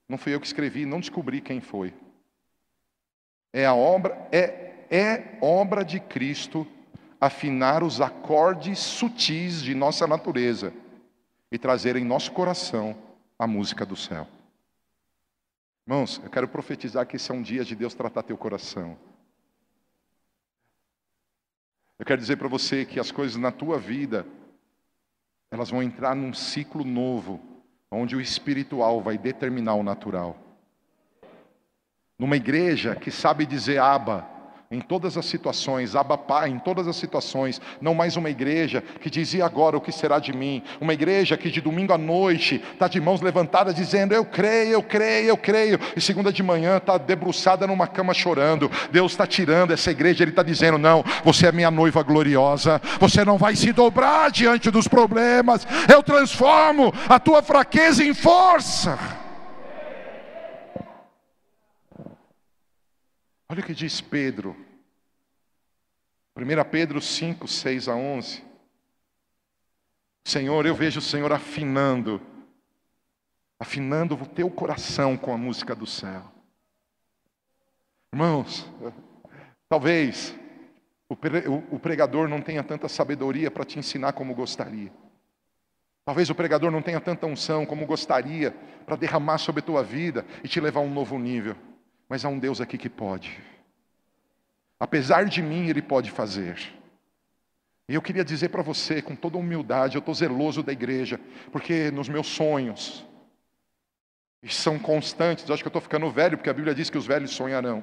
Não 0.08 0.16
fui 0.16 0.34
eu 0.34 0.40
que 0.40 0.46
escrevi, 0.46 0.86
não 0.86 0.98
descobri 0.98 1.42
quem 1.42 1.60
foi. 1.60 1.92
É 3.52 3.66
a 3.66 3.74
obra, 3.74 4.26
é, 4.32 4.86
é 4.90 5.38
obra 5.42 5.84
de 5.84 6.00
Cristo 6.00 6.66
afinar 7.20 7.82
os 7.82 8.00
acordes 8.00 8.78
sutis 8.78 9.62
de 9.62 9.74
nossa 9.74 10.06
natureza 10.06 10.72
e 11.52 11.58
trazer 11.58 11.96
em 11.96 12.04
nosso 12.04 12.32
coração 12.32 12.96
a 13.38 13.46
música 13.46 13.84
do 13.84 13.94
céu. 13.94 14.26
Irmãos, 15.86 16.18
eu 16.24 16.30
quero 16.30 16.48
profetizar 16.48 17.06
que 17.06 17.16
esse 17.16 17.30
é 17.30 17.34
um 17.34 17.42
dia 17.42 17.62
de 17.62 17.76
Deus 17.76 17.92
tratar 17.92 18.22
teu 18.22 18.38
coração. 18.38 18.96
Eu 21.98 22.06
quero 22.06 22.20
dizer 22.20 22.36
para 22.36 22.48
você 22.48 22.86
que 22.86 22.98
as 22.98 23.10
coisas 23.10 23.36
na 23.36 23.52
tua 23.52 23.78
vida, 23.78 24.26
elas 25.50 25.70
vão 25.70 25.82
entrar 25.82 26.14
num 26.14 26.32
ciclo 26.32 26.84
novo, 26.84 27.40
onde 27.90 28.16
o 28.16 28.20
espiritual 28.20 29.00
vai 29.00 29.16
determinar 29.16 29.74
o 29.74 29.82
natural. 29.82 30.36
Numa 32.18 32.36
igreja 32.36 32.96
que 32.96 33.10
sabe 33.10 33.46
dizer 33.46 33.78
aba, 33.78 34.28
em 34.68 34.80
todas 34.80 35.16
as 35.16 35.26
situações, 35.26 35.94
Abba 35.94 36.18
Pai, 36.18 36.50
em 36.50 36.58
todas 36.58 36.88
as 36.88 36.96
situações, 36.96 37.60
não 37.80 37.94
mais 37.94 38.16
uma 38.16 38.28
igreja 38.28 38.82
que 39.00 39.08
dizia 39.08 39.44
agora 39.44 39.76
o 39.76 39.80
que 39.80 39.92
será 39.92 40.18
de 40.18 40.32
mim, 40.32 40.60
uma 40.80 40.92
igreja 40.92 41.36
que 41.36 41.50
de 41.50 41.60
domingo 41.60 41.92
à 41.92 41.98
noite 41.98 42.60
está 42.72 42.88
de 42.88 43.00
mãos 43.00 43.20
levantadas 43.20 43.76
dizendo 43.76 44.12
eu 44.12 44.24
creio, 44.24 44.72
eu 44.72 44.82
creio, 44.82 45.28
eu 45.28 45.36
creio, 45.36 45.78
e 45.96 46.00
segunda 46.00 46.32
de 46.32 46.42
manhã 46.42 46.78
está 46.78 46.98
debruçada 46.98 47.64
numa 47.64 47.86
cama 47.86 48.12
chorando. 48.12 48.68
Deus 48.90 49.12
está 49.12 49.24
tirando 49.26 49.72
essa 49.72 49.90
igreja, 49.92 50.24
Ele 50.24 50.32
está 50.32 50.42
dizendo: 50.42 50.78
não, 50.78 51.04
você 51.24 51.46
é 51.46 51.52
minha 51.52 51.70
noiva 51.70 52.02
gloriosa, 52.02 52.80
você 52.98 53.24
não 53.24 53.38
vai 53.38 53.54
se 53.54 53.72
dobrar 53.72 54.32
diante 54.32 54.68
dos 54.70 54.88
problemas, 54.88 55.66
eu 55.88 56.02
transformo 56.02 56.92
a 57.08 57.20
tua 57.20 57.40
fraqueza 57.40 58.02
em 58.02 58.12
força. 58.12 59.25
Olha 63.48 63.60
o 63.60 63.64
que 63.64 63.74
diz 63.74 64.00
Pedro. 64.00 64.56
1 66.36 66.70
Pedro 66.70 67.00
5, 67.00 67.46
6 67.46 67.88
a 67.88 67.94
11. 67.94 68.44
Senhor, 70.24 70.66
eu 70.66 70.74
vejo 70.74 70.98
o 70.98 71.02
Senhor 71.02 71.32
afinando, 71.32 72.20
afinando 73.58 74.14
o 74.14 74.26
teu 74.26 74.50
coração 74.50 75.16
com 75.16 75.32
a 75.32 75.38
música 75.38 75.74
do 75.74 75.86
céu. 75.86 76.24
Irmãos, 78.12 78.68
talvez 79.68 80.34
o 81.08 81.78
pregador 81.78 82.28
não 82.28 82.42
tenha 82.42 82.64
tanta 82.64 82.88
sabedoria 82.88 83.50
para 83.50 83.64
te 83.64 83.78
ensinar 83.78 84.12
como 84.12 84.34
gostaria. 84.34 84.92
Talvez 86.04 86.28
o 86.28 86.34
pregador 86.34 86.72
não 86.72 86.82
tenha 86.82 87.00
tanta 87.00 87.26
unção 87.26 87.64
como 87.64 87.86
gostaria 87.86 88.50
para 88.84 88.96
derramar 88.96 89.38
sobre 89.38 89.60
a 89.60 89.64
tua 89.64 89.82
vida 89.84 90.26
e 90.42 90.48
te 90.48 90.60
levar 90.60 90.80
a 90.80 90.82
um 90.82 90.92
novo 90.92 91.18
nível. 91.18 91.56
Mas 92.08 92.24
há 92.24 92.28
um 92.28 92.38
Deus 92.38 92.60
aqui 92.60 92.78
que 92.78 92.88
pode. 92.88 93.38
Apesar 94.78 95.24
de 95.24 95.42
mim, 95.42 95.68
Ele 95.68 95.82
pode 95.82 96.10
fazer. 96.10 96.58
E 97.88 97.94
eu 97.94 98.02
queria 98.02 98.24
dizer 98.24 98.48
para 98.48 98.62
você, 98.62 99.00
com 99.00 99.14
toda 99.14 99.38
humildade, 99.38 99.96
eu 99.96 100.00
estou 100.00 100.14
zeloso 100.14 100.62
da 100.62 100.72
igreja, 100.72 101.20
porque 101.52 101.90
nos 101.90 102.08
meus 102.08 102.26
sonhos, 102.26 103.06
e 104.42 104.52
são 104.52 104.78
constantes, 104.78 105.48
eu 105.48 105.54
acho 105.54 105.62
que 105.62 105.68
eu 105.68 105.70
estou 105.70 105.82
ficando 105.82 106.10
velho, 106.10 106.36
porque 106.36 106.50
a 106.50 106.54
Bíblia 106.54 106.74
diz 106.74 106.90
que 106.90 106.98
os 106.98 107.06
velhos 107.06 107.30
sonharão. 107.30 107.82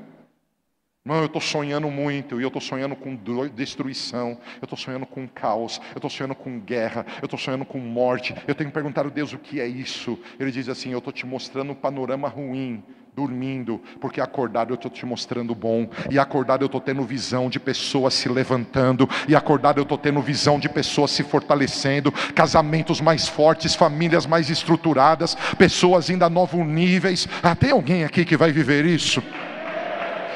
Não, 1.06 1.20
eu 1.20 1.26
estou 1.26 1.42
sonhando 1.42 1.90
muito, 1.92 2.40
e 2.40 2.44
eu 2.44 2.48
estou 2.48 2.62
sonhando 2.62 2.96
com 2.96 3.16
destruição, 3.48 4.40
eu 4.62 4.66
estou 4.66 4.78
sonhando 4.78 5.06
com 5.06 5.28
caos, 5.28 5.82
eu 5.92 5.98
estou 5.98 6.10
sonhando 6.10 6.36
com 6.36 6.60
guerra, 6.60 7.06
eu 7.22 7.26
estou 7.26 7.38
sonhando 7.38 7.66
com 7.66 7.78
morte. 7.78 8.34
Eu 8.48 8.56
tenho 8.56 8.70
que 8.70 8.74
perguntar 8.74 9.06
a 9.06 9.10
Deus 9.10 9.34
o 9.34 9.38
que 9.38 9.60
é 9.60 9.68
isso. 9.68 10.18
Ele 10.40 10.50
diz 10.50 10.70
assim: 10.70 10.92
Eu 10.92 11.00
estou 11.00 11.12
te 11.12 11.26
mostrando 11.26 11.74
um 11.74 11.76
panorama 11.76 12.30
ruim, 12.30 12.82
dormindo, 13.16 13.80
porque 14.02 14.20
acordado 14.20 14.72
eu 14.72 14.76
estou 14.76 14.90
te 14.90 15.06
mostrando 15.06 15.54
bom, 15.54 15.88
e 16.10 16.18
acordado 16.18 16.64
eu 16.64 16.66
estou 16.66 16.82
tendo 16.82 17.04
visão 17.04 17.48
de 17.48 17.60
pessoas 17.60 18.14
se 18.16 18.28
levantando, 18.28 19.08
e 19.28 19.36
acordado 19.36 19.80
eu 19.80 19.84
estou 19.84 19.98
tendo 19.98 20.20
visão 20.20 20.60
de 20.60 20.68
pessoas 20.68 21.12
se 21.12 21.24
fortalecendo, 21.24 22.12
casamentos 22.34 23.00
mais 23.00 23.28
fortes, 23.28 23.76
famílias 23.76 24.26
mais 24.26 24.50
estruturadas, 24.50 25.36
pessoas 25.58 26.10
indo 26.10 26.26
a 26.26 26.30
novos 26.30 26.66
níveis. 26.66 27.28
Ah, 27.44 27.56
tem 27.56 27.72
alguém 27.72 28.04
aqui 28.04 28.26
que 28.26 28.36
vai 28.36 28.52
viver 28.52 28.84
isso? 28.84 29.22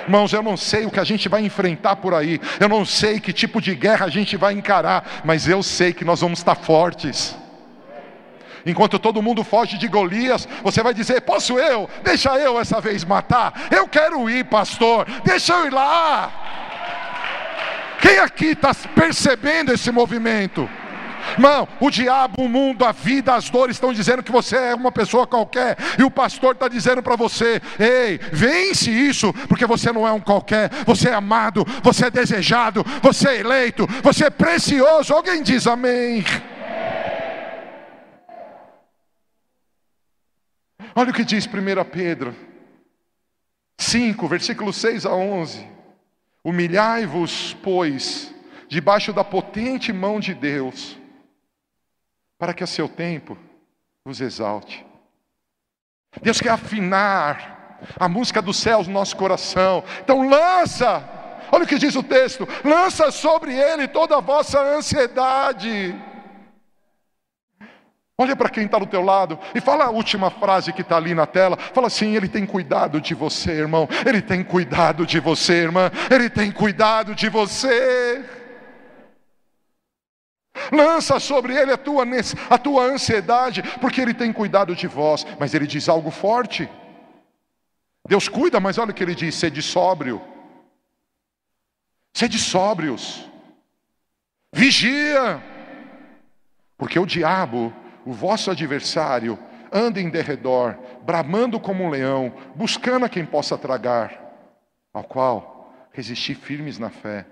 Irmãos, 0.04 0.32
eu 0.32 0.44
não 0.44 0.56
sei 0.56 0.86
o 0.86 0.92
que 0.92 1.00
a 1.00 1.04
gente 1.04 1.28
vai 1.28 1.44
enfrentar 1.44 1.96
por 1.96 2.14
aí, 2.14 2.40
eu 2.60 2.70
não 2.70 2.86
sei 2.86 3.20
que 3.20 3.34
tipo 3.34 3.60
de 3.60 3.74
guerra 3.74 4.06
a 4.06 4.10
gente 4.10 4.38
vai 4.38 4.54
encarar, 4.54 5.22
mas 5.26 5.48
eu 5.48 5.64
sei 5.64 5.92
que 5.92 6.06
nós 6.06 6.22
vamos 6.22 6.40
estar 6.40 6.56
fortes. 6.56 7.36
Enquanto 8.66 9.00
todo 9.00 9.22
mundo 9.22 9.44
foge 9.44 9.78
de 9.78 9.88
Golias, 9.88 10.48
você 10.64 10.84
vai 10.84 10.94
dizer: 10.94 11.22
Posso 11.22 11.58
eu? 11.58 11.90
Deixa 12.04 12.38
eu 12.38 12.60
essa 12.60 12.82
vez 12.82 13.04
matar. 13.04 13.68
Eu 13.72 13.88
quero 13.88 14.30
ir, 14.30 14.46
pastor. 14.46 15.08
Deixa 15.24 15.54
eu 15.54 15.68
ir 15.68 15.74
lá. 15.74 16.32
Quem 18.02 18.20
aqui 18.20 18.48
está 18.48 18.74
percebendo 18.96 19.74
esse 19.74 19.92
movimento? 19.92 20.70
Irmão, 21.34 21.68
o 21.80 21.90
diabo, 21.92 22.44
o 22.44 22.50
mundo, 22.50 22.86
a 22.86 22.92
vida, 22.92 23.36
as 23.36 23.50
dores 23.50 23.76
estão 23.76 23.92
dizendo 23.92 24.24
que 24.24 24.32
você 24.32 24.56
é 24.56 24.76
uma 24.76 24.92
pessoa 24.92 25.28
qualquer, 25.28 25.78
e 26.00 26.04
o 26.04 26.12
pastor 26.12 26.54
está 26.54 26.68
dizendo 26.68 27.02
para 27.04 27.16
você: 27.16 27.62
ei, 27.80 28.20
vence 28.32 28.90
isso, 28.90 29.34
porque 29.48 29.66
você 29.66 29.92
não 29.92 30.08
é 30.08 30.12
um 30.12 30.20
qualquer, 30.20 30.70
você 30.86 31.10
é 31.10 31.14
amado, 31.14 31.66
você 31.84 32.06
é 32.06 32.12
desejado, 32.12 32.86
você 33.02 33.30
é 33.30 33.40
eleito, 33.40 33.88
você 34.02 34.26
é 34.26 34.30
precioso. 34.30 35.14
Alguém 35.14 35.44
diz 35.44 35.68
amém? 35.68 36.24
Olha 41.00 41.12
o 41.12 41.14
que 41.14 41.24
diz 41.24 41.46
1 41.46 41.50
Pedro 41.92 42.36
5, 43.78 44.28
versículos 44.28 44.78
6 44.78 45.06
a 45.06 45.14
11: 45.14 45.64
Humilhai-vos, 46.44 47.56
pois, 47.62 48.34
debaixo 48.68 49.14
da 49.14 49.24
potente 49.24 49.94
mão 49.94 50.20
de 50.20 50.34
Deus 50.34 50.98
para 52.40 52.52
que 52.52 52.64
a 52.64 52.68
seu 52.68 52.90
tempo 52.90 53.38
vos 54.04 54.20
exalte. 54.20 54.84
Deus 56.20 56.42
quer 56.42 56.50
afinar 56.50 57.80
a 58.00 58.10
música 58.10 58.42
dos 58.42 58.58
céus 58.58 58.88
no 58.88 58.94
nosso 58.94 59.16
coração. 59.16 59.84
Então 60.04 60.28
lança, 60.28 61.08
olha 61.52 61.64
o 61.64 61.68
que 61.68 61.78
diz 61.78 61.96
o 61.96 62.02
texto: 62.02 62.48
lança 62.66 63.12
sobre 63.12 63.54
ele 63.54 63.88
toda 63.88 64.18
a 64.18 64.20
vossa 64.20 64.60
ansiedade. 64.60 65.96
Olha 68.20 68.36
para 68.36 68.50
quem 68.50 68.66
está 68.66 68.80
do 68.80 68.88
teu 68.88 69.04
lado 69.04 69.38
e 69.54 69.62
fala 69.62 69.86
a 69.86 69.90
última 69.92 70.32
frase 70.32 70.74
que 70.74 70.82
está 70.82 70.98
ali 70.98 71.14
na 71.14 71.28
tela. 71.28 71.56
Fala 71.56 71.86
assim: 71.86 72.16
Ele 72.16 72.28
tem 72.28 72.48
cuidado 72.48 73.00
de 73.00 73.14
você, 73.14 73.52
irmão. 73.52 73.88
Ele 74.04 74.22
tem 74.24 74.44
cuidado 74.44 75.06
de 75.06 75.20
você, 75.20 75.54
irmã. 75.54 75.92
Ele 76.10 76.28
tem 76.28 76.52
cuidado 76.52 77.14
de 77.14 77.30
você. 77.30 78.26
Lança 80.72 81.20
sobre 81.20 81.56
ele 81.56 81.72
a 81.72 81.78
tua, 81.78 82.04
a 82.50 82.58
tua 82.58 82.86
ansiedade, 82.86 83.62
porque 83.80 84.02
ele 84.02 84.16
tem 84.16 84.34
cuidado 84.34 84.76
de 84.76 84.88
vós. 84.88 85.24
Mas 85.40 85.54
ele 85.54 85.68
diz 85.68 85.88
algo 85.88 86.10
forte. 86.10 86.68
Deus 88.08 88.28
cuida, 88.28 88.60
mas 88.60 88.80
olha 88.80 88.90
o 88.90 88.94
que 88.96 89.04
ele 89.04 89.14
diz: 89.14 89.36
sede 89.36 89.62
sóbrio. 89.62 90.20
Sede 92.16 92.40
sóbrios. 92.40 93.30
Vigia. 94.52 95.40
Porque 96.76 96.98
o 96.98 97.06
diabo, 97.06 97.72
o 98.08 98.14
vosso 98.14 98.50
adversário, 98.50 99.38
anda 99.70 100.00
em 100.00 100.10
derredor, 100.10 100.78
bramando 101.04 101.60
como 101.60 101.84
um 101.84 101.90
leão, 101.90 102.34
buscando 102.56 103.06
a 103.06 103.10
quem 103.10 103.26
possa 103.26 103.58
tragar, 103.58 104.18
ao 104.94 105.04
qual 105.04 105.74
resistir 105.92 106.36
firmes 106.36 106.80
na 106.80 106.90
fé. 106.90 107.26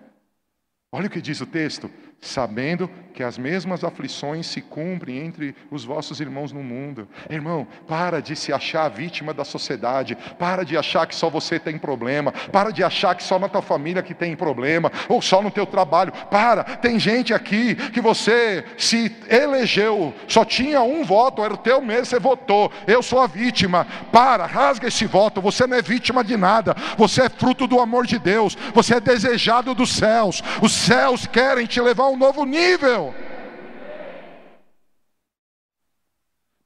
Olha 0.92 1.08
o 1.08 1.10
que 1.10 1.22
diz 1.22 1.40
o 1.40 1.46
texto: 1.46 1.90
sabendo 2.22 2.90
que 3.16 3.24
as 3.24 3.38
mesmas 3.38 3.84
aflições 3.84 4.46
se 4.46 4.62
cumprem 4.62 5.20
entre 5.20 5.56
os 5.72 5.86
vossos 5.86 6.20
irmãos 6.20 6.52
no 6.52 6.62
mundo. 6.62 7.08
Irmão, 7.30 7.66
para 7.88 8.22
de 8.22 8.36
se 8.36 8.52
achar 8.52 8.90
vítima 8.90 9.34
da 9.34 9.46
sociedade, 9.46 10.18
para 10.38 10.66
de 10.66 10.76
achar 10.76 11.08
que 11.08 11.16
só 11.16 11.30
você 11.30 11.58
tem 11.58 11.78
problema, 11.78 12.34
para 12.52 12.72
de 12.72 12.84
achar 12.84 13.16
que 13.16 13.24
só 13.24 13.40
na 13.40 13.48
tua 13.48 13.62
família 13.62 14.04
que 14.04 14.14
tem 14.14 14.36
problema, 14.36 14.92
ou 15.08 15.22
só 15.22 15.42
no 15.42 15.50
teu 15.50 15.66
trabalho. 15.66 16.12
Para, 16.30 16.64
tem 16.64 17.00
gente 17.00 17.34
aqui 17.34 17.76
que 17.76 18.02
você 18.02 18.66
se 18.78 19.16
elegeu, 19.30 20.14
só 20.28 20.44
tinha 20.44 20.82
um 20.82 21.06
voto, 21.06 21.42
era 21.42 21.54
o 21.54 21.58
teu 21.58 21.82
mesmo, 21.82 22.06
você 22.06 22.20
votou. 22.20 22.70
Eu 22.86 23.02
sou 23.02 23.22
a 23.22 23.28
vítima. 23.28 23.88
Para, 24.12 24.46
rasga 24.46 24.90
esse 24.90 25.06
voto. 25.06 25.42
Você 25.42 25.66
não 25.66 25.78
é 25.78 25.82
vítima 25.82 26.24
de 26.24 26.36
nada. 26.36 26.76
Você 26.98 27.24
é 27.24 27.30
fruto 27.30 27.66
do 27.66 27.80
amor 27.80 28.06
de 28.06 28.20
Deus. 28.20 28.58
Você 28.74 28.96
é 28.96 29.00
desejado 29.00 29.74
dos 29.74 29.92
céus. 29.92 30.44
Os 30.62 30.74
céus 30.74 31.26
querem 31.26 31.66
te 31.66 31.80
levar 31.80 32.05
a 32.06 32.10
um 32.10 32.18
novo 32.18 32.46
nível. 32.46 33.14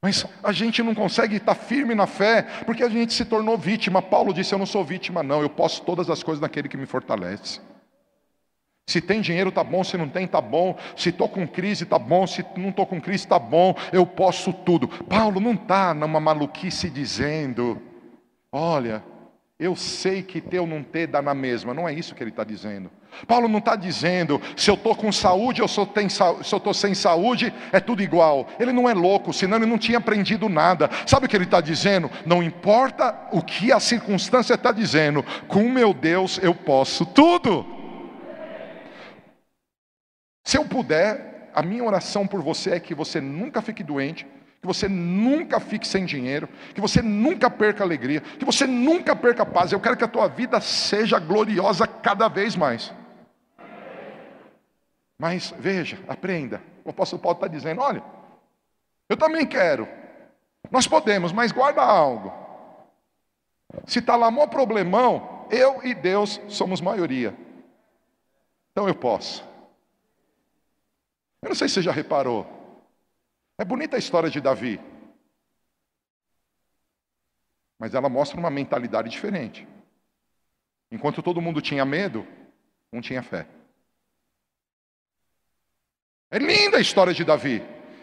Mas 0.02 0.24
a 0.42 0.50
gente 0.50 0.82
não 0.82 0.94
consegue 0.94 1.36
estar 1.36 1.54
firme 1.54 1.94
na 1.94 2.06
fé, 2.06 2.42
porque 2.64 2.82
a 2.82 2.88
gente 2.88 3.12
se 3.12 3.24
tornou 3.24 3.58
vítima. 3.58 4.00
Paulo 4.00 4.32
disse: 4.32 4.54
Eu 4.54 4.58
não 4.58 4.66
sou 4.66 4.82
vítima, 4.82 5.22
não, 5.22 5.42
eu 5.42 5.50
posso 5.50 5.82
todas 5.82 6.08
as 6.08 6.22
coisas 6.22 6.40
naquele 6.40 6.68
que 6.68 6.76
me 6.76 6.86
fortalece. 6.86 7.60
Se 8.88 9.00
tem 9.00 9.20
dinheiro, 9.20 9.52
tá 9.52 9.62
bom, 9.62 9.84
se 9.84 9.96
não 9.96 10.08
tem, 10.08 10.26
tá 10.26 10.40
bom. 10.40 10.76
Se 10.96 11.10
estou 11.10 11.28
com 11.28 11.46
crise, 11.46 11.84
tá 11.84 11.98
bom, 11.98 12.26
se 12.26 12.44
não 12.56 12.70
estou 12.70 12.86
com 12.86 13.00
crise, 13.00 13.28
tá 13.28 13.38
bom, 13.38 13.74
eu 13.92 14.06
posso 14.06 14.52
tudo. 14.52 14.88
Paulo 14.88 15.38
não 15.38 15.52
está 15.52 15.92
numa 15.92 16.18
maluquice 16.18 16.88
dizendo: 16.88 17.80
Olha, 18.50 19.04
eu 19.58 19.76
sei 19.76 20.22
que 20.22 20.40
ter 20.40 20.60
ou 20.60 20.66
não 20.66 20.82
ter 20.82 21.06
dá 21.06 21.20
na 21.20 21.34
mesma, 21.34 21.74
não 21.74 21.86
é 21.86 21.92
isso 21.92 22.14
que 22.14 22.22
ele 22.22 22.30
está 22.30 22.42
dizendo. 22.42 22.90
Paulo 23.26 23.48
não 23.48 23.58
está 23.58 23.76
dizendo 23.76 24.40
se 24.56 24.70
eu 24.70 24.74
estou 24.74 24.94
com 24.94 25.10
saúde 25.12 25.62
ou 25.62 25.68
se 25.68 25.78
eu 25.78 25.84
estou 26.40 26.74
sem 26.74 26.94
saúde, 26.94 27.52
é 27.72 27.80
tudo 27.80 28.02
igual. 28.02 28.48
Ele 28.58 28.72
não 28.72 28.88
é 28.88 28.94
louco, 28.94 29.32
senão 29.32 29.56
ele 29.56 29.66
não 29.66 29.78
tinha 29.78 29.98
aprendido 29.98 30.48
nada. 30.48 30.90
Sabe 31.06 31.26
o 31.26 31.28
que 31.28 31.36
ele 31.36 31.44
está 31.44 31.60
dizendo? 31.60 32.10
Não 32.24 32.42
importa 32.42 33.28
o 33.32 33.42
que 33.42 33.72
a 33.72 33.80
circunstância 33.80 34.54
está 34.54 34.72
dizendo, 34.72 35.24
com 35.48 35.68
meu 35.68 35.92
Deus 35.92 36.38
eu 36.42 36.54
posso 36.54 37.04
tudo. 37.06 37.66
Se 40.44 40.56
eu 40.56 40.64
puder, 40.64 41.50
a 41.54 41.62
minha 41.62 41.84
oração 41.84 42.26
por 42.26 42.42
você 42.42 42.70
é 42.70 42.80
que 42.80 42.94
você 42.94 43.20
nunca 43.20 43.60
fique 43.62 43.82
doente 43.82 44.26
que 44.60 44.66
você 44.66 44.88
nunca 44.88 45.58
fique 45.58 45.88
sem 45.88 46.04
dinheiro, 46.04 46.46
que 46.74 46.82
você 46.82 47.00
nunca 47.00 47.48
perca 47.48 47.82
alegria, 47.82 48.20
que 48.20 48.44
você 48.44 48.66
nunca 48.66 49.16
perca 49.16 49.46
paz. 49.46 49.72
Eu 49.72 49.80
quero 49.80 49.96
que 49.96 50.04
a 50.04 50.08
tua 50.08 50.28
vida 50.28 50.60
seja 50.60 51.18
gloriosa 51.18 51.86
cada 51.86 52.28
vez 52.28 52.54
mais. 52.54 52.92
Mas 55.20 55.50
veja, 55.58 56.02
aprenda. 56.08 56.62
O 56.82 56.88
apóstolo 56.88 57.20
Paulo 57.20 57.36
está 57.36 57.46
dizendo: 57.46 57.82
olha, 57.82 58.02
eu 59.06 59.18
também 59.18 59.46
quero. 59.46 59.86
Nós 60.70 60.88
podemos, 60.88 61.30
mas 61.30 61.52
guarda 61.52 61.82
algo. 61.82 62.32
Se 63.86 63.98
está 63.98 64.16
lá 64.16 64.30
mó 64.30 64.46
problemão, 64.46 65.46
eu 65.50 65.84
e 65.84 65.94
Deus 65.94 66.40
somos 66.48 66.80
maioria. 66.80 67.36
Então 68.72 68.88
eu 68.88 68.94
posso. 68.94 69.46
Eu 71.42 71.50
não 71.50 71.54
sei 71.54 71.68
se 71.68 71.74
você 71.74 71.82
já 71.82 71.92
reparou. 71.92 72.46
É 73.58 73.64
bonita 73.64 73.96
a 73.96 73.98
história 73.98 74.30
de 74.30 74.40
Davi. 74.40 74.80
Mas 77.78 77.94
ela 77.94 78.08
mostra 78.08 78.40
uma 78.40 78.48
mentalidade 78.48 79.10
diferente. 79.10 79.68
Enquanto 80.90 81.22
todo 81.22 81.42
mundo 81.42 81.60
tinha 81.60 81.84
medo, 81.84 82.26
um 82.90 83.02
tinha 83.02 83.22
fé. 83.22 83.46
É 86.30 86.38
linda 86.38 86.76
a 86.76 86.80
história 86.80 87.12
de 87.12 87.24
Davi. 87.24 87.62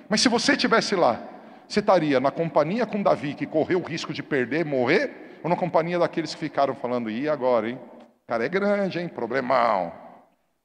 Mas 0.10 0.22
se 0.22 0.28
você 0.28 0.54
estivesse 0.54 0.96
lá, 0.96 1.22
você 1.68 1.80
estaria 1.80 2.20
na 2.20 2.32
companhia 2.32 2.86
com 2.86 3.02
Davi, 3.02 3.34
que 3.34 3.46
correu 3.46 3.80
o 3.80 3.84
risco 3.84 4.14
de 4.14 4.22
perder, 4.22 4.66
morrer, 4.66 5.40
ou 5.44 5.50
na 5.50 5.56
companhia 5.56 6.00
daqueles 6.00 6.34
que 6.34 6.40
ficaram 6.40 6.76
falando, 6.76 7.10
e 7.10 7.30
agora, 7.30 7.70
hein? 7.70 7.80
O 8.24 8.28
cara 8.28 8.46
é 8.46 8.50
grande, 8.50 9.00
hein? 9.00 9.08
Problemão. 9.08 9.94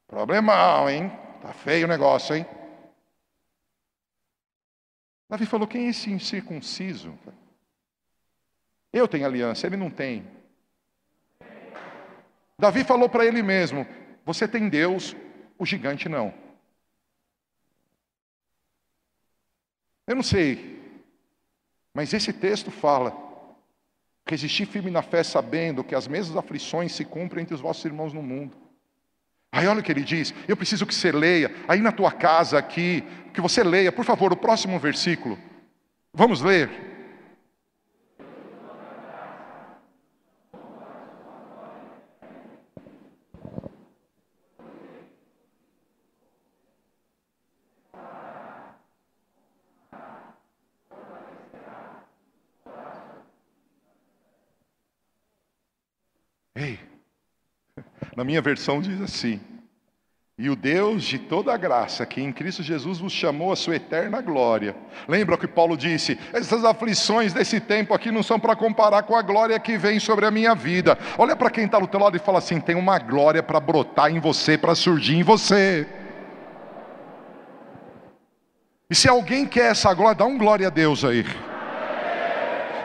Problemão, 0.07 0.89
hein? 0.89 1.11
Tá 1.41 1.53
feio 1.53 1.85
o 1.85 1.89
negócio, 1.89 2.35
hein? 2.35 2.45
Davi 5.29 5.45
falou: 5.45 5.67
quem 5.67 5.87
é 5.87 5.89
esse 5.89 6.11
incircunciso? 6.11 7.17
Eu 8.91 9.07
tenho 9.07 9.25
aliança, 9.25 9.65
ele 9.65 9.77
não 9.77 9.89
tem. 9.89 10.27
Davi 12.59 12.83
falou 12.83 13.09
para 13.09 13.25
ele 13.25 13.41
mesmo: 13.41 13.87
Você 14.25 14.47
tem 14.47 14.69
Deus, 14.69 15.15
o 15.57 15.65
gigante 15.65 16.07
não. 16.07 16.33
Eu 20.07 20.15
não 20.15 20.23
sei, 20.23 20.81
mas 21.93 22.13
esse 22.13 22.33
texto 22.33 22.71
fala: 22.71 23.15
resistir 24.27 24.65
firme 24.65 24.91
na 24.91 25.01
fé, 25.01 25.23
sabendo 25.23 25.83
que 25.83 25.95
as 25.95 26.07
mesmas 26.07 26.37
aflições 26.37 26.93
se 26.93 27.05
cumprem 27.05 27.43
entre 27.43 27.55
os 27.55 27.61
vossos 27.61 27.85
irmãos 27.85 28.13
no 28.13 28.21
mundo. 28.21 28.55
Aí 29.51 29.67
olha 29.67 29.81
o 29.81 29.83
que 29.83 29.91
ele 29.91 30.03
diz, 30.03 30.33
eu 30.47 30.57
preciso 30.57 30.85
que 30.85 30.95
você 30.95 31.11
leia, 31.11 31.53
aí 31.67 31.79
na 31.79 31.91
tua 31.91 32.11
casa 32.11 32.57
aqui, 32.57 33.03
que 33.33 33.39
você 33.39 33.63
leia, 33.63 33.91
por 33.91 34.03
favor, 34.03 34.33
o 34.33 34.37
próximo 34.37 34.79
versículo. 34.79 35.37
Vamos 36.11 36.41
ler. 36.41 36.92
Ei, 56.55 56.79
na 58.15 58.23
minha 58.23 58.41
versão 58.41 58.79
diz 58.79 59.01
assim: 59.01 59.41
E 60.37 60.51
o 60.51 60.55
Deus 60.55 61.03
de 61.03 61.17
toda 61.17 61.51
a 61.51 61.57
graça, 61.57 62.05
que 62.05 62.21
em 62.21 62.31
Cristo 62.31 62.61
Jesus 62.61 62.99
vos 62.99 63.11
chamou 63.11 63.51
a 63.51 63.55
sua 63.55 63.75
eterna 63.75 64.21
glória. 64.21 64.75
Lembra 65.07 65.33
o 65.33 65.37
que 65.37 65.47
Paulo 65.47 65.75
disse? 65.75 66.19
Essas 66.31 66.63
aflições 66.63 67.33
desse 67.33 67.59
tempo 67.59 67.91
aqui 67.91 68.11
não 68.11 68.21
são 68.21 68.39
para 68.39 68.55
comparar 68.55 69.01
com 69.01 69.15
a 69.15 69.21
glória 69.23 69.59
que 69.59 69.79
vem 69.79 69.99
sobre 69.99 70.27
a 70.27 70.31
minha 70.31 70.53
vida. 70.53 70.95
Olha 71.17 71.35
para 71.35 71.49
quem 71.49 71.65
está 71.65 71.79
do 71.79 71.87
teu 71.87 71.99
lado 71.99 72.15
e 72.15 72.19
fala 72.19 72.37
assim: 72.37 72.59
tem 72.59 72.75
uma 72.75 72.99
glória 72.99 73.41
para 73.41 73.59
brotar 73.59 74.11
em 74.11 74.19
você, 74.19 74.55
para 74.55 74.75
surgir 74.75 75.15
em 75.15 75.23
você. 75.23 75.87
E 78.87 78.93
se 78.93 79.09
alguém 79.09 79.47
quer 79.47 79.71
essa 79.71 79.91
glória, 79.91 80.13
dá 80.13 80.25
um 80.25 80.37
glória 80.37 80.67
a 80.67 80.69
Deus 80.69 81.03
aí. 81.03 81.25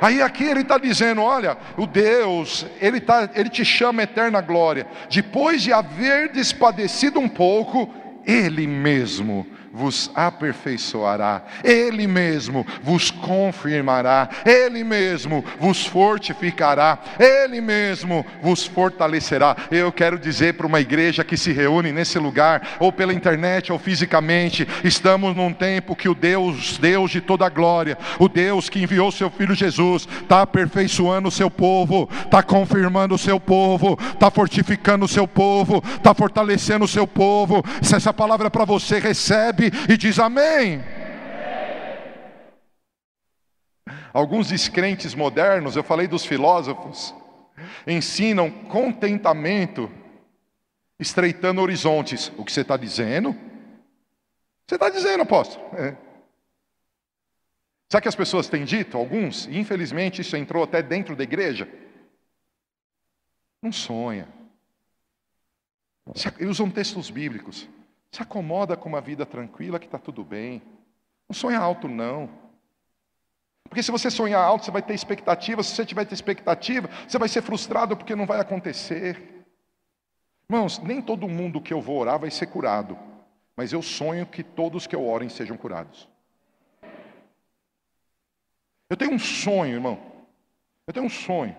Aí 0.01 0.23
aqui 0.23 0.45
ele 0.45 0.61
está 0.61 0.79
dizendo: 0.79 1.23
olha, 1.23 1.57
o 1.77 1.87
Deus, 1.87 2.67
ele, 2.81 3.01
tá, 3.01 3.29
ele 3.35 3.49
te 3.49 3.65
chama 3.65 4.03
eterna 4.03 4.41
glória. 4.41 4.87
Depois 5.11 5.63
de 5.63 5.73
haver 5.73 6.31
despadecido 6.31 7.19
um 7.19 7.29
pouco, 7.29 7.93
Ele 8.27 8.67
mesmo 8.67 9.47
vos 9.73 10.11
aperfeiçoará, 10.15 11.43
Ele 11.63 12.07
mesmo 12.07 12.67
vos 12.83 13.11
confirmará, 13.11 14.29
Ele 14.45 14.83
mesmo 14.85 15.45
vos 15.59 15.87
fortificará, 15.87 16.99
Ele 17.19 17.61
mesmo 17.61 18.25
vos 18.43 18.67
fortalecerá. 18.67 19.57
Eu 19.71 19.93
quero 19.93 20.19
dizer 20.19 20.55
para 20.55 20.67
uma 20.67 20.81
igreja 20.81 21.25
que 21.25 21.37
se 21.37 21.53
reúne 21.53 21.93
nesse 21.93 22.19
lugar, 22.19 22.77
ou 22.79 22.93
pela 22.93 23.13
internet, 23.13 23.73
ou 23.73 23.79
fisicamente, 23.79 24.67
estamos 24.85 25.37
num 25.37 25.53
tempo 25.53 25.97
que 25.97 26.09
o 26.09 26.15
Deus, 26.15 26.79
Deus 26.79 27.11
de 27.11 27.21
toda 27.21 27.49
glória, 27.49 27.99
o 28.19 28.29
Deus 28.29 28.69
que 28.69 28.83
enviou 28.83 29.13
seu 29.13 29.31
Filho 29.31 29.55
Jesus, 29.55 30.09
está 30.23 30.43
aperfeiçoando 30.43 31.29
o 31.29 31.33
seu 31.33 31.51
povo, 31.51 32.09
está 32.25 32.43
confirmando 32.43 33.15
o 33.15 33.19
seu 33.19 33.39
povo, 33.39 33.99
está 34.13 34.31
fortificando 34.31 35.05
o 35.05 35.09
seu 35.09 35.27
povo, 35.27 35.83
está 35.97 36.15
fortalecendo 36.15 36.85
o 36.85 36.89
seu 36.89 37.07
povo. 37.07 37.65
Se 37.83 37.95
essa 37.95 38.13
palavra 38.13 38.47
é 38.47 38.51
para 38.51 38.65
você, 38.65 38.99
recebe 38.99 39.58
e 39.89 39.97
diz 39.97 40.19
amém. 40.19 40.83
Alguns 44.13 44.49
descrentes 44.49 45.15
modernos, 45.15 45.77
eu 45.77 45.85
falei 45.85 46.07
dos 46.07 46.25
filósofos, 46.25 47.15
ensinam 47.87 48.51
contentamento 48.51 49.91
estreitando 50.99 51.61
horizontes. 51.61 52.33
O 52.37 52.45
que 52.45 52.53
você 52.53 52.63
está 52.63 52.77
dizendo? 52.77 53.33
Você 54.67 54.75
está 54.75 54.91
dizendo, 54.91 55.23
apóstolo. 55.23 55.65
É. 55.77 55.97
Sabe 57.91 58.03
que 58.03 58.09
as 58.09 58.17
pessoas 58.17 58.49
têm 58.49 58.65
dito? 58.65 58.99
Alguns, 58.99 59.47
e 59.47 59.59
infelizmente 59.59 60.21
isso 60.21 60.37
entrou 60.37 60.63
até 60.63 60.83
dentro 60.83 61.17
da 61.17 61.23
igreja. 61.23 61.69
Não 63.63 63.73
sonha. 63.73 64.29
Eles 66.39 66.51
usam 66.51 66.71
textos 66.71 67.11
bíblicos. 67.11 67.69
Se 68.11 68.23
acomoda 68.23 68.77
com 68.77 68.89
uma 68.89 69.01
vida 69.01 69.27
tranquila 69.27 69.79
que 69.79 69.87
está 69.87 69.99
tudo 69.99 70.25
bem. 70.25 70.63
Não 71.29 71.35
sonha 71.35 71.59
alto, 71.59 71.89
não. 71.89 72.29
Porque 73.69 73.83
se 73.83 73.91
você 73.91 74.11
sonhar 74.11 74.43
alto, 74.43 74.65
você 74.65 74.71
vai 74.71 74.83
ter 74.83 74.95
expectativa. 74.95 75.63
Se 75.63 75.75
você 75.75 75.85
tiver 75.85 76.11
expectativa, 76.11 76.89
você 77.07 77.19
vai 77.19 77.29
ser 77.29 77.43
frustrado 77.43 77.97
porque 77.97 78.17
não 78.17 78.27
vai 78.27 78.41
acontecer. 78.41 79.45
Irmãos, 80.51 80.79
nem 80.79 81.03
todo 81.03 81.29
mundo 81.29 81.61
que 81.61 81.75
eu 81.75 81.81
vou 81.81 81.99
orar 81.99 82.19
vai 82.19 82.31
ser 82.31 82.47
curado, 82.47 82.99
mas 83.55 83.73
eu 83.73 83.83
sonho 83.83 84.25
que 84.27 84.43
todos 84.43 84.87
que 84.87 84.97
eu 84.97 85.07
orem 85.07 85.29
sejam 85.29 85.59
curados. 85.59 86.09
Eu 88.89 88.97
tenho 88.97 89.13
um 89.13 89.19
sonho, 89.19 89.75
irmão. 89.75 90.01
Eu 90.87 90.95
tenho 90.95 91.05
um 91.05 91.11
sonho 91.11 91.55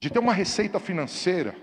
de 0.00 0.10
ter 0.10 0.18
uma 0.18 0.32
receita 0.32 0.80
financeira 0.80 1.54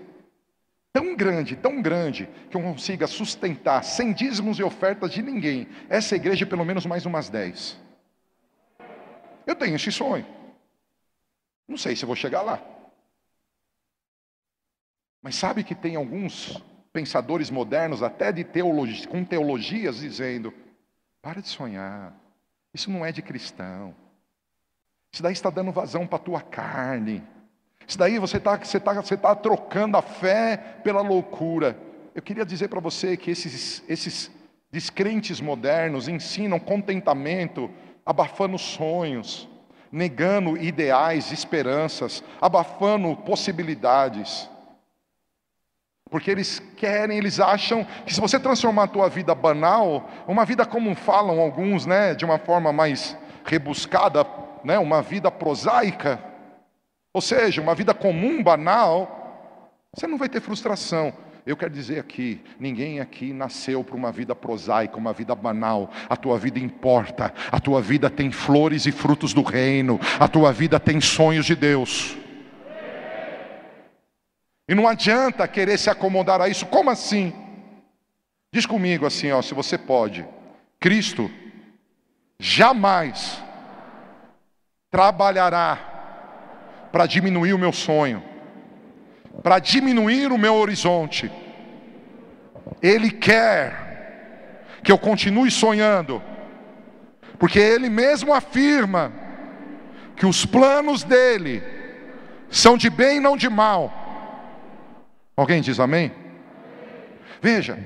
tão 0.96 1.14
grande, 1.14 1.54
tão 1.54 1.82
grande, 1.82 2.26
que 2.50 2.56
eu 2.56 2.62
consiga 2.62 3.06
sustentar 3.06 3.84
sem 3.84 4.14
dízimos 4.14 4.58
e 4.58 4.62
ofertas 4.62 5.12
de 5.12 5.20
ninguém, 5.20 5.68
essa 5.90 6.16
igreja 6.16 6.46
pelo 6.46 6.64
menos 6.64 6.86
mais 6.86 7.04
umas 7.04 7.28
dez. 7.28 7.78
Eu 9.46 9.54
tenho 9.54 9.76
esse 9.76 9.92
sonho. 9.92 10.26
Não 11.68 11.76
sei 11.76 11.94
se 11.94 12.06
vou 12.06 12.16
chegar 12.16 12.40
lá. 12.40 12.62
Mas 15.20 15.36
sabe 15.36 15.62
que 15.62 15.74
tem 15.74 15.96
alguns 15.96 16.64
pensadores 16.94 17.50
modernos, 17.50 18.02
até 18.02 18.32
de 18.32 18.42
teologia, 18.42 19.06
com 19.06 19.22
teologias, 19.22 19.98
dizendo: 19.98 20.50
para 21.20 21.42
de 21.42 21.48
sonhar, 21.48 22.18
isso 22.72 22.90
não 22.90 23.04
é 23.04 23.12
de 23.12 23.20
cristão. 23.20 23.94
Isso 25.12 25.22
daí 25.22 25.34
está 25.34 25.50
dando 25.50 25.72
vazão 25.72 26.06
para 26.06 26.16
a 26.16 26.22
tua 26.22 26.40
carne. 26.40 27.22
Isso 27.86 27.98
daí 27.98 28.18
você 28.18 28.38
está 28.38 28.56
você 28.56 28.80
tá, 28.80 28.92
você 28.94 29.16
tá 29.16 29.34
trocando 29.34 29.96
a 29.96 30.02
fé 30.02 30.56
pela 30.82 31.00
loucura. 31.00 31.76
Eu 32.14 32.22
queria 32.22 32.44
dizer 32.44 32.68
para 32.68 32.80
você 32.80 33.16
que 33.16 33.30
esses, 33.30 33.82
esses 33.88 34.30
descrentes 34.70 35.40
modernos 35.40 36.08
ensinam 36.08 36.58
contentamento, 36.58 37.70
abafando 38.04 38.58
sonhos, 38.58 39.48
negando 39.92 40.56
ideais, 40.56 41.30
esperanças, 41.30 42.24
abafando 42.40 43.14
possibilidades. 43.16 44.50
Porque 46.10 46.30
eles 46.30 46.60
querem, 46.76 47.18
eles 47.18 47.40
acham 47.40 47.86
que 48.04 48.14
se 48.14 48.20
você 48.20 48.38
transformar 48.38 48.84
a 48.84 48.88
tua 48.88 49.08
vida 49.08 49.34
banal, 49.34 50.08
uma 50.26 50.44
vida 50.44 50.64
como 50.64 50.94
falam 50.94 51.40
alguns, 51.40 51.84
né, 51.84 52.14
de 52.14 52.24
uma 52.24 52.38
forma 52.38 52.72
mais 52.72 53.16
rebuscada, 53.44 54.26
né, 54.64 54.78
uma 54.78 55.02
vida 55.02 55.30
prosaica, 55.30 56.22
ou 57.16 57.22
seja, 57.22 57.62
uma 57.62 57.74
vida 57.74 57.94
comum, 57.94 58.42
banal, 58.42 59.88
você 59.90 60.06
não 60.06 60.18
vai 60.18 60.28
ter 60.28 60.38
frustração. 60.38 61.14
Eu 61.46 61.56
quero 61.56 61.72
dizer 61.72 61.98
aqui, 61.98 62.42
ninguém 62.60 63.00
aqui 63.00 63.32
nasceu 63.32 63.82
para 63.82 63.96
uma 63.96 64.12
vida 64.12 64.34
prosaica, 64.34 64.98
uma 64.98 65.14
vida 65.14 65.34
banal. 65.34 65.90
A 66.10 66.14
tua 66.14 66.38
vida 66.38 66.58
importa. 66.58 67.32
A 67.50 67.58
tua 67.58 67.80
vida 67.80 68.10
tem 68.10 68.30
flores 68.30 68.84
e 68.84 68.92
frutos 68.92 69.32
do 69.32 69.40
reino. 69.40 69.98
A 70.20 70.28
tua 70.28 70.52
vida 70.52 70.78
tem 70.78 71.00
sonhos 71.00 71.46
de 71.46 71.56
Deus. 71.56 72.18
E 74.68 74.74
não 74.74 74.86
adianta 74.86 75.48
querer 75.48 75.78
se 75.78 75.88
acomodar 75.88 76.42
a 76.42 76.50
isso. 76.50 76.66
Como 76.66 76.90
assim? 76.90 77.32
Diz 78.52 78.66
comigo 78.66 79.06
assim, 79.06 79.32
ó, 79.32 79.40
se 79.40 79.54
você 79.54 79.78
pode. 79.78 80.22
Cristo 80.78 81.30
jamais 82.38 83.42
trabalhará 84.90 85.95
para 86.92 87.06
diminuir 87.06 87.52
o 87.52 87.58
meu 87.58 87.72
sonho, 87.72 88.22
para 89.42 89.58
diminuir 89.58 90.32
o 90.32 90.38
meu 90.38 90.54
horizonte. 90.54 91.30
Ele 92.82 93.10
quer 93.10 94.64
que 94.82 94.90
eu 94.92 94.98
continue 94.98 95.50
sonhando, 95.50 96.22
porque 97.38 97.58
Ele 97.58 97.88
mesmo 97.88 98.32
afirma 98.32 99.12
que 100.16 100.26
os 100.26 100.46
planos 100.46 101.02
dele 101.04 101.62
são 102.50 102.76
de 102.76 102.88
bem 102.88 103.18
e 103.18 103.20
não 103.20 103.36
de 103.36 103.48
mal. 103.48 103.92
Alguém 105.36 105.60
diz 105.60 105.78
amém? 105.78 106.12
Veja, 107.40 107.78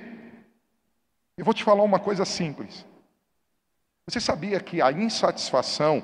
eu 1.36 1.44
vou 1.44 1.52
te 1.52 1.64
falar 1.64 1.82
uma 1.82 1.98
coisa 1.98 2.24
simples. 2.24 2.86
Você 4.06 4.20
sabia 4.20 4.60
que 4.60 4.80
a 4.80 4.92
insatisfação 4.92 6.02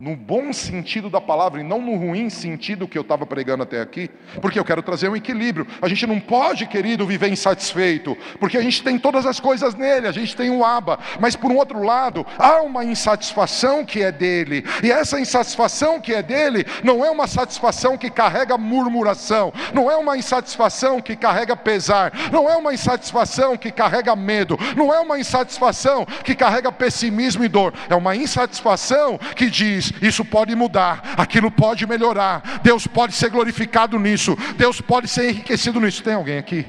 no 0.00 0.14
bom 0.14 0.52
sentido 0.52 1.10
da 1.10 1.20
palavra 1.20 1.60
e 1.60 1.64
não 1.64 1.80
no 1.80 1.96
ruim 1.96 2.30
sentido 2.30 2.86
que 2.86 2.96
eu 2.96 3.02
estava 3.02 3.26
pregando 3.26 3.64
até 3.64 3.80
aqui, 3.80 4.08
porque 4.40 4.56
eu 4.56 4.64
quero 4.64 4.80
trazer 4.80 5.08
um 5.08 5.16
equilíbrio. 5.16 5.66
A 5.82 5.88
gente 5.88 6.06
não 6.06 6.20
pode, 6.20 6.66
querido, 6.66 7.04
viver 7.04 7.26
insatisfeito, 7.32 8.16
porque 8.38 8.56
a 8.56 8.62
gente 8.62 8.80
tem 8.80 8.96
todas 8.96 9.26
as 9.26 9.40
coisas 9.40 9.74
nele, 9.74 10.06
a 10.06 10.12
gente 10.12 10.36
tem 10.36 10.50
o 10.50 10.64
aba, 10.64 11.00
mas 11.18 11.34
por 11.34 11.50
um 11.50 11.56
outro 11.56 11.82
lado, 11.82 12.24
há 12.38 12.62
uma 12.62 12.84
insatisfação 12.84 13.84
que 13.84 14.00
é 14.00 14.12
dele, 14.12 14.64
e 14.84 14.92
essa 14.92 15.18
insatisfação 15.18 16.00
que 16.00 16.14
é 16.14 16.22
dele 16.22 16.64
não 16.84 17.04
é 17.04 17.10
uma 17.10 17.26
satisfação 17.26 17.98
que 17.98 18.08
carrega 18.08 18.56
murmuração, 18.56 19.52
não 19.74 19.90
é 19.90 19.96
uma 19.96 20.16
insatisfação 20.16 21.02
que 21.02 21.16
carrega 21.16 21.56
pesar, 21.56 22.12
não 22.30 22.48
é 22.48 22.56
uma 22.56 22.72
insatisfação 22.72 23.56
que 23.56 23.72
carrega 23.72 24.14
medo, 24.14 24.56
não 24.76 24.94
é 24.94 25.00
uma 25.00 25.18
insatisfação 25.18 26.06
que 26.22 26.36
carrega 26.36 26.70
pessimismo 26.70 27.42
e 27.42 27.48
dor, 27.48 27.74
é 27.90 27.96
uma 27.96 28.14
insatisfação 28.14 29.18
que 29.34 29.50
diz 29.50 29.87
isso 30.02 30.24
pode 30.24 30.54
mudar, 30.54 31.14
aquilo 31.16 31.50
pode 31.50 31.86
melhorar, 31.86 32.60
Deus 32.62 32.86
pode 32.86 33.14
ser 33.14 33.30
glorificado 33.30 33.98
nisso, 33.98 34.36
Deus 34.56 34.80
pode 34.80 35.08
ser 35.08 35.30
enriquecido 35.30 35.80
nisso. 35.80 36.02
Tem 36.02 36.14
alguém 36.14 36.38
aqui? 36.38 36.66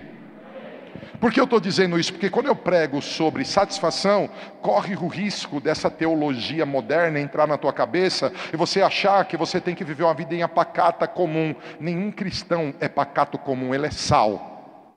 Por 1.19 1.33
que 1.33 1.39
eu 1.39 1.43
estou 1.43 1.59
dizendo 1.59 1.99
isso? 1.99 2.13
Porque 2.13 2.29
quando 2.29 2.45
eu 2.45 2.55
prego 2.55 3.01
sobre 3.01 3.43
satisfação, 3.43 4.29
corre 4.61 4.95
o 4.95 5.07
risco 5.07 5.59
dessa 5.59 5.91
teologia 5.91 6.65
moderna 6.65 7.19
entrar 7.19 7.45
na 7.45 7.57
tua 7.57 7.73
cabeça 7.73 8.31
e 8.53 8.55
você 8.55 8.81
achar 8.81 9.25
que 9.25 9.35
você 9.35 9.59
tem 9.59 9.75
que 9.75 9.83
viver 9.83 10.03
uma 10.03 10.13
vida 10.13 10.33
em 10.33 10.47
pacata 10.47 11.05
comum. 11.07 11.53
Nenhum 11.77 12.09
cristão 12.09 12.73
é 12.79 12.87
pacato 12.87 13.37
comum, 13.37 13.75
ele 13.75 13.87
é 13.87 13.91
sal. 13.91 14.95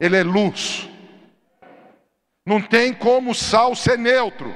Ele 0.00 0.16
é 0.16 0.24
luz. 0.24 0.88
Não 2.44 2.60
tem 2.60 2.92
como 2.92 3.32
sal 3.32 3.76
ser 3.76 3.96
neutro. 3.96 4.52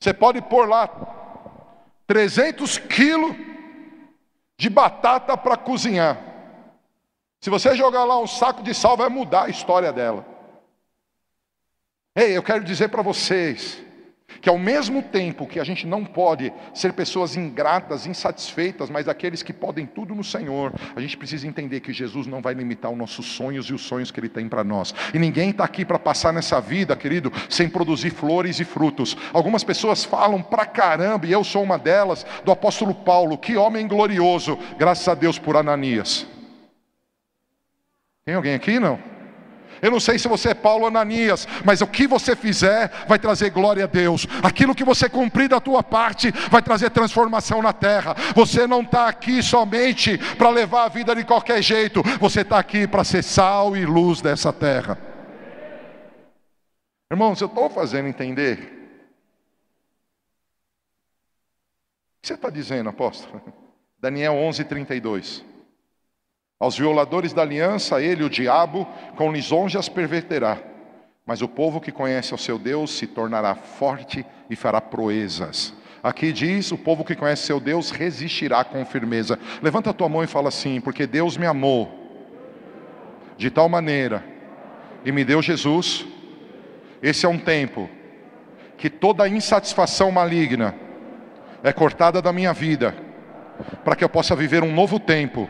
Você 0.00 0.14
pode 0.14 0.40
pôr 0.42 0.68
lá 0.68 0.88
300 2.06 2.78
quilos 2.78 3.36
de 4.56 4.70
batata 4.70 5.36
para 5.36 5.56
cozinhar. 5.56 6.18
Se 7.40 7.50
você 7.50 7.76
jogar 7.76 8.04
lá 8.04 8.18
um 8.18 8.26
saco 8.26 8.62
de 8.62 8.74
sal, 8.74 8.96
vai 8.96 9.08
mudar 9.08 9.44
a 9.44 9.48
história 9.48 9.92
dela. 9.92 10.26
Ei, 12.14 12.36
eu 12.36 12.42
quero 12.42 12.64
dizer 12.64 12.88
para 12.88 13.02
vocês, 13.02 13.80
que 14.40 14.48
ao 14.48 14.58
mesmo 14.58 15.02
tempo 15.02 15.46
que 15.46 15.60
a 15.60 15.64
gente 15.64 15.86
não 15.86 16.04
pode 16.04 16.52
ser 16.74 16.92
pessoas 16.92 17.36
ingratas, 17.36 18.06
insatisfeitas, 18.06 18.90
mas 18.90 19.08
aqueles 19.08 19.42
que 19.42 19.52
podem 19.52 19.86
tudo 19.86 20.14
no 20.14 20.24
Senhor, 20.24 20.72
a 20.94 21.00
gente 21.00 21.16
precisa 21.16 21.46
entender 21.46 21.80
que 21.80 21.92
Jesus 21.92 22.26
não 22.26 22.40
vai 22.40 22.54
limitar 22.54 22.90
os 22.90 22.98
nossos 22.98 23.26
sonhos 23.26 23.66
e 23.66 23.74
os 23.74 23.82
sonhos 23.82 24.10
que 24.10 24.20
Ele 24.20 24.28
tem 24.28 24.48
para 24.48 24.64
nós. 24.64 24.94
E 25.12 25.18
ninguém 25.18 25.50
está 25.50 25.64
aqui 25.64 25.84
para 25.84 25.98
passar 25.98 26.32
nessa 26.32 26.60
vida, 26.60 26.96
querido, 26.96 27.32
sem 27.48 27.68
produzir 27.68 28.10
flores 28.10 28.60
e 28.60 28.64
frutos. 28.64 29.16
Algumas 29.32 29.64
pessoas 29.64 30.04
falam 30.04 30.42
pra 30.42 30.66
caramba, 30.66 31.26
e 31.26 31.32
eu 31.32 31.42
sou 31.44 31.62
uma 31.62 31.78
delas, 31.78 32.24
do 32.44 32.52
apóstolo 32.52 32.94
Paulo, 32.94 33.38
que 33.38 33.56
homem 33.56 33.86
glorioso, 33.86 34.58
graças 34.78 35.06
a 35.08 35.14
Deus 35.14 35.38
por 35.38 35.56
Ananias. 35.56 36.26
Tem 38.24 38.34
alguém 38.34 38.54
aqui 38.54 38.78
não? 38.78 39.17
Eu 39.80 39.90
não 39.90 40.00
sei 40.00 40.18
se 40.18 40.28
você 40.28 40.50
é 40.50 40.54
Paulo 40.54 40.86
Ananias, 40.86 41.46
mas 41.64 41.80
o 41.80 41.86
que 41.86 42.06
você 42.06 42.34
fizer 42.34 42.90
vai 43.06 43.18
trazer 43.18 43.50
glória 43.50 43.84
a 43.84 43.86
Deus. 43.86 44.26
Aquilo 44.42 44.74
que 44.74 44.84
você 44.84 45.08
cumprir 45.08 45.48
da 45.48 45.60
tua 45.60 45.82
parte 45.82 46.30
vai 46.50 46.62
trazer 46.62 46.90
transformação 46.90 47.62
na 47.62 47.72
terra. 47.72 48.14
Você 48.34 48.66
não 48.66 48.82
está 48.82 49.08
aqui 49.08 49.42
somente 49.42 50.18
para 50.36 50.50
levar 50.50 50.84
a 50.84 50.88
vida 50.88 51.14
de 51.14 51.24
qualquer 51.24 51.62
jeito, 51.62 52.02
você 52.20 52.40
está 52.40 52.58
aqui 52.58 52.86
para 52.86 53.04
ser 53.04 53.22
sal 53.22 53.76
e 53.76 53.84
luz 53.84 54.20
dessa 54.20 54.52
terra. 54.52 54.98
Irmãos, 57.10 57.40
eu 57.40 57.46
estou 57.46 57.70
fazendo 57.70 58.08
entender. 58.08 58.58
O 62.18 62.20
que 62.20 62.28
você 62.28 62.34
está 62.34 62.50
dizendo, 62.50 62.90
apóstolo? 62.90 63.40
Daniel 63.98 64.34
11, 64.34 64.64
32. 64.64 65.44
Aos 66.60 66.76
violadores 66.76 67.32
da 67.32 67.42
aliança, 67.42 68.02
ele, 68.02 68.24
o 68.24 68.30
diabo, 68.30 68.86
com 69.16 69.30
lisonjas 69.30 69.88
perverterá. 69.88 70.58
Mas 71.24 71.40
o 71.40 71.46
povo 71.46 71.80
que 71.80 71.92
conhece 71.92 72.34
o 72.34 72.38
seu 72.38 72.58
Deus 72.58 72.90
se 72.90 73.06
tornará 73.06 73.54
forte 73.54 74.26
e 74.50 74.56
fará 74.56 74.80
proezas. 74.80 75.72
Aqui 76.02 76.32
diz: 76.32 76.72
o 76.72 76.78
povo 76.78 77.04
que 77.04 77.14
conhece 77.14 77.42
seu 77.42 77.60
Deus 77.60 77.90
resistirá 77.90 78.64
com 78.64 78.84
firmeza. 78.84 79.38
Levanta 79.62 79.90
a 79.90 79.92
tua 79.92 80.08
mão 80.08 80.24
e 80.24 80.26
fala 80.26 80.48
assim: 80.48 80.80
porque 80.80 81.06
Deus 81.06 81.36
me 81.36 81.46
amou 81.46 81.92
de 83.36 83.50
tal 83.50 83.68
maneira 83.68 84.24
e 85.04 85.12
me 85.12 85.24
deu 85.24 85.40
Jesus. 85.40 86.06
Esse 87.00 87.24
é 87.24 87.28
um 87.28 87.38
tempo 87.38 87.88
que 88.76 88.90
toda 88.90 89.28
insatisfação 89.28 90.10
maligna 90.10 90.74
é 91.62 91.72
cortada 91.72 92.20
da 92.20 92.32
minha 92.32 92.52
vida, 92.52 92.94
para 93.84 93.94
que 93.94 94.02
eu 94.02 94.08
possa 94.08 94.34
viver 94.34 94.64
um 94.64 94.72
novo 94.72 94.98
tempo 94.98 95.48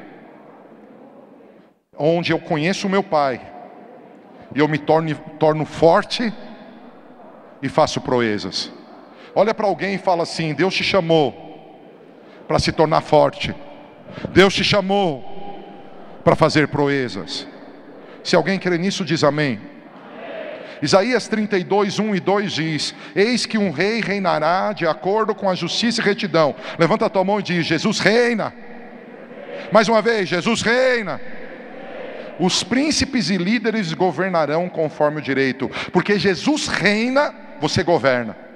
onde 1.98 2.32
eu 2.32 2.38
conheço 2.38 2.86
o 2.86 2.90
meu 2.90 3.02
Pai, 3.02 3.40
e 4.54 4.60
eu 4.60 4.68
me 4.68 4.78
torno, 4.78 5.14
torno 5.38 5.64
forte 5.64 6.32
e 7.60 7.68
faço 7.68 8.00
proezas. 8.00 8.72
Olha 9.34 9.52
para 9.52 9.66
alguém 9.66 9.94
e 9.94 9.98
fala 9.98 10.22
assim: 10.22 10.54
Deus 10.54 10.74
te 10.74 10.84
chamou 10.84 11.46
para 12.46 12.58
se 12.58 12.72
tornar 12.72 13.02
forte, 13.02 13.54
Deus 14.30 14.54
te 14.54 14.64
chamou 14.64 15.24
para 16.24 16.34
fazer 16.34 16.68
proezas. 16.68 17.46
Se 18.22 18.36
alguém 18.36 18.58
crê 18.58 18.78
nisso, 18.78 19.04
diz 19.04 19.24
amém. 19.24 19.60
Isaías 20.80 21.26
32, 21.26 21.98
1 21.98 22.14
e 22.14 22.20
2 22.20 22.52
diz: 22.52 22.94
Eis 23.14 23.44
que 23.44 23.58
um 23.58 23.70
rei 23.70 24.00
reinará 24.00 24.72
de 24.72 24.86
acordo 24.86 25.34
com 25.34 25.48
a 25.50 25.54
justiça 25.54 26.00
e 26.00 26.04
retidão. 26.04 26.54
Levanta 26.78 27.06
a 27.06 27.10
tua 27.10 27.24
mão 27.24 27.40
e 27.40 27.42
diz: 27.42 27.66
Jesus 27.66 27.98
reina. 27.98 28.54
Mais 29.72 29.88
uma 29.88 30.00
vez, 30.00 30.28
Jesus 30.28 30.62
reina. 30.62 31.20
Os 32.38 32.62
príncipes 32.62 33.30
e 33.30 33.36
líderes 33.36 33.92
governarão 33.92 34.68
conforme 34.68 35.18
o 35.18 35.22
direito, 35.22 35.70
porque 35.92 36.18
Jesus 36.18 36.68
reina, 36.68 37.34
você 37.60 37.82
governa. 37.82 38.48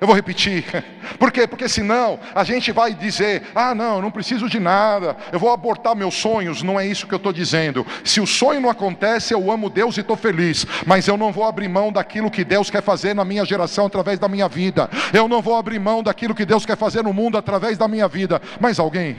Eu 0.00 0.06
vou 0.06 0.14
repetir. 0.14 0.64
Por 1.18 1.32
quê? 1.32 1.46
Porque 1.46 1.68
senão 1.68 2.18
a 2.34 2.44
gente 2.44 2.70
vai 2.70 2.92
dizer: 2.92 3.42
ah, 3.54 3.74
não, 3.74 3.96
eu 3.96 4.02
não 4.02 4.10
preciso 4.10 4.48
de 4.48 4.60
nada, 4.60 5.16
eu 5.32 5.38
vou 5.38 5.50
abortar 5.50 5.96
meus 5.96 6.14
sonhos. 6.14 6.62
Não 6.62 6.78
é 6.78 6.86
isso 6.86 7.06
que 7.06 7.14
eu 7.14 7.18
estou 7.18 7.32
dizendo. 7.32 7.86
Se 8.04 8.20
o 8.20 8.26
sonho 8.26 8.60
não 8.60 8.70
acontece, 8.70 9.32
eu 9.32 9.50
amo 9.50 9.70
Deus 9.70 9.96
e 9.96 10.00
estou 10.00 10.16
feliz, 10.16 10.66
mas 10.86 11.08
eu 11.08 11.16
não 11.16 11.32
vou 11.32 11.44
abrir 11.44 11.68
mão 11.68 11.90
daquilo 11.90 12.30
que 12.30 12.44
Deus 12.44 12.70
quer 12.70 12.82
fazer 12.82 13.14
na 13.14 13.24
minha 13.24 13.44
geração 13.44 13.86
através 13.86 14.18
da 14.18 14.28
minha 14.28 14.48
vida. 14.48 14.90
Eu 15.12 15.28
não 15.28 15.40
vou 15.40 15.56
abrir 15.56 15.78
mão 15.78 16.02
daquilo 16.02 16.34
que 16.34 16.44
Deus 16.44 16.66
quer 16.66 16.76
fazer 16.76 17.02
no 17.02 17.12
mundo 17.12 17.38
através 17.38 17.78
da 17.78 17.88
minha 17.88 18.06
vida. 18.06 18.40
Mas 18.60 18.78
alguém? 18.78 19.16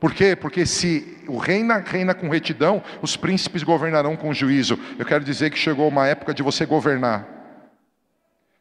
Por 0.00 0.14
quê? 0.14 0.36
Porque 0.36 0.64
se 0.64 1.18
o 1.26 1.36
reina 1.38 1.78
reina 1.78 2.14
com 2.14 2.28
retidão, 2.28 2.82
os 3.02 3.16
príncipes 3.16 3.62
governarão 3.62 4.16
com 4.16 4.32
juízo. 4.32 4.78
Eu 4.98 5.04
quero 5.04 5.24
dizer 5.24 5.50
que 5.50 5.58
chegou 5.58 5.88
uma 5.88 6.06
época 6.06 6.32
de 6.32 6.42
você 6.42 6.64
governar. 6.64 7.26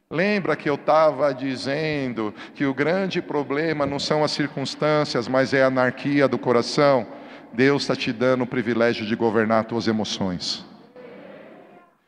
Lembra 0.09 0.55
que 0.55 0.69
eu 0.69 0.75
estava 0.75 1.33
dizendo 1.33 2.33
que 2.55 2.65
o 2.65 2.73
grande 2.73 3.21
problema 3.21 3.85
não 3.85 3.99
são 3.99 4.23
as 4.23 4.31
circunstâncias, 4.31 5.27
mas 5.27 5.53
é 5.53 5.63
a 5.63 5.67
anarquia 5.67 6.27
do 6.27 6.39
coração? 6.39 7.05
Deus 7.53 7.83
está 7.83 7.95
te 7.95 8.11
dando 8.13 8.43
o 8.43 8.47
privilégio 8.47 9.05
de 9.05 9.15
governar 9.15 9.61
as 9.61 9.67
tuas 9.67 9.87
emoções. 9.87 10.65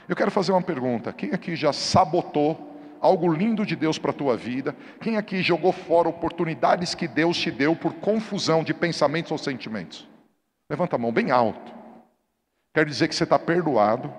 Eu 0.08 0.16
quero 0.16 0.32
fazer 0.32 0.54
uma 0.54 0.62
pergunta: 0.62 1.14
quem 1.14 1.32
aqui 1.34 1.56
já 1.56 1.74
sabotou 1.74 2.69
algo 3.02 3.32
lindo 3.32 3.66
de 3.66 3.76
Deus 3.76 3.98
para 3.98 4.12
a 4.12 4.14
tua 4.14 4.36
vida? 4.36 4.76
Quem 5.02 5.18
aqui 5.18 5.42
jogou 5.42 5.72
fora 5.72 6.10
oportunidades 6.10 6.96
que 6.96 7.08
Deus 7.08 7.38
te 7.38 7.52
deu 7.52 7.76
por 7.76 7.94
confusão 7.96 8.64
de 8.64 8.74
pensamentos 8.74 9.32
ou 9.32 9.38
sentimentos? 9.38 10.08
Levanta 10.70 10.96
a 10.96 11.00
mão 11.00 11.12
bem 11.12 11.32
alto. 11.32 11.74
Quero 12.74 12.90
dizer 12.90 13.08
que 13.08 13.16
você 13.16 13.24
está 13.24 13.40
perdoado 13.40 14.14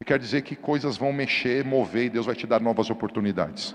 e 0.00 0.04
quer 0.04 0.18
dizer 0.18 0.42
que 0.42 0.56
coisas 0.56 0.96
vão 0.96 1.12
mexer, 1.12 1.64
mover 1.64 2.06
e 2.06 2.10
Deus 2.10 2.26
vai 2.26 2.34
te 2.34 2.46
dar 2.46 2.60
novas 2.60 2.90
oportunidades. 2.90 3.74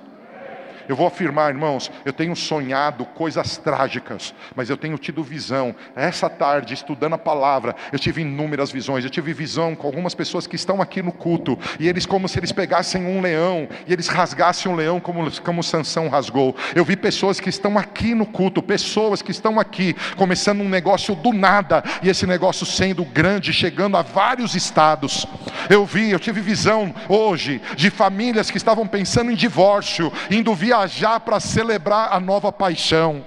Eu 0.91 0.97
vou 0.97 1.07
afirmar, 1.07 1.51
irmãos, 1.51 1.89
eu 2.03 2.11
tenho 2.11 2.35
sonhado 2.35 3.05
coisas 3.05 3.55
trágicas, 3.55 4.35
mas 4.53 4.69
eu 4.69 4.75
tenho 4.75 4.97
tido 4.97 5.23
visão. 5.23 5.73
Essa 5.95 6.29
tarde, 6.29 6.73
estudando 6.73 7.13
a 7.13 7.17
palavra, 7.17 7.73
eu 7.93 7.97
tive 7.97 8.23
inúmeras 8.23 8.73
visões. 8.73 9.05
Eu 9.05 9.09
tive 9.09 9.31
visão 9.31 9.73
com 9.73 9.87
algumas 9.87 10.13
pessoas 10.13 10.45
que 10.45 10.57
estão 10.57 10.81
aqui 10.81 11.01
no 11.01 11.13
culto, 11.13 11.57
e 11.79 11.87
eles, 11.87 12.05
como 12.05 12.27
se 12.27 12.37
eles 12.37 12.51
pegassem 12.51 13.05
um 13.05 13.21
leão 13.21 13.69
e 13.87 13.93
eles 13.93 14.09
rasgassem 14.09 14.69
um 14.69 14.75
leão, 14.75 14.99
como, 14.99 15.31
como 15.39 15.63
Sansão 15.63 16.09
rasgou. 16.09 16.53
Eu 16.75 16.83
vi 16.83 16.97
pessoas 16.97 17.39
que 17.39 17.47
estão 17.47 17.77
aqui 17.77 18.13
no 18.13 18.25
culto, 18.25 18.61
pessoas 18.61 19.21
que 19.21 19.31
estão 19.31 19.61
aqui, 19.61 19.95
começando 20.17 20.59
um 20.59 20.67
negócio 20.67 21.15
do 21.15 21.31
nada, 21.31 21.81
e 22.03 22.09
esse 22.09 22.27
negócio 22.27 22.65
sendo 22.65 23.05
grande, 23.05 23.53
chegando 23.53 23.95
a 23.95 24.01
vários 24.01 24.55
estados. 24.55 25.25
Eu 25.69 25.85
vi, 25.85 26.11
eu 26.11 26.19
tive 26.19 26.41
visão 26.41 26.93
hoje 27.07 27.61
de 27.77 27.89
famílias 27.89 28.51
que 28.51 28.57
estavam 28.57 28.85
pensando 28.85 29.31
em 29.31 29.35
divórcio, 29.35 30.11
indo 30.29 30.53
via 30.53 30.80
viajar 30.81 31.19
para 31.19 31.39
celebrar 31.39 32.11
a 32.11 32.19
nova 32.19 32.51
paixão. 32.51 33.25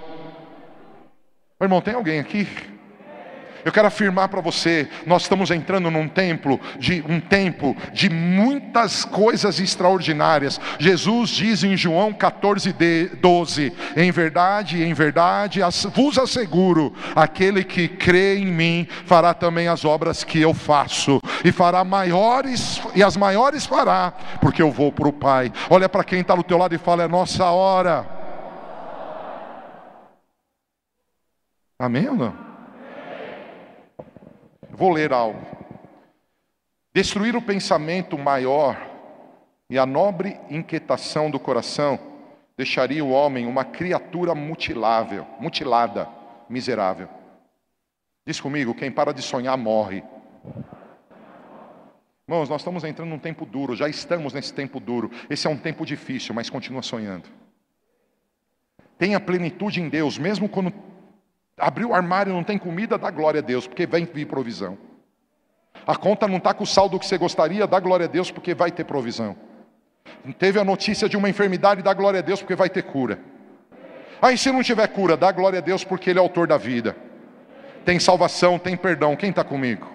Meu 1.60 1.66
irmão, 1.66 1.80
tem 1.80 1.94
alguém 1.94 2.18
aqui? 2.18 2.48
Eu 3.64 3.72
quero 3.72 3.88
afirmar 3.88 4.28
para 4.28 4.42
você, 4.42 4.88
nós 5.06 5.22
estamos 5.22 5.50
entrando 5.50 5.90
num 5.90 6.06
templo 6.06 6.60
de 6.78 7.02
um 7.08 7.18
tempo 7.18 7.74
de 7.92 8.10
muitas 8.10 9.06
coisas 9.06 9.58
extraordinárias. 9.58 10.60
Jesus 10.78 11.30
diz 11.30 11.64
em 11.64 11.74
João 11.74 12.12
14, 12.12 12.74
12: 13.20 13.72
Em 13.96 14.10
verdade, 14.10 14.82
em 14.82 14.92
verdade, 14.92 15.60
vos 15.94 16.18
asseguro, 16.18 16.92
aquele 17.16 17.64
que 17.64 17.88
crê 17.88 18.38
em 18.38 18.46
mim 18.46 18.86
fará 19.06 19.32
também 19.32 19.66
as 19.66 19.84
obras 19.84 20.22
que 20.22 20.40
eu 20.40 20.52
faço, 20.52 21.20
e 21.42 21.50
fará 21.50 21.82
maiores, 21.82 22.82
e 22.94 23.02
as 23.02 23.16
maiores 23.16 23.64
fará, 23.64 24.12
porque 24.42 24.60
eu 24.60 24.70
vou 24.70 24.92
para 24.92 25.08
o 25.08 25.12
Pai. 25.12 25.50
Olha 25.70 25.88
para 25.88 26.04
quem 26.04 26.20
está 26.20 26.34
do 26.34 26.42
teu 26.42 26.58
lado 26.58 26.74
e 26.74 26.78
fala: 26.78 27.04
É 27.04 27.08
nossa 27.08 27.46
hora. 27.46 28.06
Amém 31.78 32.08
ou 32.08 32.14
não? 32.14 32.43
Vou 34.76 34.90
ler 34.90 35.12
algo. 35.12 35.40
Destruir 36.92 37.36
o 37.36 37.42
pensamento 37.42 38.18
maior 38.18 38.76
e 39.70 39.78
a 39.78 39.86
nobre 39.86 40.38
inquietação 40.50 41.30
do 41.30 41.38
coração 41.38 41.98
deixaria 42.56 43.04
o 43.04 43.10
homem 43.10 43.46
uma 43.46 43.64
criatura 43.64 44.34
mutilável, 44.34 45.26
mutilada, 45.40 46.08
miserável. 46.48 47.08
Diz 48.26 48.40
comigo, 48.40 48.74
quem 48.74 48.90
para 48.90 49.12
de 49.12 49.22
sonhar 49.22 49.56
morre. 49.56 50.02
Irmãos, 52.26 52.48
nós 52.48 52.60
estamos 52.60 52.84
entrando 52.84 53.10
num 53.10 53.18
tempo 53.18 53.44
duro, 53.44 53.76
já 53.76 53.88
estamos 53.88 54.32
nesse 54.32 54.52
tempo 54.52 54.80
duro. 54.80 55.10
Esse 55.28 55.46
é 55.46 55.50
um 55.50 55.58
tempo 55.58 55.84
difícil, 55.84 56.34
mas 56.34 56.48
continua 56.48 56.82
sonhando. 56.82 57.28
Tenha 58.96 59.20
plenitude 59.20 59.80
em 59.80 59.88
Deus, 59.88 60.16
mesmo 60.16 60.48
quando 60.48 60.72
Abriu 61.56 61.90
o 61.90 61.94
armário 61.94 62.30
e 62.30 62.34
não 62.34 62.42
tem 62.42 62.58
comida, 62.58 62.98
dá 62.98 63.10
glória 63.10 63.38
a 63.38 63.42
Deus, 63.42 63.66
porque 63.66 63.86
vai 63.86 64.04
vir 64.04 64.26
provisão. 64.26 64.76
A 65.86 65.94
conta 65.96 66.26
não 66.26 66.38
está 66.38 66.52
com 66.52 66.64
o 66.64 66.66
saldo 66.66 66.98
que 66.98 67.06
você 67.06 67.18
gostaria, 67.18 67.66
dá 67.66 67.78
glória 67.78 68.06
a 68.06 68.08
Deus, 68.08 68.30
porque 68.30 68.54
vai 68.54 68.72
ter 68.72 68.84
provisão. 68.84 69.36
Teve 70.38 70.58
a 70.58 70.64
notícia 70.64 71.08
de 71.08 71.16
uma 71.16 71.28
enfermidade, 71.28 71.82
dá 71.82 71.92
glória 71.94 72.20
a 72.20 72.22
Deus, 72.22 72.40
porque 72.40 72.54
vai 72.54 72.68
ter 72.68 72.82
cura. 72.82 73.20
Aí 74.20 74.38
se 74.38 74.50
não 74.50 74.62
tiver 74.62 74.86
cura, 74.88 75.16
dá 75.16 75.30
glória 75.30 75.58
a 75.58 75.62
Deus, 75.62 75.84
porque 75.84 76.10
Ele 76.10 76.18
é 76.18 76.22
autor 76.22 76.46
da 76.46 76.56
vida. 76.56 76.96
Tem 77.84 78.00
salvação, 78.00 78.58
tem 78.58 78.76
perdão. 78.76 79.14
Quem 79.14 79.30
está 79.30 79.44
comigo? 79.44 79.93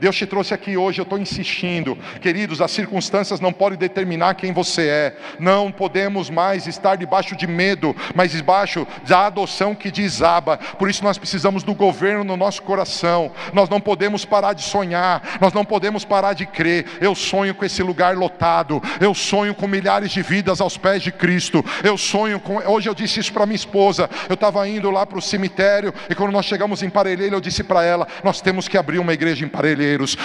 Deus 0.00 0.16
te 0.16 0.26
trouxe 0.26 0.54
aqui 0.54 0.76
hoje, 0.76 1.00
eu 1.00 1.04
estou 1.04 1.18
insistindo. 1.18 1.96
Queridos, 2.20 2.60
as 2.60 2.70
circunstâncias 2.70 3.40
não 3.40 3.52
podem 3.52 3.78
determinar 3.78 4.34
quem 4.34 4.52
você 4.52 4.88
é. 4.88 5.16
Não 5.38 5.70
podemos 5.70 6.30
mais 6.30 6.66
estar 6.66 6.96
debaixo 6.96 7.36
de 7.36 7.46
medo, 7.46 7.94
mas 8.14 8.32
debaixo 8.32 8.86
da 9.06 9.26
adoção 9.26 9.74
que 9.74 9.90
desaba. 9.90 10.56
Por 10.56 10.90
isso 10.90 11.04
nós 11.04 11.18
precisamos 11.18 11.62
do 11.62 11.74
governo 11.74 12.24
no 12.24 12.36
nosso 12.36 12.62
coração. 12.62 13.30
Nós 13.52 13.68
não 13.68 13.80
podemos 13.80 14.24
parar 14.24 14.52
de 14.52 14.62
sonhar, 14.62 15.38
nós 15.40 15.52
não 15.52 15.64
podemos 15.64 16.04
parar 16.04 16.32
de 16.32 16.46
crer. 16.46 16.86
Eu 17.00 17.14
sonho 17.14 17.54
com 17.54 17.64
esse 17.64 17.82
lugar 17.82 18.16
lotado. 18.16 18.82
Eu 19.00 19.14
sonho 19.14 19.54
com 19.54 19.66
milhares 19.66 20.10
de 20.10 20.22
vidas 20.22 20.60
aos 20.60 20.76
pés 20.76 21.02
de 21.02 21.12
Cristo. 21.12 21.64
Eu 21.82 21.96
sonho 21.96 22.40
com. 22.40 22.58
Hoje 22.58 22.88
eu 22.88 22.94
disse 22.94 23.20
isso 23.20 23.32
para 23.32 23.46
minha 23.46 23.56
esposa. 23.56 24.08
Eu 24.28 24.34
estava 24.34 24.66
indo 24.68 24.90
lá 24.90 25.06
para 25.06 25.18
o 25.18 25.22
cemitério 25.22 25.92
e 26.08 26.14
quando 26.14 26.32
nós 26.32 26.46
chegamos 26.46 26.82
em 26.82 26.90
Parelheiro, 26.90 27.36
eu 27.36 27.40
disse 27.40 27.62
para 27.62 27.84
ela: 27.84 28.06
nós 28.22 28.40
temos 28.40 28.68
que 28.68 28.78
abrir 28.78 28.98
uma 28.98 29.12
igreja 29.12 29.44
em 29.44 29.48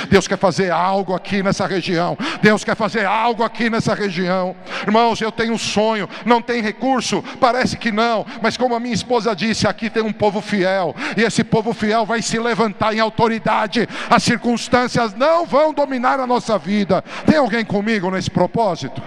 Deus 0.09 0.27
quer 0.27 0.37
fazer 0.37 0.71
algo 0.71 1.13
aqui 1.13 1.43
nessa 1.43 1.67
região. 1.67 2.17
Deus 2.41 2.63
quer 2.63 2.75
fazer 2.75 3.05
algo 3.05 3.43
aqui 3.43 3.69
nessa 3.69 3.93
região. 3.93 4.55
Irmãos, 4.83 5.21
eu 5.21 5.31
tenho 5.31 5.53
um 5.53 5.57
sonho, 5.57 6.09
não 6.25 6.41
tem 6.41 6.61
recurso, 6.61 7.23
parece 7.39 7.77
que 7.77 7.91
não, 7.91 8.25
mas 8.41 8.57
como 8.57 8.75
a 8.75 8.79
minha 8.79 8.93
esposa 8.93 9.35
disse, 9.35 9.67
aqui 9.67 9.89
tem 9.89 10.03
um 10.03 10.13
povo 10.13 10.41
fiel, 10.41 10.95
e 11.17 11.21
esse 11.21 11.43
povo 11.43 11.73
fiel 11.73 12.05
vai 12.05 12.21
se 12.21 12.39
levantar 12.39 12.93
em 12.93 12.99
autoridade. 12.99 13.87
As 14.09 14.23
circunstâncias 14.23 15.13
não 15.13 15.45
vão 15.45 15.73
dominar 15.73 16.19
a 16.19 16.27
nossa 16.27 16.57
vida. 16.57 17.03
Tem 17.25 17.37
alguém 17.37 17.65
comigo 17.65 18.09
nesse 18.09 18.29
propósito? 18.29 19.01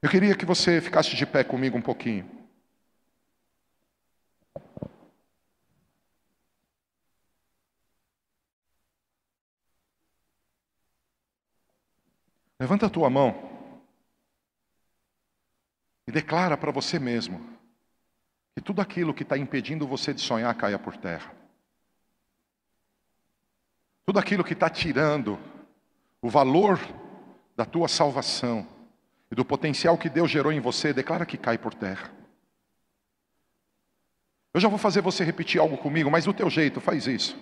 Eu 0.00 0.08
queria 0.08 0.34
que 0.36 0.46
você 0.46 0.80
ficasse 0.80 1.16
de 1.16 1.26
pé 1.26 1.42
comigo 1.42 1.76
um 1.76 1.82
pouquinho. 1.82 2.37
Levanta 12.58 12.86
a 12.86 12.90
tua 12.90 13.08
mão 13.08 13.48
e 16.06 16.12
declara 16.12 16.56
para 16.56 16.72
você 16.72 16.98
mesmo 16.98 17.40
que 18.54 18.62
tudo 18.62 18.80
aquilo 18.80 19.14
que 19.14 19.22
está 19.22 19.38
impedindo 19.38 19.86
você 19.86 20.12
de 20.12 20.20
sonhar 20.20 20.54
caia 20.56 20.78
por 20.78 20.96
terra. 20.96 21.32
Tudo 24.04 24.18
aquilo 24.18 24.42
que 24.42 24.54
está 24.54 24.68
tirando 24.68 25.38
o 26.20 26.28
valor 26.28 26.80
da 27.54 27.64
tua 27.64 27.88
salvação 27.88 28.66
e 29.30 29.34
do 29.34 29.44
potencial 29.44 29.98
que 29.98 30.08
Deus 30.08 30.30
gerou 30.30 30.50
em 30.50 30.60
você, 30.60 30.92
declara 30.92 31.26
que 31.26 31.36
cai 31.36 31.58
por 31.58 31.74
terra. 31.74 32.10
Eu 34.54 34.60
já 34.60 34.68
vou 34.68 34.78
fazer 34.78 35.02
você 35.02 35.22
repetir 35.22 35.60
algo 35.60 35.76
comigo, 35.76 36.10
mas 36.10 36.24
do 36.24 36.32
teu 36.32 36.48
jeito, 36.48 36.80
faz 36.80 37.06
isso. 37.06 37.36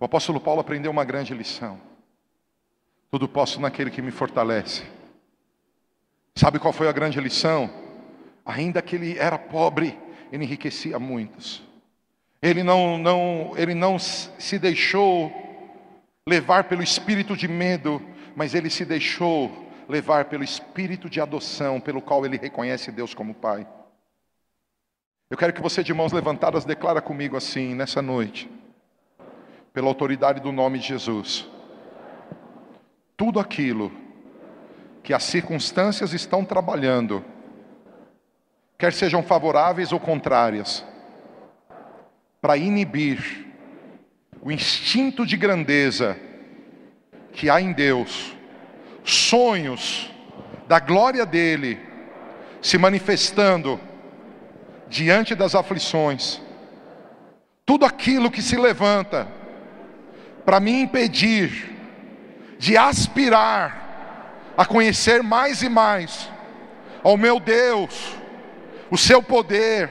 O 0.00 0.06
apóstolo 0.06 0.40
Paulo 0.40 0.62
aprendeu 0.62 0.90
uma 0.90 1.04
grande 1.04 1.34
lição. 1.34 1.78
Tudo 3.10 3.28
posso 3.28 3.60
naquele 3.60 3.90
que 3.90 4.00
me 4.00 4.10
fortalece. 4.10 4.82
Sabe 6.34 6.58
qual 6.58 6.72
foi 6.72 6.88
a 6.88 6.92
grande 6.92 7.20
lição? 7.20 7.70
Ainda 8.46 8.80
que 8.80 8.96
ele 8.96 9.18
era 9.18 9.36
pobre, 9.36 9.98
ele 10.32 10.44
enriquecia 10.44 10.98
muitos. 10.98 11.62
Ele 12.40 12.62
não, 12.62 12.96
não, 12.96 13.52
ele 13.56 13.74
não 13.74 13.98
se 13.98 14.58
deixou 14.58 15.30
levar 16.26 16.64
pelo 16.64 16.82
espírito 16.82 17.36
de 17.36 17.46
medo, 17.46 18.00
mas 18.34 18.54
ele 18.54 18.70
se 18.70 18.86
deixou 18.86 19.52
levar 19.86 20.26
pelo 20.26 20.42
espírito 20.42 21.10
de 21.10 21.20
adoção, 21.20 21.78
pelo 21.78 22.00
qual 22.00 22.24
ele 22.24 22.38
reconhece 22.38 22.90
Deus 22.90 23.12
como 23.12 23.34
Pai. 23.34 23.68
Eu 25.28 25.36
quero 25.36 25.52
que 25.52 25.60
você, 25.60 25.84
de 25.84 25.92
mãos 25.92 26.12
levantadas, 26.12 26.64
declara 26.64 27.02
comigo 27.02 27.36
assim, 27.36 27.74
nessa 27.74 28.00
noite, 28.00 28.48
pela 29.72 29.88
autoridade 29.88 30.40
do 30.40 30.50
nome 30.50 30.78
de 30.78 30.88
Jesus, 30.88 31.48
tudo 33.16 33.38
aquilo 33.38 33.92
que 35.02 35.14
as 35.14 35.22
circunstâncias 35.22 36.12
estão 36.12 36.44
trabalhando, 36.44 37.24
quer 38.76 38.92
sejam 38.92 39.22
favoráveis 39.22 39.92
ou 39.92 40.00
contrárias, 40.00 40.84
para 42.40 42.56
inibir 42.56 43.46
o 44.40 44.50
instinto 44.50 45.26
de 45.26 45.36
grandeza 45.36 46.16
que 47.32 47.50
há 47.50 47.60
em 47.60 47.72
Deus, 47.72 48.34
sonhos 49.04 50.10
da 50.66 50.80
glória 50.80 51.26
dele 51.26 51.78
se 52.62 52.78
manifestando 52.78 53.80
diante 54.88 55.34
das 55.34 55.54
aflições, 55.54 56.40
tudo 57.64 57.84
aquilo 57.84 58.30
que 58.30 58.42
se 58.42 58.56
levanta 58.56 59.39
para 60.44 60.60
me 60.60 60.82
impedir 60.82 61.70
de 62.58 62.76
aspirar 62.76 63.80
a 64.56 64.64
conhecer 64.66 65.22
mais 65.22 65.62
e 65.62 65.68
mais 65.68 66.30
ao 67.02 67.16
meu 67.16 67.40
Deus, 67.40 68.14
o 68.90 68.98
seu 68.98 69.22
poder, 69.22 69.90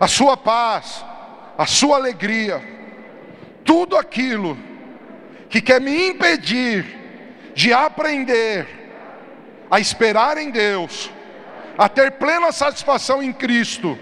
a 0.00 0.06
sua 0.06 0.36
paz, 0.36 1.04
a 1.58 1.66
sua 1.66 1.96
alegria, 1.96 2.62
tudo 3.64 3.96
aquilo 3.96 4.56
que 5.48 5.60
quer 5.60 5.80
me 5.80 6.08
impedir 6.08 6.84
de 7.54 7.72
aprender 7.72 8.66
a 9.70 9.80
esperar 9.80 10.38
em 10.38 10.50
Deus, 10.50 11.10
a 11.76 11.88
ter 11.88 12.12
plena 12.12 12.52
satisfação 12.52 13.22
em 13.22 13.32
Cristo, 13.32 13.98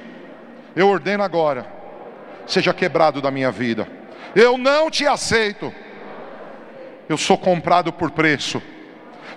eu 0.77 0.89
ordeno 0.89 1.23
agora, 1.23 1.67
seja 2.47 2.75
quebrado 2.75 3.23
da 3.23 3.31
minha 3.31 3.51
vida. 3.51 3.89
Eu 4.35 4.59
não 4.59 4.91
te 4.91 5.07
aceito. 5.07 5.73
Eu 7.09 7.19
sou 7.19 7.37
comprado 7.37 7.93
por 7.93 8.11
preço. 8.11 8.63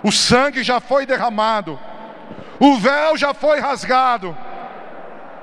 O 0.02 0.12
sangue 0.12 0.62
já 0.62 0.80
foi 0.80 1.04
derramado. 1.04 1.78
O 2.60 2.76
véu 2.76 3.16
já 3.16 3.34
foi 3.34 3.60
rasgado. 3.60 4.36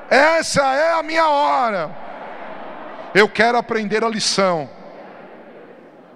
Essa 0.10 0.62
é 0.76 0.94
a 0.94 1.04
minha 1.04 1.28
hora. 1.28 1.96
Eu 3.14 3.30
quero 3.30 3.58
aprender 3.58 4.04
a 4.04 4.10
lição. 4.10 4.70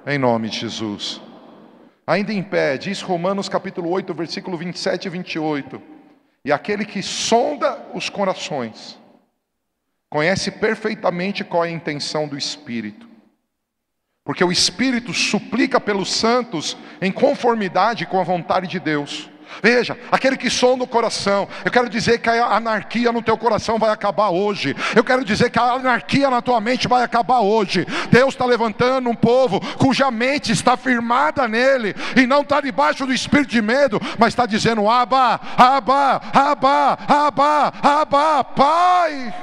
Em 0.06 0.18
nome 0.18 0.50
de 0.50 0.60
Jesus. 0.60 1.22
Ainda 2.06 2.34
em 2.34 2.42
pé, 2.42 2.78
diz 2.78 3.02
Romanos 3.02 3.48
capítulo 3.48 3.90
8, 3.90 4.14
versículo 4.14 4.58
27 4.58 5.06
e 5.06 5.10
28. 5.10 5.82
E 6.44 6.52
aquele 6.52 6.86
que 6.86 7.04
sonda 7.04 7.78
os 7.94 8.10
corações, 8.10 8.98
conhece 10.10 10.50
perfeitamente 10.50 11.44
qual 11.44 11.66
é 11.66 11.68
a 11.68 11.72
intenção 11.72 12.28
do 12.28 12.38
Espírito. 12.38 13.09
Porque 14.24 14.44
o 14.44 14.52
Espírito 14.52 15.14
suplica 15.14 15.80
pelos 15.80 16.14
santos 16.14 16.78
em 17.02 17.12
conformidade 17.12 18.06
com 18.06 18.20
a 18.20 18.24
vontade 18.24 18.68
de 18.68 18.80
Deus. 18.80 19.30
Veja, 19.62 19.98
aquele 20.12 20.38
que 20.38 20.50
sonda 20.50 20.84
o 20.84 20.88
coração, 20.88 21.48
eu 21.66 21.72
quero 21.72 21.90
dizer 21.90 22.20
que 22.20 22.30
a 22.30 22.56
anarquia 22.56 23.12
no 23.12 23.22
teu 23.22 23.38
coração 23.38 23.78
vai 23.78 23.90
acabar 23.90 24.30
hoje. 24.30 24.76
Eu 24.96 25.04
quero 25.04 25.26
dizer 25.26 25.50
que 25.50 25.60
a 25.60 25.74
anarquia 25.74 26.30
na 26.30 26.42
tua 26.42 26.62
mente 26.62 26.88
vai 26.88 27.04
acabar 27.04 27.40
hoje. 27.40 27.86
Deus 28.12 28.34
está 28.34 28.46
levantando 28.46 29.10
um 29.10 29.16
povo 29.16 29.60
cuja 29.78 30.12
mente 30.12 30.52
está 30.52 30.78
firmada 30.78 31.48
nele 31.48 31.96
e 32.16 32.26
não 32.26 32.42
está 32.42 32.62
debaixo 32.62 33.06
do 33.06 33.14
espírito 33.14 33.50
de 33.50 33.62
medo, 33.62 34.00
mas 34.18 34.30
está 34.30 34.46
dizendo: 34.46 34.90
Abba, 34.90 35.40
Abba, 35.58 36.22
Abba, 36.34 36.98
Abba, 37.08 37.74
Abba, 37.82 38.44
Pai. 38.44 39.34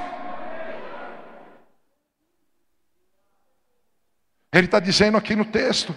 Ele 4.53 4.65
está 4.65 4.79
dizendo 4.79 5.17
aqui 5.17 5.35
no 5.35 5.45
texto. 5.45 5.95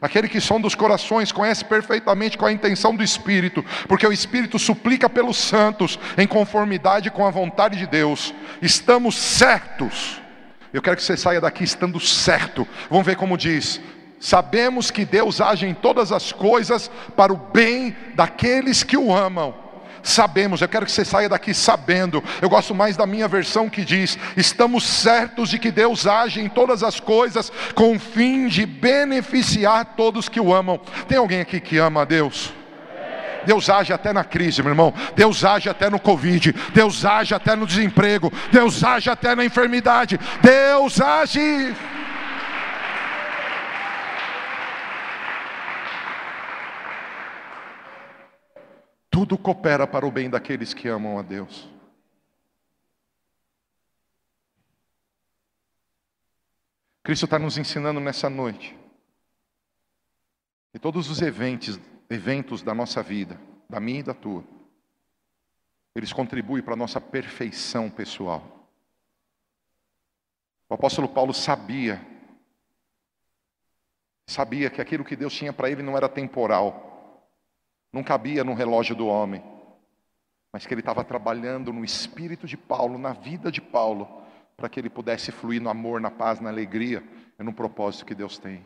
Aquele 0.00 0.28
que 0.28 0.40
som 0.40 0.60
dos 0.60 0.74
corações 0.74 1.32
conhece 1.32 1.64
perfeitamente 1.64 2.36
qual 2.36 2.48
é 2.48 2.52
a 2.52 2.54
intenção 2.54 2.94
do 2.94 3.02
Espírito, 3.02 3.64
porque 3.88 4.06
o 4.06 4.12
Espírito 4.12 4.58
suplica 4.58 5.08
pelos 5.08 5.36
santos 5.36 5.98
em 6.18 6.26
conformidade 6.26 7.10
com 7.10 7.24
a 7.26 7.30
vontade 7.30 7.78
de 7.78 7.86
Deus. 7.86 8.34
Estamos 8.60 9.16
certos. 9.16 10.20
Eu 10.72 10.82
quero 10.82 10.96
que 10.96 11.02
você 11.02 11.16
saia 11.16 11.40
daqui 11.40 11.64
estando 11.64 11.98
certo. 12.00 12.68
Vamos 12.90 13.06
ver 13.06 13.16
como 13.16 13.38
diz. 13.38 13.80
Sabemos 14.20 14.90
que 14.90 15.04
Deus 15.04 15.40
age 15.40 15.66
em 15.66 15.74
todas 15.74 16.10
as 16.10 16.32
coisas 16.32 16.90
para 17.16 17.32
o 17.32 17.36
bem 17.36 17.96
daqueles 18.14 18.82
que 18.82 18.96
o 18.96 19.14
amam 19.14 19.63
sabemos, 20.04 20.60
eu 20.60 20.68
quero 20.68 20.86
que 20.86 20.92
você 20.92 21.04
saia 21.04 21.28
daqui 21.28 21.52
sabendo. 21.52 22.22
Eu 22.40 22.48
gosto 22.48 22.74
mais 22.74 22.96
da 22.96 23.06
minha 23.06 23.26
versão 23.26 23.68
que 23.68 23.84
diz: 23.84 24.18
estamos 24.36 24.84
certos 24.84 25.48
de 25.48 25.58
que 25.58 25.70
Deus 25.70 26.06
age 26.06 26.40
em 26.40 26.48
todas 26.48 26.82
as 26.82 27.00
coisas 27.00 27.50
com 27.74 27.96
o 27.96 27.98
fim 27.98 28.46
de 28.46 28.66
beneficiar 28.66 29.94
todos 29.96 30.28
que 30.28 30.40
o 30.40 30.54
amam. 30.54 30.78
Tem 31.08 31.18
alguém 31.18 31.40
aqui 31.40 31.60
que 31.60 31.78
ama 31.78 32.02
a 32.02 32.04
Deus? 32.04 32.52
Deus 33.44 33.68
age 33.68 33.92
até 33.92 34.12
na 34.12 34.24
crise, 34.24 34.62
meu 34.62 34.72
irmão. 34.72 34.92
Deus 35.14 35.44
age 35.44 35.68
até 35.68 35.88
no 35.90 36.00
Covid. 36.00 36.54
Deus 36.72 37.04
age 37.04 37.34
até 37.34 37.54
no 37.54 37.66
desemprego. 37.66 38.32
Deus 38.50 38.82
age 38.82 39.10
até 39.10 39.34
na 39.34 39.44
enfermidade. 39.44 40.18
Deus 40.42 41.00
age. 41.00 41.74
Tudo 49.14 49.38
coopera 49.38 49.86
para 49.86 50.04
o 50.04 50.10
bem 50.10 50.28
daqueles 50.28 50.74
que 50.74 50.88
amam 50.88 51.16
a 51.16 51.22
Deus. 51.22 51.70
Cristo 57.00 57.26
está 57.26 57.38
nos 57.38 57.56
ensinando 57.56 58.00
nessa 58.00 58.28
noite. 58.28 58.76
E 60.74 60.80
todos 60.80 61.08
os 61.08 61.22
eventos, 61.22 61.78
eventos 62.10 62.60
da 62.60 62.74
nossa 62.74 63.04
vida, 63.04 63.40
da 63.70 63.78
minha 63.78 64.00
e 64.00 64.02
da 64.02 64.14
tua, 64.14 64.42
eles 65.94 66.12
contribuem 66.12 66.64
para 66.64 66.74
a 66.74 66.76
nossa 66.76 67.00
perfeição 67.00 67.88
pessoal. 67.88 68.68
O 70.68 70.74
apóstolo 70.74 71.08
Paulo 71.08 71.32
sabia, 71.32 72.04
sabia 74.26 74.68
que 74.68 74.80
aquilo 74.80 75.04
que 75.04 75.14
Deus 75.14 75.32
tinha 75.32 75.52
para 75.52 75.70
ele 75.70 75.84
não 75.84 75.96
era 75.96 76.08
temporal, 76.08 76.93
não 77.94 78.02
cabia 78.02 78.42
no 78.42 78.54
relógio 78.54 78.96
do 78.96 79.06
homem, 79.06 79.40
mas 80.52 80.66
que 80.66 80.74
ele 80.74 80.80
estava 80.80 81.04
trabalhando 81.04 81.72
no 81.72 81.84
espírito 81.84 82.44
de 82.44 82.56
Paulo, 82.56 82.98
na 82.98 83.12
vida 83.12 83.52
de 83.52 83.60
Paulo, 83.60 84.20
para 84.56 84.68
que 84.68 84.80
ele 84.80 84.90
pudesse 84.90 85.30
fluir 85.30 85.62
no 85.62 85.70
amor, 85.70 86.00
na 86.00 86.10
paz, 86.10 86.40
na 86.40 86.50
alegria 86.50 87.04
e 87.38 87.42
no 87.44 87.52
propósito 87.52 88.04
que 88.04 88.14
Deus 88.14 88.36
tem. 88.36 88.64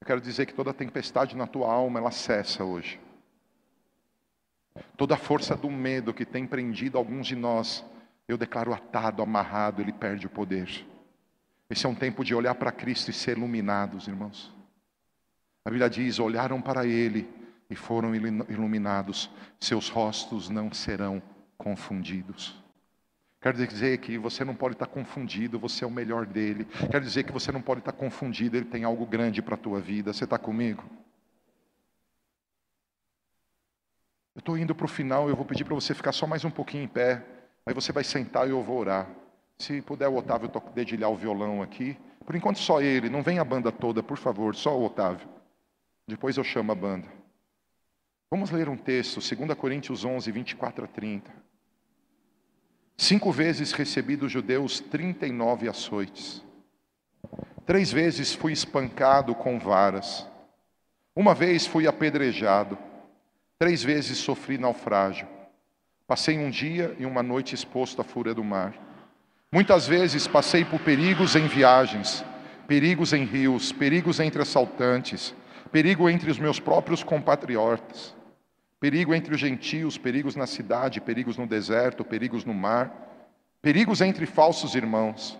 Eu 0.00 0.06
quero 0.06 0.20
dizer 0.20 0.46
que 0.46 0.54
toda 0.54 0.72
tempestade 0.72 1.36
na 1.36 1.48
tua 1.48 1.72
alma, 1.72 1.98
ela 1.98 2.12
cessa 2.12 2.62
hoje. 2.62 3.00
Toda 4.96 5.14
a 5.14 5.18
força 5.18 5.56
do 5.56 5.68
medo 5.68 6.14
que 6.14 6.24
tem 6.24 6.46
prendido 6.46 6.96
alguns 6.96 7.26
de 7.26 7.34
nós, 7.34 7.84
eu 8.28 8.38
declaro 8.38 8.72
atado, 8.72 9.20
amarrado, 9.20 9.82
ele 9.82 9.92
perde 9.92 10.28
o 10.28 10.30
poder. 10.30 10.86
Esse 11.68 11.86
é 11.86 11.88
um 11.88 11.94
tempo 11.94 12.24
de 12.24 12.36
olhar 12.36 12.54
para 12.54 12.70
Cristo 12.70 13.10
e 13.10 13.14
ser 13.14 13.36
iluminados, 13.36 14.06
irmãos. 14.06 14.54
A 15.64 15.70
Bíblia 15.70 15.90
diz: 15.90 16.20
olharam 16.20 16.62
para 16.62 16.86
Ele 16.86 17.45
e 17.68 17.74
foram 17.74 18.14
iluminados, 18.14 19.30
seus 19.60 19.88
rostos 19.88 20.48
não 20.48 20.72
serão 20.72 21.22
confundidos. 21.58 22.62
Quero 23.40 23.58
dizer 23.58 23.98
que 23.98 24.18
você 24.18 24.44
não 24.44 24.54
pode 24.54 24.74
estar 24.74 24.86
confundido, 24.86 25.58
você 25.58 25.84
é 25.84 25.86
o 25.86 25.90
melhor 25.90 26.26
dele. 26.26 26.64
Quero 26.90 27.04
dizer 27.04 27.24
que 27.24 27.32
você 27.32 27.52
não 27.52 27.62
pode 27.62 27.80
estar 27.80 27.92
confundido, 27.92 28.56
ele 28.56 28.66
tem 28.66 28.84
algo 28.84 29.06
grande 29.06 29.40
para 29.40 29.54
a 29.54 29.58
tua 29.58 29.80
vida. 29.80 30.12
Você 30.12 30.24
está 30.24 30.38
comigo? 30.38 30.82
Eu 34.34 34.40
estou 34.40 34.58
indo 34.58 34.74
para 34.74 34.84
o 34.84 34.88
final, 34.88 35.28
eu 35.28 35.36
vou 35.36 35.44
pedir 35.44 35.64
para 35.64 35.74
você 35.74 35.94
ficar 35.94 36.12
só 36.12 36.26
mais 36.26 36.44
um 36.44 36.50
pouquinho 36.50 36.84
em 36.84 36.88
pé. 36.88 37.24
Aí 37.64 37.72
você 37.72 37.92
vai 37.92 38.04
sentar 38.04 38.46
e 38.46 38.50
eu 38.50 38.62
vou 38.62 38.78
orar. 38.78 39.08
Se 39.58 39.80
puder 39.80 40.08
o 40.08 40.16
Otávio 40.16 40.50
dedilhar 40.74 41.10
o 41.10 41.16
violão 41.16 41.62
aqui. 41.62 41.96
Por 42.24 42.34
enquanto 42.34 42.58
só 42.58 42.80
ele, 42.80 43.08
não 43.08 43.22
vem 43.22 43.38
a 43.38 43.44
banda 43.44 43.70
toda, 43.70 44.02
por 44.02 44.18
favor, 44.18 44.54
só 44.54 44.76
o 44.76 44.84
Otávio. 44.84 45.28
Depois 46.08 46.36
eu 46.36 46.44
chamo 46.44 46.72
a 46.72 46.74
banda. 46.74 47.15
Vamos 48.28 48.50
ler 48.50 48.68
um 48.68 48.76
texto, 48.76 49.20
2 49.20 49.56
Coríntios 49.56 50.04
11, 50.04 50.32
24 50.32 50.84
a 50.84 50.88
30. 50.88 51.30
Cinco 52.96 53.30
vezes 53.30 53.70
recebi 53.72 54.16
dos 54.16 54.32
judeus 54.32 54.80
39 54.80 55.68
açoites. 55.68 56.42
Três 57.64 57.92
vezes 57.92 58.34
fui 58.34 58.52
espancado 58.52 59.32
com 59.32 59.60
varas. 59.60 60.26
Uma 61.14 61.34
vez 61.34 61.66
fui 61.66 61.86
apedrejado. 61.86 62.76
Três 63.60 63.84
vezes 63.84 64.18
sofri 64.18 64.58
naufrágio. 64.58 65.28
Passei 66.04 66.36
um 66.36 66.50
dia 66.50 66.96
e 66.98 67.06
uma 67.06 67.22
noite 67.22 67.54
exposto 67.54 68.00
à 68.00 68.04
fúria 68.04 68.34
do 68.34 68.42
mar. 68.42 68.74
Muitas 69.52 69.86
vezes 69.86 70.26
passei 70.26 70.64
por 70.64 70.80
perigos 70.80 71.36
em 71.36 71.46
viagens, 71.46 72.24
perigos 72.66 73.12
em 73.12 73.24
rios, 73.24 73.70
perigos 73.70 74.18
entre 74.18 74.42
assaltantes, 74.42 75.32
perigo 75.76 76.08
entre 76.08 76.30
os 76.30 76.38
meus 76.38 76.58
próprios 76.58 77.04
compatriotas, 77.04 78.16
perigo 78.80 79.14
entre 79.14 79.34
os 79.34 79.38
gentios, 79.38 79.98
perigos 79.98 80.34
na 80.34 80.46
cidade, 80.46 81.02
perigos 81.02 81.36
no 81.36 81.46
deserto, 81.46 82.02
perigos 82.02 82.46
no 82.46 82.54
mar, 82.54 82.90
perigos 83.60 84.00
entre 84.00 84.24
falsos 84.24 84.74
irmãos. 84.74 85.38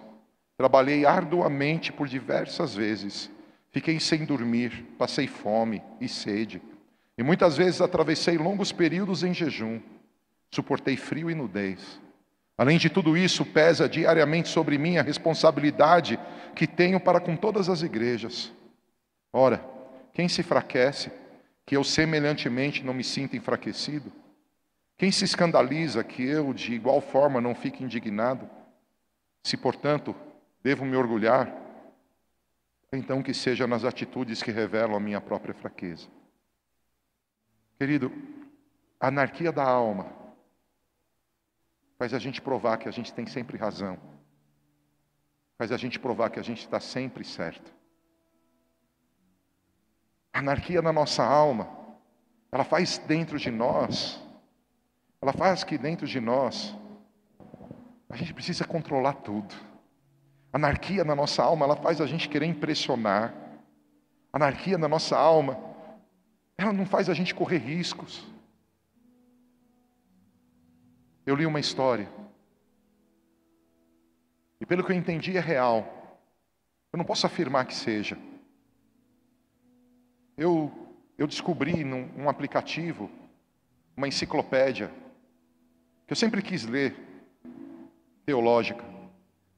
Trabalhei 0.59 1.07
arduamente 1.07 1.91
por 1.91 2.07
diversas 2.07 2.75
vezes, 2.75 3.31
fiquei 3.73 3.99
sem 3.99 4.27
dormir, 4.27 4.85
passei 4.99 5.27
fome 5.27 5.83
e 6.03 6.07
sede, 6.07 6.61
e 7.17 7.23
muitas 7.23 7.57
vezes 7.57 7.81
atravessei 7.81 8.37
longos 8.37 8.71
períodos 8.71 9.23
em 9.23 9.33
jejum, 9.33 9.81
suportei 10.51 10.99
frio 10.99 11.31
e 11.31 11.35
nudez. 11.35 11.99
Além 12.59 12.77
de 12.77 12.91
tudo 12.91 13.17
isso, 13.17 13.43
pesa 13.43 13.89
diariamente 13.89 14.51
sobre 14.51 14.77
mim 14.77 14.99
a 14.99 15.03
responsabilidade 15.03 16.21
que 16.55 16.67
tenho 16.67 17.01
para 17.01 17.21
com 17.21 17.35
todas 17.35 17.71
as 17.71 17.81
igrejas. 17.81 18.53
Ora, 19.33 19.76
quem 20.17 20.31
se 20.31 20.41
enfraquece, 20.41 21.13
que 21.67 21.77
eu 21.77 21.85
semelhantemente 21.85 22.83
não 22.83 22.95
me 22.95 23.05
sinta 23.05 23.37
enfraquecido? 23.37 24.11
Quem 24.97 25.13
se 25.13 25.27
escandaliza, 25.27 26.03
que 26.03 26.23
eu 26.23 26.55
de 26.55 26.73
igual 26.73 27.03
forma 27.03 27.39
não 27.39 27.55
fique 27.55 27.85
indignado? 27.85 28.49
Se, 29.43 29.59
portanto, 29.59 30.17
devo 30.63 30.87
me 30.87 30.97
orgulhar, 30.97 31.55
então 32.91 33.23
que 33.23 33.35
seja 33.35 33.67
nas 33.67 33.85
atitudes 33.85 34.43
que 34.43 34.51
revelam 34.51 34.97
a 34.97 35.01
minha 35.01 35.21
própria 35.21 35.53
fraqueza. 35.53 36.09
Querido, 37.79 38.11
a 38.99 39.09
anarquia 39.09 39.53
da 39.53 39.65
alma 39.65 40.11
faz 41.99 42.15
a 42.15 42.19
gente 42.19 42.41
provar 42.41 42.79
que 42.79 42.89
a 42.89 42.93
gente 42.93 43.13
tem 43.13 43.27
sempre 43.27 43.59
razão, 43.59 43.99
faz 45.59 45.71
a 45.73 45.77
gente 45.77 46.01
provar 46.01 46.31
que 46.31 46.41
a 46.41 46.43
gente 46.43 46.61
está 46.61 46.81
sempre 46.81 47.23
certo. 47.23 47.76
Anarquia 50.37 50.83
na 50.83 50.93
nossa 50.93 51.25
alma, 51.25 51.67
ela 52.53 52.63
faz 52.63 52.99
dentro 52.99 53.39
de 53.39 53.51
nós, 53.51 54.23
ela 55.19 55.33
faz 55.33 55.65
que 55.65 55.79
dentro 55.79 56.07
de 56.07 56.21
nós, 56.21 56.77
a 58.07 58.17
gente 58.17 58.35
precisa 58.35 58.63
controlar 58.67 59.15
tudo. 59.15 59.55
Anarquia 60.53 61.05
na 61.05 61.15
nossa 61.15 61.43
alma, 61.43 61.65
ela 61.65 61.77
faz 61.77 62.03
a 62.03 62.07
gente 62.07 62.29
querer 62.29 62.45
impressionar. 62.45 63.35
Anarquia 64.31 64.77
na 64.77 64.87
nossa 64.87 65.17
alma, 65.17 65.59
ela 66.59 66.71
não 66.71 66.85
faz 66.85 67.09
a 67.09 67.15
gente 67.15 67.35
correr 67.35 67.57
riscos. 67.57 68.27
Eu 71.25 71.35
li 71.35 71.47
uma 71.47 71.61
história. 71.61 72.11
E 74.61 74.67
pelo 74.67 74.85
que 74.85 74.93
eu 74.93 74.97
entendi 74.97 75.35
é 75.35 75.41
real. 75.41 76.21
Eu 76.93 76.99
não 76.99 77.07
posso 77.07 77.27
afirmar 77.27 77.65
que 77.65 77.75
seja. 77.75 78.19
Eu, 80.37 80.71
eu 81.17 81.27
descobri 81.27 81.83
num 81.83 82.09
um 82.17 82.29
aplicativo, 82.29 83.11
uma 83.97 84.07
enciclopédia, 84.07 84.91
que 86.07 86.13
eu 86.13 86.17
sempre 86.17 86.43
quis 86.43 86.65
ler, 86.65 86.95
teológica, 88.25 88.85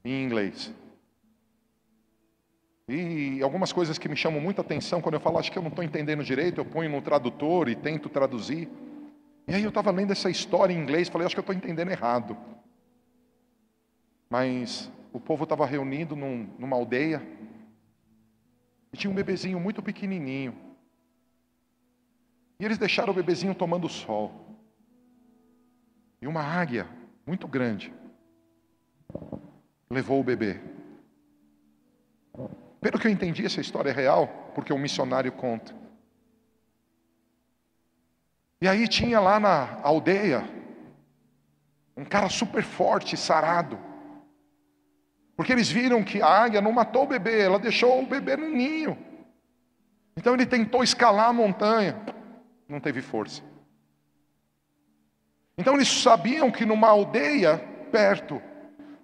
em 0.05 0.23
inglês. 0.23 0.73
E 2.87 3.41
algumas 3.43 3.71
coisas 3.71 3.97
que 3.97 4.09
me 4.09 4.15
chamam 4.15 4.41
muita 4.41 4.61
atenção, 4.61 5.01
quando 5.01 5.15
eu 5.15 5.19
falo, 5.19 5.37
acho 5.37 5.51
que 5.51 5.57
eu 5.57 5.61
não 5.61 5.69
estou 5.69 5.83
entendendo 5.83 6.23
direito, 6.23 6.59
eu 6.59 6.65
ponho 6.65 6.89
no 6.89 7.01
tradutor 7.01 7.69
e 7.69 7.75
tento 7.75 8.09
traduzir. 8.09 8.67
E 9.47 9.53
aí 9.53 9.63
eu 9.63 9.69
estava 9.69 9.91
lendo 9.91 10.11
essa 10.11 10.29
história 10.29 10.73
em 10.73 10.79
inglês, 10.79 11.09
falei, 11.09 11.25
acho 11.25 11.35
que 11.35 11.39
eu 11.39 11.41
estou 11.41 11.55
entendendo 11.55 11.91
errado. 11.91 12.37
Mas 14.29 14.91
o 15.11 15.19
povo 15.19 15.43
estava 15.43 15.65
reunido 15.65 16.15
num, 16.15 16.47
numa 16.57 16.75
aldeia 16.75 17.21
e 18.93 18.97
tinha 18.97 19.11
um 19.11 19.15
bebezinho 19.15 19.59
muito 19.59 19.81
pequenininho. 19.81 20.68
E 22.59 22.65
eles 22.65 22.77
deixaram 22.77 23.11
o 23.11 23.15
bebezinho 23.15 23.55
tomando 23.55 23.87
sol. 23.87 24.33
E 26.21 26.27
uma 26.27 26.41
águia 26.41 26.87
muito 27.25 27.47
grande 27.47 27.93
levou 29.89 30.19
o 30.19 30.23
bebê. 30.23 30.59
Pelo 32.81 32.99
que 32.99 33.07
eu 33.07 33.11
entendi, 33.11 33.45
essa 33.45 33.61
história 33.61 33.89
é 33.89 33.93
real, 33.93 34.27
porque 34.53 34.73
o 34.73 34.77
missionário 34.77 35.31
conta. 35.31 35.73
E 38.61 38.67
aí 38.67 38.87
tinha 38.87 39.19
lá 39.19 39.39
na 39.39 39.79
aldeia 39.81 40.43
um 41.95 42.05
cara 42.05 42.29
super 42.29 42.63
forte, 42.63 43.15
sarado. 43.15 43.79
Porque 45.35 45.53
eles 45.53 45.69
viram 45.69 46.03
que 46.03 46.21
a 46.21 46.27
águia 46.27 46.61
não 46.61 46.71
matou 46.71 47.03
o 47.03 47.07
bebê, 47.07 47.41
ela 47.41 47.57
deixou 47.57 48.01
o 48.01 48.05
bebê 48.05 48.35
no 48.35 48.49
ninho. 48.49 48.97
Então 50.15 50.33
ele 50.33 50.45
tentou 50.45 50.83
escalar 50.83 51.29
a 51.29 51.33
montanha, 51.33 51.95
não 52.69 52.79
teve 52.79 53.01
força. 53.01 53.41
Então 55.57 55.73
eles 55.73 55.89
sabiam 55.89 56.51
que 56.51 56.65
numa 56.65 56.87
aldeia 56.87 57.57
perto 57.91 58.41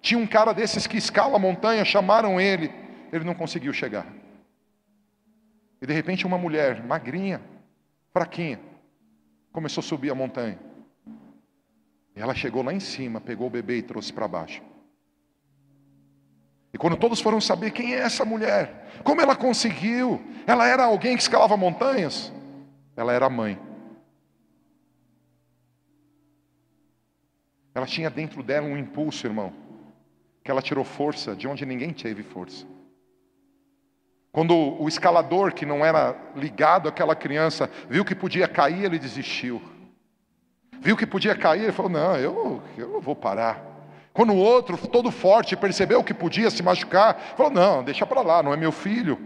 tinha 0.00 0.18
um 0.18 0.26
cara 0.26 0.54
desses 0.54 0.86
que 0.86 0.96
escala 0.96 1.36
a 1.36 1.38
montanha, 1.38 1.84
chamaram 1.84 2.40
ele, 2.40 2.72
ele 3.12 3.24
não 3.24 3.34
conseguiu 3.34 3.72
chegar. 3.72 4.06
E 5.82 5.86
de 5.86 5.92
repente 5.92 6.24
uma 6.24 6.38
mulher 6.38 6.82
magrinha, 6.82 7.42
fraquinha, 8.12 8.60
começou 9.52 9.82
a 9.82 9.84
subir 9.84 10.10
a 10.10 10.14
montanha. 10.14 10.58
E 12.14 12.20
ela 12.20 12.34
chegou 12.34 12.62
lá 12.62 12.72
em 12.72 12.80
cima, 12.80 13.20
pegou 13.20 13.48
o 13.48 13.50
bebê 13.50 13.78
e 13.78 13.82
trouxe 13.82 14.12
para 14.12 14.28
baixo. 14.28 14.62
E 16.72 16.78
quando 16.78 16.96
todos 16.96 17.20
foram 17.20 17.40
saber 17.40 17.70
quem 17.72 17.94
é 17.94 17.98
essa 17.98 18.24
mulher, 18.24 18.86
como 19.02 19.20
ela 19.20 19.34
conseguiu, 19.36 20.22
ela 20.46 20.66
era 20.66 20.84
alguém 20.84 21.16
que 21.16 21.22
escalava 21.22 21.56
montanhas, 21.56 22.32
ela 22.96 23.12
era 23.12 23.28
mãe. 23.28 23.58
Ela 27.74 27.86
tinha 27.86 28.08
dentro 28.08 28.42
dela 28.42 28.66
um 28.66 28.78
impulso, 28.78 29.26
irmão, 29.26 29.52
que 30.42 30.50
ela 30.50 30.62
tirou 30.62 30.82
força 30.82 31.36
de 31.36 31.46
onde 31.46 31.66
ninguém 31.66 31.92
teve 31.92 32.22
força. 32.22 32.66
Quando 34.32 34.54
o 34.54 34.88
escalador, 34.88 35.52
que 35.52 35.66
não 35.66 35.84
era 35.84 36.16
ligado 36.34 36.88
àquela 36.88 37.14
criança, 37.14 37.70
viu 37.88 38.04
que 38.04 38.14
podia 38.14 38.48
cair, 38.48 38.84
ele 38.84 38.98
desistiu. 38.98 39.62
Viu 40.80 40.96
que 40.96 41.06
podia 41.06 41.34
cair, 41.34 41.64
ele 41.64 41.72
falou: 41.72 41.90
Não, 41.90 42.16
eu, 42.16 42.62
eu 42.76 42.88
não 42.88 43.00
vou 43.00 43.16
parar. 43.16 43.62
Quando 44.12 44.32
o 44.32 44.36
outro, 44.36 44.76
todo 44.88 45.10
forte, 45.10 45.56
percebeu 45.56 46.02
que 46.02 46.14
podia 46.14 46.50
se 46.50 46.62
machucar, 46.62 47.34
falou: 47.36 47.52
Não, 47.52 47.84
deixa 47.84 48.06
para 48.06 48.22
lá, 48.22 48.42
não 48.42 48.52
é 48.52 48.56
meu 48.56 48.72
filho. 48.72 49.18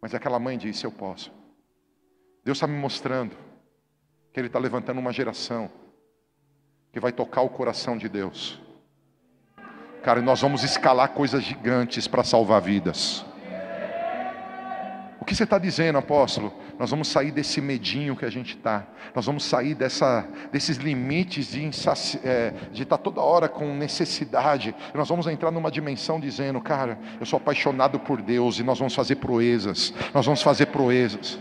Mas 0.00 0.14
aquela 0.14 0.38
mãe 0.38 0.58
disse: 0.58 0.84
Eu 0.84 0.92
posso. 0.92 1.32
Deus 2.44 2.58
está 2.58 2.66
me 2.66 2.76
mostrando 2.76 3.36
que 4.32 4.40
Ele 4.40 4.48
está 4.48 4.58
levantando 4.58 4.98
uma 4.98 5.12
geração 5.12 5.70
que 6.92 7.00
vai 7.00 7.12
tocar 7.12 7.42
o 7.42 7.48
coração 7.48 7.96
de 7.96 8.08
Deus. 8.08 8.60
Cara, 10.02 10.18
e 10.18 10.22
nós 10.22 10.40
vamos 10.40 10.64
escalar 10.64 11.10
coisas 11.10 11.42
gigantes 11.44 12.08
para 12.08 12.24
salvar 12.24 12.60
vidas. 12.60 13.24
O 15.20 15.24
que 15.24 15.36
você 15.36 15.44
está 15.44 15.56
dizendo, 15.56 15.98
apóstolo? 15.98 16.52
Nós 16.76 16.90
vamos 16.90 17.06
sair 17.06 17.30
desse 17.30 17.60
medinho 17.60 18.16
que 18.16 18.24
a 18.24 18.30
gente 18.30 18.56
está. 18.56 18.84
Nós 19.14 19.24
vamos 19.24 19.44
sair 19.44 19.72
dessa, 19.72 20.26
desses 20.50 20.78
limites 20.78 21.52
de 21.52 21.64
é, 22.24 22.52
estar 22.72 22.84
tá 22.84 22.98
toda 22.98 23.20
hora 23.20 23.48
com 23.48 23.72
necessidade. 23.72 24.74
Nós 24.92 25.08
vamos 25.08 25.28
entrar 25.28 25.52
numa 25.52 25.70
dimensão 25.70 26.18
dizendo, 26.18 26.60
cara, 26.60 26.98
eu 27.20 27.24
sou 27.24 27.36
apaixonado 27.36 28.00
por 28.00 28.20
Deus 28.20 28.58
e 28.58 28.64
nós 28.64 28.80
vamos 28.80 28.96
fazer 28.96 29.16
proezas. 29.16 29.94
Nós 30.12 30.26
vamos 30.26 30.42
fazer 30.42 30.66
proezas. 30.66 31.38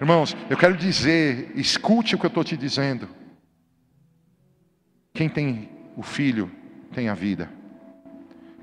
Irmãos, 0.00 0.36
eu 0.50 0.56
quero 0.56 0.76
dizer, 0.76 1.52
escute 1.54 2.14
o 2.14 2.18
que 2.18 2.26
eu 2.26 2.28
estou 2.28 2.44
te 2.44 2.56
dizendo. 2.56 3.08
Quem 5.14 5.28
tem 5.28 5.70
o 5.96 6.02
Filho 6.02 6.50
tem 6.92 7.08
a 7.08 7.14
vida. 7.14 7.50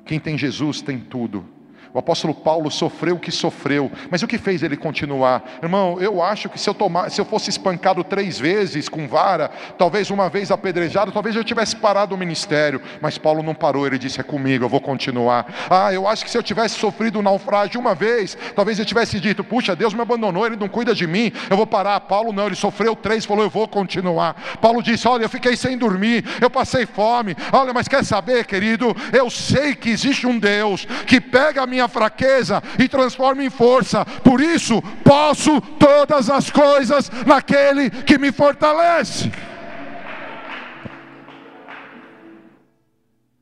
Quem 0.05 0.19
tem 0.19 0.37
Jesus 0.37 0.81
tem 0.81 0.99
tudo. 0.99 1.47
O 1.93 1.99
apóstolo 1.99 2.33
Paulo 2.33 2.71
sofreu 2.71 3.17
o 3.17 3.19
que 3.19 3.31
sofreu, 3.31 3.91
mas 4.09 4.23
o 4.23 4.27
que 4.27 4.39
fez 4.39 4.63
ele 4.63 4.75
continuar? 4.75 5.43
Irmão, 5.61 5.97
eu 6.01 6.23
acho 6.23 6.49
que 6.49 6.59
se 6.59 6.67
eu, 6.67 6.73
tomar, 6.73 7.11
se 7.11 7.21
eu 7.21 7.25
fosse 7.25 7.51
espancado 7.51 8.03
três 8.03 8.39
vezes 8.39 8.89
com 8.89 9.07
vara, 9.07 9.51
talvez 9.77 10.09
uma 10.09 10.27
vez 10.27 10.49
apedrejado, 10.49 11.11
talvez 11.11 11.35
eu 11.35 11.43
tivesse 11.43 11.75
parado 11.75 12.15
o 12.15 12.17
ministério, 12.17 12.81
mas 12.99 13.19
Paulo 13.19 13.43
não 13.43 13.53
parou, 13.53 13.85
ele 13.85 13.99
disse: 13.99 14.19
É 14.19 14.23
comigo, 14.23 14.65
eu 14.65 14.69
vou 14.69 14.81
continuar. 14.81 15.45
Ah, 15.69 15.93
eu 15.93 16.07
acho 16.07 16.25
que 16.25 16.31
se 16.31 16.37
eu 16.37 16.41
tivesse 16.41 16.79
sofrido 16.79 17.19
um 17.19 17.21
naufrágio 17.21 17.79
uma 17.79 17.93
vez, 17.93 18.35
talvez 18.55 18.79
eu 18.79 18.85
tivesse 18.85 19.19
dito: 19.19 19.43
Puxa, 19.43 19.75
Deus 19.75 19.93
me 19.93 20.01
abandonou, 20.01 20.47
ele 20.47 20.55
não 20.55 20.67
cuida 20.67 20.95
de 20.95 21.05
mim, 21.05 21.31
eu 21.47 21.55
vou 21.55 21.67
parar. 21.67 21.99
Paulo 21.99 22.33
não, 22.33 22.47
ele 22.47 22.55
sofreu 22.55 22.95
três, 22.95 23.23
falou: 23.23 23.43
Eu 23.43 23.51
vou 23.51 23.67
continuar. 23.67 24.33
Paulo 24.59 24.81
disse: 24.81 25.07
Olha, 25.07 25.25
eu 25.25 25.29
fiquei 25.29 25.55
sem 25.55 25.77
dormir, 25.77 26.25
eu 26.41 26.49
passei 26.49 26.87
fome. 26.87 27.35
Olha, 27.51 27.71
mas 27.71 27.87
quer 27.87 28.03
saber, 28.03 28.45
querido? 28.45 28.95
Eu 29.11 29.29
sei 29.29 29.75
que 29.75 29.91
existe 29.91 30.25
um 30.25 30.39
Deus 30.39 30.85
que 31.05 31.21
pega 31.21 31.61
a 31.61 31.67
minha 31.67 31.82
minha 31.83 31.87
fraqueza 31.87 32.61
e 32.79 32.87
transforma 32.87 33.43
em 33.43 33.49
força. 33.49 34.05
Por 34.05 34.41
isso, 34.41 34.81
posso 35.03 35.59
todas 35.77 36.29
as 36.29 36.49
coisas 36.49 37.09
naquele 37.25 37.89
que 37.89 38.17
me 38.17 38.31
fortalece. 38.31 39.31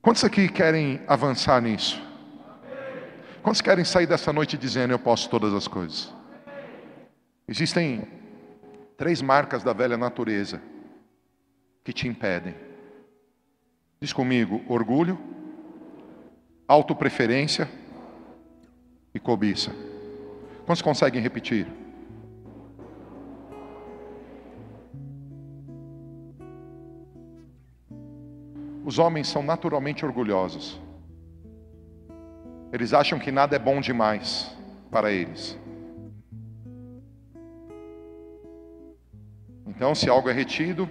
Quantos 0.02 0.24
aqui 0.24 0.50
querem 0.50 1.02
avançar 1.08 1.62
nisso? 1.62 2.02
Quantos 3.44 3.62
querem 3.62 3.86
sair 3.86 4.08
dessa 4.08 4.34
noite 4.34 4.58
dizendo 4.58 4.92
eu 4.92 5.00
posso 5.00 5.30
todas 5.30 5.54
as 5.54 5.68
coisas? 5.68 6.12
Existem 7.48 8.08
três 8.98 9.22
marcas 9.22 9.64
da 9.64 9.74
velha 9.74 9.98
natureza 9.98 10.62
que 11.84 11.94
te 11.94 12.08
impedem. 12.08 12.56
Diz 14.00 14.12
comigo: 14.12 14.64
orgulho, 14.68 15.20
autopreferência 16.68 17.70
e 19.14 19.20
cobiça. 19.20 19.72
Quantos 20.66 20.82
conseguem 20.82 21.22
repetir? 21.22 21.68
Os 28.86 28.97
homens 28.99 29.28
são 29.28 29.43
naturalmente 29.43 30.05
orgulhosos. 30.05 30.82
Eles 32.74 32.93
acham 32.93 33.20
que 33.20 33.32
nada 33.32 33.55
é 33.55 33.59
bom 33.59 33.80
demais 33.80 34.55
para 34.89 35.12
eles. 35.12 35.59
Então, 39.68 39.93
se 39.95 40.09
algo 40.09 40.30
é 40.30 40.34
retido, 40.34 40.89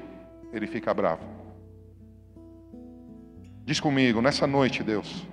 ele 0.52 0.66
fica 0.66 0.92
bravo. 0.92 1.24
Diz 3.64 3.78
comigo, 3.78 4.20
nessa 4.20 4.46
noite, 4.46 4.82
Deus, 4.82 5.26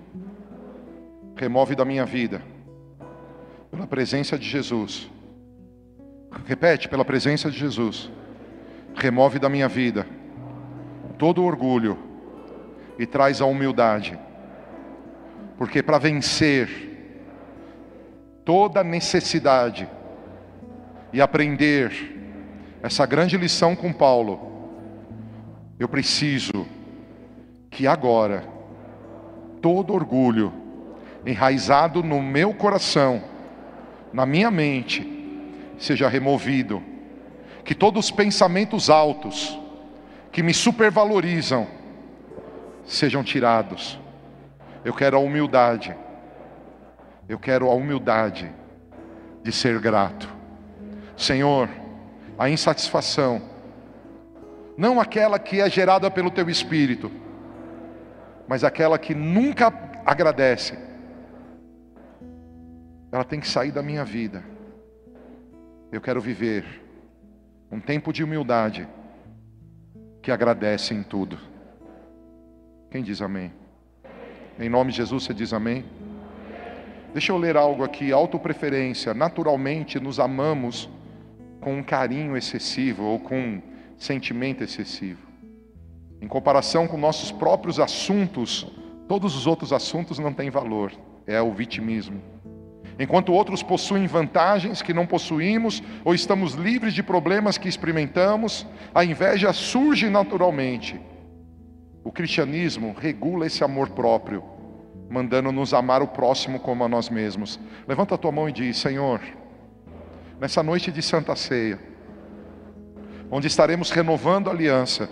remove 1.36 1.76
da 1.76 1.84
minha 1.84 2.06
vida, 2.06 2.42
pela 3.72 3.88
presença 3.88 4.38
de 4.38 4.48
Jesus. 4.48 5.10
Repete, 6.46 6.88
pela 6.88 7.06
presença 7.06 7.50
de 7.50 7.58
Jesus. 7.58 8.10
Remove 8.96 9.40
da 9.40 9.50
minha 9.50 9.68
vida 9.68 10.06
todo 11.18 11.44
orgulho 11.44 11.98
e 12.98 13.06
traz 13.06 13.42
a 13.42 13.46
humildade. 13.46 14.18
Porque 15.58 15.82
para 15.82 15.98
vencer 15.98 16.70
toda 18.46 18.84
necessidade 18.84 19.90
e 21.12 21.20
aprender 21.20 21.92
essa 22.82 23.06
grande 23.06 23.38
lição 23.38 23.76
com 23.76 23.92
Paulo, 23.92 24.40
eu 25.80 25.88
preciso 25.88 26.66
que 27.70 27.88
agora 27.88 28.48
todo 29.62 29.94
orgulho 29.94 30.54
enraizado 31.26 32.04
no 32.04 32.22
meu 32.22 32.54
coração, 32.54 33.22
na 34.14 34.26
minha 34.26 34.50
mente, 34.50 35.06
seja 35.78 36.08
removido. 36.08 36.82
Que 37.64 37.76
todos 37.76 38.06
os 38.06 38.12
pensamentos 38.12 38.90
altos 38.90 39.60
que 40.32 40.42
me 40.42 40.54
supervalorizam 40.54 41.68
sejam 42.86 43.24
tirados. 43.24 44.00
Eu 44.86 44.94
quero 44.94 45.18
a 45.18 45.20
humildade. 45.20 45.96
Eu 47.28 47.38
quero 47.38 47.70
a 47.70 47.74
humildade 47.74 48.50
de 49.44 49.52
ser 49.52 49.80
grato. 49.80 50.30
Senhor, 51.18 51.70
a 52.38 52.50
insatisfação, 52.50 53.42
não 54.78 55.02
aquela 55.02 55.40
que 55.40 55.60
é 55.60 55.70
gerada 55.70 56.10
pelo 56.12 56.30
teu 56.30 56.50
espírito, 56.50 57.12
mas 58.48 58.64
aquela 58.64 58.98
que 58.98 59.14
nunca 59.16 59.74
agradece, 60.06 60.78
ela 63.18 63.26
tem 63.26 63.40
que 63.40 63.48
sair 63.48 63.72
da 63.72 63.82
minha 63.82 64.06
vida. 64.06 64.44
Eu 65.92 66.00
quero 66.00 66.22
viver 66.22 66.64
um 67.72 67.80
tempo 67.80 68.14
de 68.14 68.24
humildade 68.24 68.88
que 70.22 70.32
agradece 70.32 70.94
em 70.94 71.02
tudo. 71.02 71.40
Quem 72.92 73.02
diz 73.02 73.20
amém? 73.20 73.52
Em 74.60 74.70
nome 74.70 74.92
de 74.92 74.98
Jesus 74.98 75.24
você 75.24 75.34
diz 75.34 75.52
amém? 75.52 75.84
Deixa 77.12 77.32
eu 77.32 77.38
ler 77.40 77.58
algo 77.58 77.84
aqui, 77.84 78.12
autopreferência. 78.12 79.16
Naturalmente 79.16 80.00
nos 80.00 80.20
amamos 80.20 80.88
com 81.60 81.76
um 81.76 81.84
carinho 81.84 82.38
excessivo 82.38 83.04
ou 83.04 83.20
com 83.20 83.36
um 83.36 83.62
sentimento 83.98 84.64
excessivo. 84.64 85.26
Em 86.22 86.28
comparação 86.28 86.88
com 86.88 86.98
nossos 86.98 87.32
próprios 87.32 87.80
assuntos, 87.80 88.72
todos 89.08 89.36
os 89.36 89.48
outros 89.48 89.74
assuntos 89.74 90.20
não 90.20 90.32
têm 90.32 90.52
valor. 90.52 90.92
É 91.26 91.42
o 91.42 91.52
vitimismo. 91.52 92.22
Enquanto 93.00 93.32
outros 93.32 93.62
possuem 93.62 94.08
vantagens 94.08 94.82
que 94.82 94.94
não 94.94 95.06
possuímos, 95.06 95.84
ou 96.04 96.16
estamos 96.16 96.54
livres 96.54 96.94
de 96.94 97.04
problemas 97.04 97.58
que 97.58 97.70
experimentamos, 97.70 98.66
a 98.94 99.06
inveja 99.06 99.54
surge 99.54 100.10
naturalmente. 100.10 101.00
O 102.04 102.12
cristianismo 102.12 102.96
regula 103.00 103.46
esse 103.46 103.64
amor 103.64 103.90
próprio, 103.90 104.44
mandando-nos 105.10 105.74
amar 105.74 106.02
o 106.02 106.08
próximo 106.08 106.60
como 106.60 106.84
a 106.84 106.90
nós 106.90 107.10
mesmos. 107.10 107.60
Levanta 107.88 108.16
a 108.16 108.18
tua 108.18 108.32
mão 108.32 108.50
e 108.50 108.52
diz: 108.52 108.78
Senhor, 108.78 109.22
nessa 110.40 110.64
noite 110.64 110.92
de 110.92 111.02
Santa 111.02 111.36
Ceia, 111.36 111.80
onde 113.30 113.48
estaremos 113.48 113.92
renovando 113.92 114.50
a 114.50 114.54
aliança, 114.54 115.10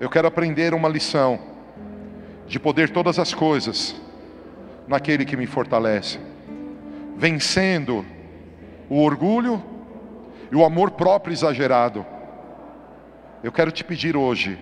eu 0.00 0.08
quero 0.08 0.26
aprender 0.26 0.72
uma 0.72 0.88
lição 0.88 1.38
de 2.48 2.58
poder 2.58 2.90
todas 2.90 3.18
as 3.18 3.32
coisas 3.32 3.94
naquele 4.88 5.24
que 5.24 5.36
me 5.36 5.46
fortalece, 5.46 6.18
vencendo 7.20 8.04
o 8.88 9.02
orgulho 9.02 9.62
e 10.50 10.56
o 10.56 10.64
amor 10.64 10.92
próprio 10.92 11.32
exagerado. 11.32 12.04
Eu 13.44 13.52
quero 13.52 13.70
te 13.70 13.84
pedir 13.84 14.16
hoje, 14.16 14.58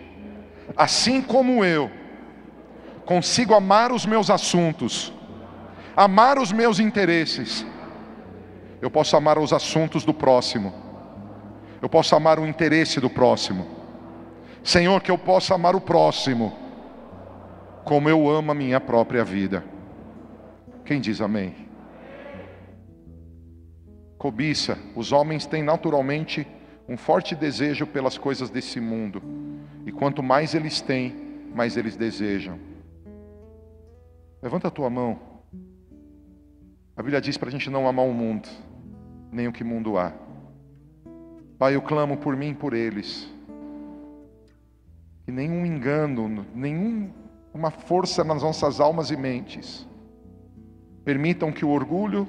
assim 0.76 1.22
como 1.22 1.64
eu 1.64 1.90
consigo 3.06 3.54
amar 3.54 3.92
os 3.92 4.04
meus 4.04 4.28
assuntos, 4.28 5.12
amar 5.96 6.38
os 6.38 6.50
meus 6.50 6.80
interesses, 6.80 7.64
eu 8.82 8.90
posso 8.90 9.16
amar 9.16 9.38
os 9.38 9.52
assuntos 9.52 10.04
do 10.04 10.12
próximo, 10.12 10.74
eu 11.80 11.88
posso 11.88 12.16
amar 12.16 12.38
o 12.40 12.46
interesse 12.46 13.00
do 13.00 13.08
próximo 13.08 13.78
Senhor, 14.62 15.00
que 15.00 15.10
eu 15.10 15.18
possa 15.18 15.54
amar 15.54 15.74
o 15.74 15.80
próximo 15.80 16.56
como 17.84 18.08
eu 18.08 18.28
amo 18.28 18.52
a 18.52 18.54
minha 18.54 18.80
própria 18.80 19.24
vida. 19.24 19.64
Quem 20.84 21.00
diz 21.00 21.20
amém? 21.20 21.67
Cobiça. 24.18 24.78
Os 24.94 25.12
homens 25.12 25.46
têm 25.46 25.62
naturalmente 25.62 26.46
um 26.88 26.96
forte 26.96 27.34
desejo 27.34 27.86
pelas 27.86 28.18
coisas 28.18 28.50
desse 28.50 28.80
mundo. 28.80 29.22
E 29.86 29.92
quanto 29.92 30.22
mais 30.22 30.54
eles 30.54 30.80
têm, 30.80 31.14
mais 31.54 31.76
eles 31.76 31.96
desejam. 31.96 32.58
Levanta 34.42 34.68
a 34.68 34.70
tua 34.70 34.90
mão. 34.90 35.18
A 36.96 37.02
Bíblia 37.02 37.20
diz 37.20 37.38
para 37.38 37.48
a 37.48 37.52
gente 37.52 37.70
não 37.70 37.86
amar 37.86 38.04
o 38.04 38.12
mundo, 38.12 38.48
nem 39.30 39.46
o 39.46 39.52
que 39.52 39.62
mundo 39.62 39.96
há. 39.96 40.12
Pai, 41.58 41.74
eu 41.74 41.82
clamo 41.82 42.16
por 42.16 42.36
mim 42.36 42.50
e 42.50 42.54
por 42.54 42.74
eles 42.74 43.32
e 45.28 45.30
nenhum 45.30 45.66
engano, 45.66 46.46
nenhuma 46.54 47.70
força 47.70 48.24
nas 48.24 48.42
nossas 48.42 48.80
almas 48.80 49.10
e 49.10 49.16
mentes 49.16 49.86
permitam 51.04 51.52
que 51.52 51.64
o 51.64 51.70
orgulho, 51.70 52.26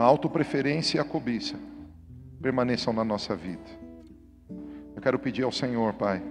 a 0.00 0.04
autopreferência 0.04 0.96
e 0.96 1.00
a 1.00 1.04
cobiça 1.04 1.56
permaneçam 2.40 2.90
na 2.90 3.04
nossa 3.04 3.36
vida. 3.36 3.70
Eu 4.96 5.02
quero 5.02 5.18
pedir 5.18 5.42
ao 5.42 5.52
Senhor, 5.52 5.92
Pai, 5.92 6.22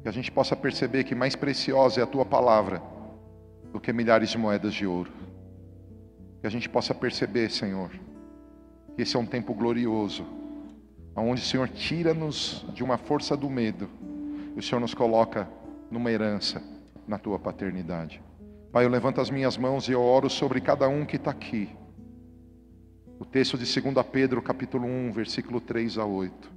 que 0.00 0.08
a 0.08 0.12
gente 0.12 0.30
possa 0.30 0.54
perceber 0.54 1.02
que 1.02 1.14
mais 1.14 1.34
preciosa 1.34 2.00
é 2.00 2.04
a 2.04 2.06
tua 2.06 2.24
palavra 2.24 2.80
do 3.72 3.80
que 3.80 3.92
milhares 3.92 4.30
de 4.30 4.38
moedas 4.38 4.74
de 4.74 4.86
ouro. 4.86 5.10
Que 6.40 6.46
a 6.46 6.50
gente 6.50 6.68
possa 6.68 6.94
perceber, 6.94 7.50
Senhor, 7.50 7.90
que 8.94 9.02
esse 9.02 9.16
é 9.16 9.18
um 9.18 9.26
tempo 9.26 9.52
glorioso 9.52 10.24
onde 11.16 11.42
o 11.42 11.44
Senhor 11.44 11.68
tira-nos 11.68 12.64
de 12.74 12.84
uma 12.84 12.96
força 12.96 13.36
do 13.36 13.50
medo, 13.50 13.88
e 14.54 14.58
o 14.60 14.62
Senhor 14.62 14.80
nos 14.80 14.94
coloca 14.94 15.48
numa 15.90 16.12
herança 16.12 16.62
na 17.08 17.18
tua 17.18 17.38
paternidade. 17.40 18.22
Pai, 18.76 18.84
eu 18.84 18.90
levanto 18.90 19.22
as 19.22 19.30
minhas 19.30 19.56
mãos 19.56 19.88
e 19.88 19.92
eu 19.92 20.02
oro 20.02 20.28
sobre 20.28 20.60
cada 20.60 20.86
um 20.86 21.06
que 21.06 21.16
está 21.16 21.30
aqui. 21.30 21.70
O 23.18 23.24
texto 23.24 23.56
de 23.56 23.64
2 23.80 24.06
Pedro, 24.12 24.42
capítulo 24.42 24.84
1, 24.86 25.12
versículo 25.12 25.62
3 25.62 25.96
a 25.96 26.04
8. 26.04 26.52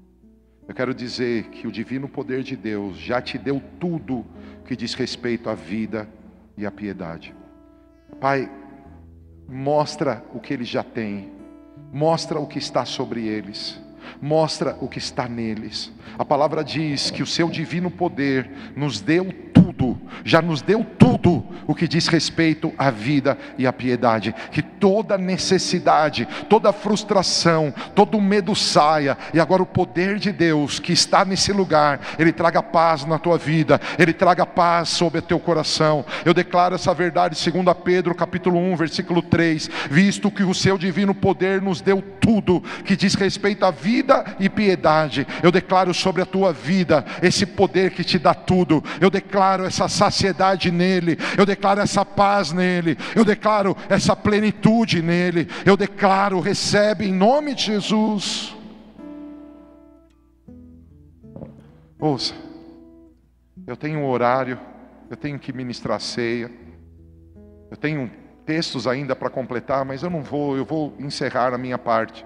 Eu 0.67 0.75
quero 0.75 0.93
dizer 0.93 1.45
que 1.45 1.65
o 1.65 1.71
divino 1.71 2.09
poder 2.09 2.43
de 2.43 2.57
Deus 2.57 2.97
já 2.97 3.21
te 3.21 3.37
deu 3.37 3.63
tudo 3.79 4.25
que 4.65 4.75
diz 4.75 4.95
respeito 4.95 5.49
à 5.49 5.55
vida 5.55 6.09
e 6.57 6.65
à 6.65 6.71
piedade. 6.71 7.33
Pai, 8.19 8.51
mostra 9.47 10.21
o 10.33 10.41
que 10.41 10.53
eles 10.53 10.67
já 10.67 10.83
têm, 10.83 11.31
mostra 11.89 12.37
o 12.37 12.47
que 12.47 12.59
está 12.59 12.83
sobre 12.83 13.29
eles 13.29 13.81
mostra 14.21 14.77
o 14.81 14.87
que 14.87 14.99
está 14.99 15.27
neles. 15.27 15.91
A 16.17 16.25
palavra 16.25 16.63
diz 16.63 17.11
que 17.11 17.23
o 17.23 17.27
seu 17.27 17.49
divino 17.49 17.89
poder 17.89 18.49
nos 18.75 18.99
deu 18.99 19.25
tudo 19.53 19.69
já 20.23 20.41
nos 20.41 20.61
deu 20.61 20.83
tudo 20.83 21.45
o 21.67 21.73
que 21.73 21.87
diz 21.87 22.07
respeito 22.07 22.73
à 22.77 22.89
vida 22.89 23.37
e 23.57 23.65
à 23.65 23.73
piedade. 23.73 24.33
Que 24.51 24.61
toda 24.61 25.17
necessidade, 25.17 26.27
toda 26.49 26.73
frustração, 26.73 27.73
todo 27.95 28.19
medo 28.19 28.55
saia, 28.55 29.17
e 29.33 29.39
agora 29.39 29.63
o 29.63 29.67
poder 29.67 30.17
de 30.17 30.31
Deus 30.31 30.79
que 30.79 30.91
está 30.91 31.23
nesse 31.23 31.51
lugar, 31.51 31.99
ele 32.17 32.31
traga 32.31 32.61
paz 32.61 33.05
na 33.05 33.17
tua 33.17 33.37
vida, 33.37 33.79
ele 33.97 34.13
traga 34.13 34.45
paz 34.45 34.89
sobre 34.89 35.19
o 35.19 35.23
teu 35.23 35.39
coração. 35.39 36.03
Eu 36.25 36.33
declaro 36.33 36.75
essa 36.75 36.93
verdade, 36.93 37.37
segundo 37.37 37.73
Pedro, 37.75 38.15
capítulo 38.15 38.57
1, 38.57 38.75
versículo 38.75 39.21
3, 39.21 39.69
visto 39.89 40.31
que 40.31 40.43
o 40.43 40.53
seu 40.53 40.77
divino 40.77 41.13
poder 41.13 41.61
nos 41.61 41.81
deu 41.81 42.01
tudo 42.19 42.61
que 42.83 42.95
diz 42.95 43.13
respeito 43.13 43.65
à 43.65 43.71
vida 43.71 43.98
e 44.39 44.49
piedade. 44.49 45.25
Eu 45.41 45.51
declaro 45.51 45.93
sobre 45.93 46.21
a 46.21 46.25
tua 46.25 46.51
vida 46.51 47.05
esse 47.21 47.45
poder 47.45 47.91
que 47.91 48.03
te 48.03 48.19
dá 48.19 48.33
tudo. 48.33 48.83
Eu 48.99 49.09
declaro 49.09 49.65
essa 49.65 49.87
saciedade 49.87 50.71
nele. 50.71 51.17
Eu 51.37 51.45
declaro 51.45 51.81
essa 51.81 52.05
paz 52.05 52.51
nele. 52.51 52.97
Eu 53.15 53.25
declaro 53.25 53.75
essa 53.89 54.15
plenitude 54.15 55.01
nele. 55.01 55.47
Eu 55.65 55.77
declaro, 55.77 56.39
recebe 56.39 57.07
em 57.07 57.13
nome 57.13 57.55
de 57.55 57.63
Jesus. 57.63 58.55
Ouça, 61.99 62.33
eu 63.67 63.75
tenho 63.75 63.99
um 63.99 64.09
horário, 64.09 64.57
eu 65.09 65.17
tenho 65.17 65.37
que 65.37 65.51
ministrar 65.51 65.99
ceia, 65.99 66.49
eu 67.69 67.75
tenho 67.75 68.09
textos 68.45 68.87
ainda 68.87 69.15
para 69.15 69.29
completar, 69.29 69.83
mas 69.83 70.01
eu 70.01 70.09
não 70.09 70.23
vou, 70.23 70.55
eu 70.55 70.63
vou 70.63 70.95
encerrar 70.97 71.53
a 71.53 71.57
minha 71.57 71.77
parte. 71.77 72.25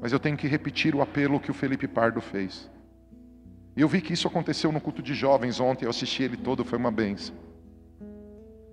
Mas 0.00 0.12
eu 0.12 0.18
tenho 0.18 0.36
que 0.36 0.48
repetir 0.48 0.94
o 0.94 1.02
apelo 1.02 1.40
que 1.40 1.50
o 1.50 1.54
Felipe 1.54 1.86
Pardo 1.86 2.20
fez. 2.20 2.70
E 3.76 3.80
eu 3.82 3.88
vi 3.88 4.00
que 4.00 4.12
isso 4.12 4.26
aconteceu 4.26 4.72
no 4.72 4.80
culto 4.80 5.02
de 5.02 5.14
jovens 5.14 5.60
ontem, 5.60 5.84
eu 5.84 5.90
assisti 5.90 6.22
ele 6.22 6.36
todo, 6.36 6.64
foi 6.64 6.78
uma 6.78 6.90
benção. 6.90 7.34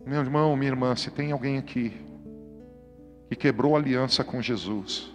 Meu 0.06 0.22
irmão, 0.22 0.56
minha 0.56 0.72
irmã, 0.72 0.96
se 0.96 1.12
tem 1.12 1.32
alguém 1.32 1.58
aqui 1.58 1.94
que 3.30 3.36
quebrou 3.36 3.76
aliança 3.76 4.24
com 4.24 4.42
Jesus, 4.42 5.12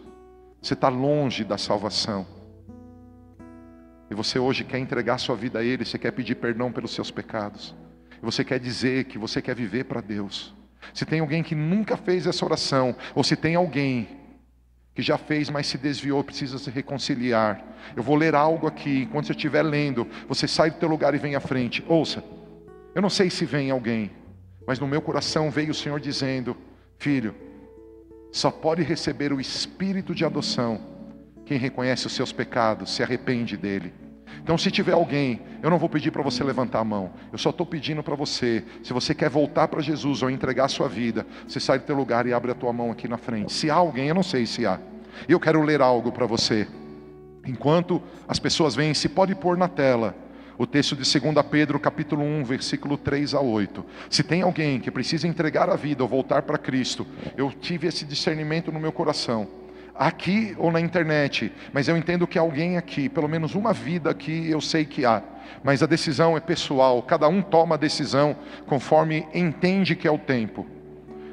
você 0.61 0.75
está 0.75 0.89
longe 0.89 1.45
da 1.45 1.57
salvação, 1.57 2.27
e 4.11 4.15
você 4.15 4.39
hoje 4.39 4.65
quer 4.65 4.79
entregar 4.79 5.17
sua 5.17 5.35
vida 5.35 5.61
a 5.61 5.65
Ele, 5.65 5.85
você 5.87 5.99
quer 5.99 6.11
pedir 6.11 6.35
perdão 6.35 6.71
pelos 6.71 6.95
seus 6.95 7.11
pecados, 7.11 7.75
e 8.23 8.25
você 8.25 8.45
quer 8.45 8.61
dizer 8.61 9.05
que 9.05 9.17
você 9.17 9.41
quer 9.41 9.57
viver 9.57 9.85
para 9.85 10.03
Deus. 10.03 10.55
Se 10.93 11.07
tem 11.07 11.21
alguém 11.21 11.43
que 11.43 11.55
nunca 11.55 11.97
fez 11.97 12.27
essa 12.27 12.45
oração, 12.45 12.95
ou 13.15 13.25
se 13.25 13.35
tem 13.35 13.55
alguém 13.55 14.22
que 14.95 15.03
já 15.03 15.17
fez, 15.17 15.49
mas 15.49 15.67
se 15.67 15.79
desviou, 15.79 16.23
precisa 16.23 16.59
se 16.59 16.71
reconciliar. 16.71 17.63
Eu 17.97 18.03
vou 18.03 18.17
ler 18.17 18.35
algo 18.35 18.67
aqui, 18.67 19.03
enquanto 19.03 19.27
você 19.27 19.33
estiver 19.33 19.63
lendo, 19.63 20.07
você 20.29 20.47
sai 20.47 20.71
do 20.71 20.77
teu 20.77 20.89
lugar 20.89 21.15
e 21.15 21.19
vem 21.19 21.35
à 21.35 21.41
frente. 21.41 21.85
Ouça, 21.89 22.23
eu 22.95 23.01
não 23.01 23.11
sei 23.11 23.31
se 23.31 23.45
vem 23.45 23.71
alguém, 23.71 24.11
mas 24.67 24.79
no 24.79 24.87
meu 24.87 25.01
coração 25.01 25.51
veio 25.51 25.71
o 25.71 25.75
Senhor 25.75 25.99
dizendo: 25.99 26.57
Filho, 26.99 27.35
só 28.31 28.51
pode 28.51 28.83
receber 28.83 29.33
o 29.33 29.41
espírito 29.41 30.15
de 30.15 30.25
adoção 30.25 30.93
quem 31.45 31.59
reconhece 31.59 32.07
os 32.07 32.13
seus 32.13 32.33
pecados, 32.33 32.95
se 32.95 33.03
arrepende 33.03 33.57
dele. 33.57 33.93
Então, 34.43 34.59
se 34.59 34.71
tiver 34.71 34.93
alguém, 34.93 35.41
eu 35.63 35.71
não 35.71 35.79
vou 35.79 35.89
pedir 35.89 36.11
para 36.11 36.23
você 36.23 36.43
levantar 36.43 36.81
a 36.81 36.85
mão. 36.85 37.11
Eu 37.33 37.39
só 37.39 37.51
estou 37.51 37.67
pedindo 37.67 38.03
para 38.03 38.15
você, 38.15 38.65
se 38.83 38.93
você 38.93 39.15
quer 39.15 39.31
voltar 39.31 39.69
para 39.69 39.81
Jesus 39.81 40.23
ou 40.23 40.31
entregar 40.31 40.65
a 40.65 40.69
sua 40.69 40.89
vida, 40.89 41.27
você 41.47 41.61
sai 41.61 41.79
do 41.79 41.85
teu 41.85 41.97
lugar 41.97 42.27
e 42.27 42.33
abre 42.33 42.51
a 42.51 42.55
tua 42.55 42.73
mão 42.73 42.91
aqui 42.91 43.07
na 43.07 43.19
frente. 43.19 43.53
Se 43.53 43.71
há 43.71 43.75
alguém, 43.75 44.09
eu 44.09 44.15
não 44.15 44.23
sei 44.23 44.47
se 44.47 44.67
há. 44.67 44.81
Eu 45.29 45.39
quero 45.39 45.63
ler 45.63 45.81
algo 45.81 46.11
para 46.11 46.27
você. 46.27 46.67
Enquanto 47.47 48.03
as 48.27 48.39
pessoas 48.39 48.75
vêm, 48.75 48.95
se 48.95 49.09
pode 49.09 49.35
pôr 49.35 49.57
na 49.57 49.69
tela 49.69 50.15
o 50.59 50.67
texto 50.67 50.95
de 50.95 51.21
2 51.21 51.47
Pedro, 51.51 51.79
capítulo 51.81 52.23
1, 52.23 52.45
versículo 52.45 52.97
3 52.97 53.35
a 53.35 53.41
8. 53.41 53.85
Se 54.11 54.23
tem 54.23 54.43
alguém 54.43 54.81
que 54.81 54.91
precisa 54.91 55.27
entregar 55.27 55.69
a 55.69 55.77
vida 55.77 56.03
ou 56.03 56.09
voltar 56.09 56.43
para 56.43 56.59
Cristo, 56.59 57.07
eu 57.37 57.51
tive 57.51 57.87
esse 57.87 58.05
discernimento 58.05 58.71
no 58.71 58.79
meu 58.79 58.93
coração 58.93 59.62
aqui 59.95 60.55
ou 60.59 60.71
na 60.71 60.81
internet, 60.81 61.53
mas 61.73 61.89
eu 61.89 61.97
entendo 61.97 62.27
que 62.27 62.39
alguém 62.39 62.77
aqui, 62.77 63.09
pelo 63.09 63.29
menos 63.29 63.55
uma 63.55 63.73
vida 63.73 64.11
aqui, 64.11 64.49
eu 64.49 64.61
sei 64.61 64.85
que 64.85 65.05
há. 65.05 65.23
Mas 65.63 65.83
a 65.83 65.87
decisão 65.87 66.37
é 66.37 66.41
pessoal, 66.41 67.03
cada 67.03 67.29
um 67.29 67.43
toma 67.43 67.75
a 67.75 67.79
decisão 67.79 68.37
conforme 68.67 69.27
entende 69.35 69.95
que 69.95 70.09
é 70.09 70.11
o 70.11 70.19
tempo. 70.19 70.67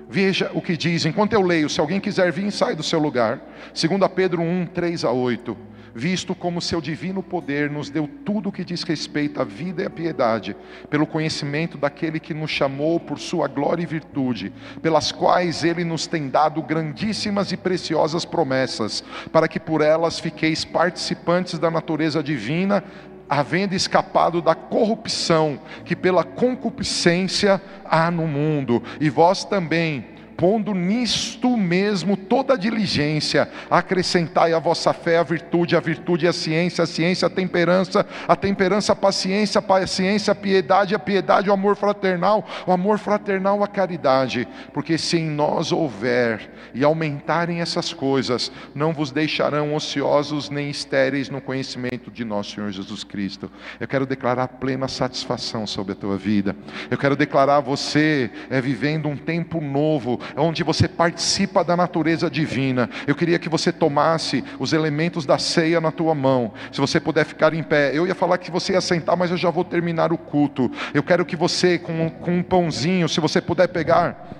Veja 0.09 0.49
o 0.53 0.61
que 0.61 0.75
diz, 0.75 1.05
enquanto 1.05 1.33
eu 1.33 1.41
leio, 1.41 1.69
se 1.69 1.79
alguém 1.79 1.99
quiser 1.99 2.31
vir, 2.31 2.51
sai 2.51 2.75
do 2.75 2.81
seu 2.81 2.99
lugar. 2.99 3.39
2 3.73 4.11
Pedro 4.13 4.41
1, 4.41 4.65
3 4.67 5.05
a 5.05 5.11
8 5.11 5.68
visto 5.93 6.35
como 6.35 6.61
seu 6.61 6.79
divino 6.81 7.21
poder 7.21 7.69
nos 7.69 7.89
deu 7.89 8.09
tudo 8.25 8.49
o 8.49 8.51
que 8.51 8.63
diz 8.63 8.83
respeito 8.83 9.41
à 9.41 9.43
vida 9.43 9.83
e 9.83 9.85
à 9.85 9.89
piedade, 9.89 10.55
pelo 10.89 11.07
conhecimento 11.07 11.77
daquele 11.77 12.19
que 12.19 12.33
nos 12.33 12.51
chamou 12.51 12.99
por 12.99 13.19
sua 13.19 13.47
glória 13.47 13.83
e 13.83 13.85
virtude, 13.85 14.51
pelas 14.81 15.11
quais 15.11 15.63
ele 15.63 15.83
nos 15.83 16.07
tem 16.07 16.29
dado 16.29 16.61
grandíssimas 16.61 17.51
e 17.51 17.57
preciosas 17.57 18.25
promessas, 18.25 19.03
para 19.31 19.47
que 19.47 19.59
por 19.59 19.81
elas 19.81 20.19
fiqueis 20.19 20.63
participantes 20.65 21.59
da 21.59 21.71
natureza 21.71 22.21
divina, 22.23 22.83
havendo 23.29 23.75
escapado 23.75 24.41
da 24.41 24.55
corrupção 24.55 25.59
que 25.85 25.95
pela 25.95 26.23
concupiscência 26.23 27.61
há 27.85 28.09
no 28.09 28.27
mundo, 28.27 28.81
e 28.99 29.09
vós 29.09 29.43
também 29.43 30.18
pondo 30.39 30.73
nisto 30.73 31.57
mesmo 31.57 32.15
toda 32.15 32.57
diligência, 32.57 33.49
acrescentai 33.69 34.53
a 34.53 34.59
vossa 34.59 34.93
fé 34.93 35.17
a 35.17 35.23
virtude, 35.23 35.75
a 35.75 35.81
virtude 35.81 36.25
a 36.25 36.31
ciência, 36.31 36.85
a 36.85 36.87
ciência 36.87 37.25
a 37.25 37.29
temperança, 37.29 38.05
a 38.25 38.37
temperança 38.37 38.93
a 38.93 38.95
paciência, 38.95 39.59
a 39.59 39.61
paciência 39.61 40.31
a 40.31 40.35
piedade, 40.35 40.95
a 40.95 40.99
piedade 40.99 41.49
o 41.49 41.53
amor 41.53 41.75
fraternal, 41.75 42.47
o 42.65 42.71
amor 42.71 42.99
fraternal 42.99 43.61
a 43.61 43.67
caridade, 43.67 44.47
porque 44.73 44.97
se 44.97 45.17
em 45.17 45.29
nós 45.29 45.73
houver 45.73 46.49
e 46.73 46.85
aumentarem 46.85 47.59
essas 47.59 47.91
coisas, 47.93 48.49
não 48.73 48.93
vos 48.93 49.11
deixarão 49.11 49.75
ociosos 49.75 50.49
nem 50.49 50.69
estéreis 50.69 51.29
no 51.29 51.41
conhecimento 51.41 52.09
de 52.09 52.23
nosso 52.23 52.55
Senhor 52.55 52.71
Jesus 52.71 53.03
Cristo. 53.03 53.51
Eu 53.77 53.87
quero 53.89 54.05
declarar 54.05 54.47
plena 54.47 54.87
satisfação 54.87 55.67
sobre 55.67 55.91
a 55.91 55.95
tua 55.95 56.17
vida. 56.17 56.55
Eu 56.89 56.97
quero 56.97 57.17
declarar 57.17 57.59
você 57.59 58.31
é 58.49 58.61
vivendo 58.61 59.09
um 59.09 59.17
tempo 59.17 59.59
novo, 59.59 60.19
onde 60.35 60.63
você 60.63 60.87
participa 60.87 61.63
da 61.63 61.75
natureza 61.75 62.29
divina. 62.29 62.89
Eu 63.07 63.15
queria 63.15 63.39
que 63.39 63.49
você 63.49 63.71
tomasse 63.71 64.43
os 64.59 64.73
elementos 64.73 65.25
da 65.25 65.37
ceia 65.37 65.79
na 65.81 65.91
tua 65.91 66.13
mão. 66.15 66.53
Se 66.71 66.79
você 66.79 66.99
puder 66.99 67.25
ficar 67.25 67.53
em 67.53 67.63
pé, 67.63 67.91
eu 67.93 68.07
ia 68.07 68.15
falar 68.15 68.37
que 68.37 68.51
você 68.51 68.73
ia 68.73 68.81
sentar, 68.81 69.15
mas 69.15 69.31
eu 69.31 69.37
já 69.37 69.49
vou 69.49 69.63
terminar 69.63 70.11
o 70.11 70.17
culto. 70.17 70.71
Eu 70.93 71.03
quero 71.03 71.25
que 71.25 71.35
você, 71.35 71.77
com, 71.77 72.09
com 72.09 72.37
um 72.37 72.43
pãozinho, 72.43 73.07
se 73.07 73.19
você 73.19 73.41
puder 73.41 73.67
pegar 73.67 74.37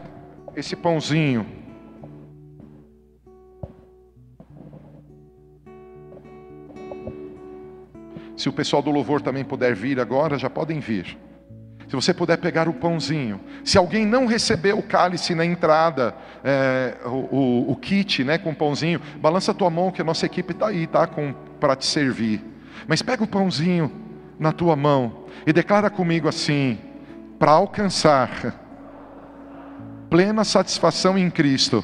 esse 0.55 0.75
pãozinho. 0.75 1.45
Se 8.35 8.47
o 8.47 8.53
pessoal 8.53 8.81
do 8.81 8.89
louvor 8.89 9.21
também 9.21 9.43
puder 9.43 9.75
vir 9.75 9.99
agora, 9.99 10.37
já 10.37 10.49
podem 10.49 10.79
vir. 10.79 11.17
Se 11.89 11.95
você 11.95 12.13
puder 12.13 12.37
pegar 12.37 12.69
o 12.69 12.73
pãozinho. 12.73 13.41
Se 13.65 13.75
alguém 13.75 14.05
não 14.05 14.27
recebeu 14.27 14.77
o 14.77 14.83
cálice 14.83 15.33
na 15.33 15.43
entrada, 15.43 16.13
é, 16.43 16.97
o, 17.03 17.09
o, 17.09 17.71
o, 17.71 17.75
kit 17.75 18.23
né, 18.23 18.37
com 18.37 18.51
o 18.51 18.55
pãozinho, 18.55 19.01
balança 19.19 19.51
a 19.51 19.55
tua 19.55 19.71
mão 19.71 19.91
que 19.91 19.99
a 19.99 20.05
nossa 20.05 20.23
equipe 20.27 20.53
está 20.53 20.67
aí, 20.67 20.85
tá? 20.85 21.09
Para 21.59 21.75
te 21.75 21.87
servir. 21.87 22.45
Mas 22.87 23.01
pega 23.01 23.23
o 23.23 23.27
pãozinho 23.27 23.91
na 24.37 24.51
tua 24.51 24.75
mão 24.75 25.25
e 25.47 25.51
declara 25.51 25.89
comigo 25.89 26.27
assim: 26.27 26.77
para 27.39 27.53
alcançar 27.53 28.53
plena 30.11 30.43
satisfação 30.43 31.17
em 31.17 31.29
Cristo, 31.31 31.83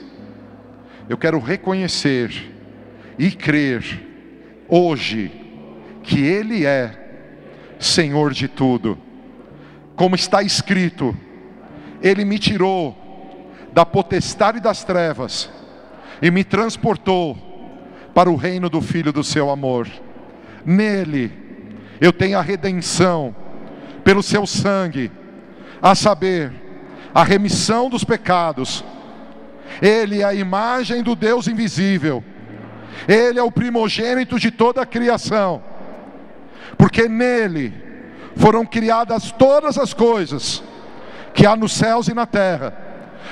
eu 1.10 1.18
quero 1.18 1.40
reconhecer 1.40 2.54
e 3.18 3.32
crer 3.32 3.84
hoje 4.68 5.32
que 6.04 6.24
Ele 6.24 6.64
é 6.64 7.76
Senhor 7.80 8.32
de 8.32 8.48
tudo 8.48 9.05
como 9.96 10.16
está 10.16 10.42
escrito: 10.42 11.16
Ele 12.02 12.26
me 12.26 12.38
tirou 12.38 12.96
da 13.74 13.86
potestade 13.86 14.60
das 14.60 14.84
trevas 14.84 15.50
e 16.22 16.32
me 16.32 16.44
transportou 16.44 17.38
para 18.14 18.30
o 18.30 18.36
reino 18.36 18.70
do 18.70 18.82
Filho 18.82 19.12
do 19.12 19.24
seu 19.24 19.50
amor. 19.50 19.88
Nele 20.66 21.32
eu 22.00 22.12
tenho 22.12 22.38
a 22.38 22.42
redenção 22.42 23.36
pelo 24.04 24.22
seu 24.22 24.46
sangue, 24.46 25.12
a 25.82 25.96
saber, 25.96 26.52
a 27.14 27.24
remissão 27.24 27.90
dos 27.90 28.04
pecados. 28.04 28.84
Ele 29.82 30.22
é 30.22 30.24
a 30.24 30.34
imagem 30.34 31.02
do 31.02 31.16
Deus 31.16 31.48
invisível. 31.48 32.24
Ele 33.08 33.40
é 33.40 33.44
o 33.44 33.52
primogênito 33.52 34.40
de 34.40 34.52
toda 34.52 34.82
a 34.82 34.86
criação. 34.86 35.64
Porque 36.78 37.08
nele 37.08 37.74
foram 38.36 38.66
criadas 38.66 39.32
todas 39.32 39.78
as 39.78 39.94
coisas 39.94 40.64
que 41.34 41.46
há 41.46 41.56
nos 41.56 41.74
céus 41.74 42.08
e 42.08 42.14
na 42.14 42.26
terra, 42.26 42.76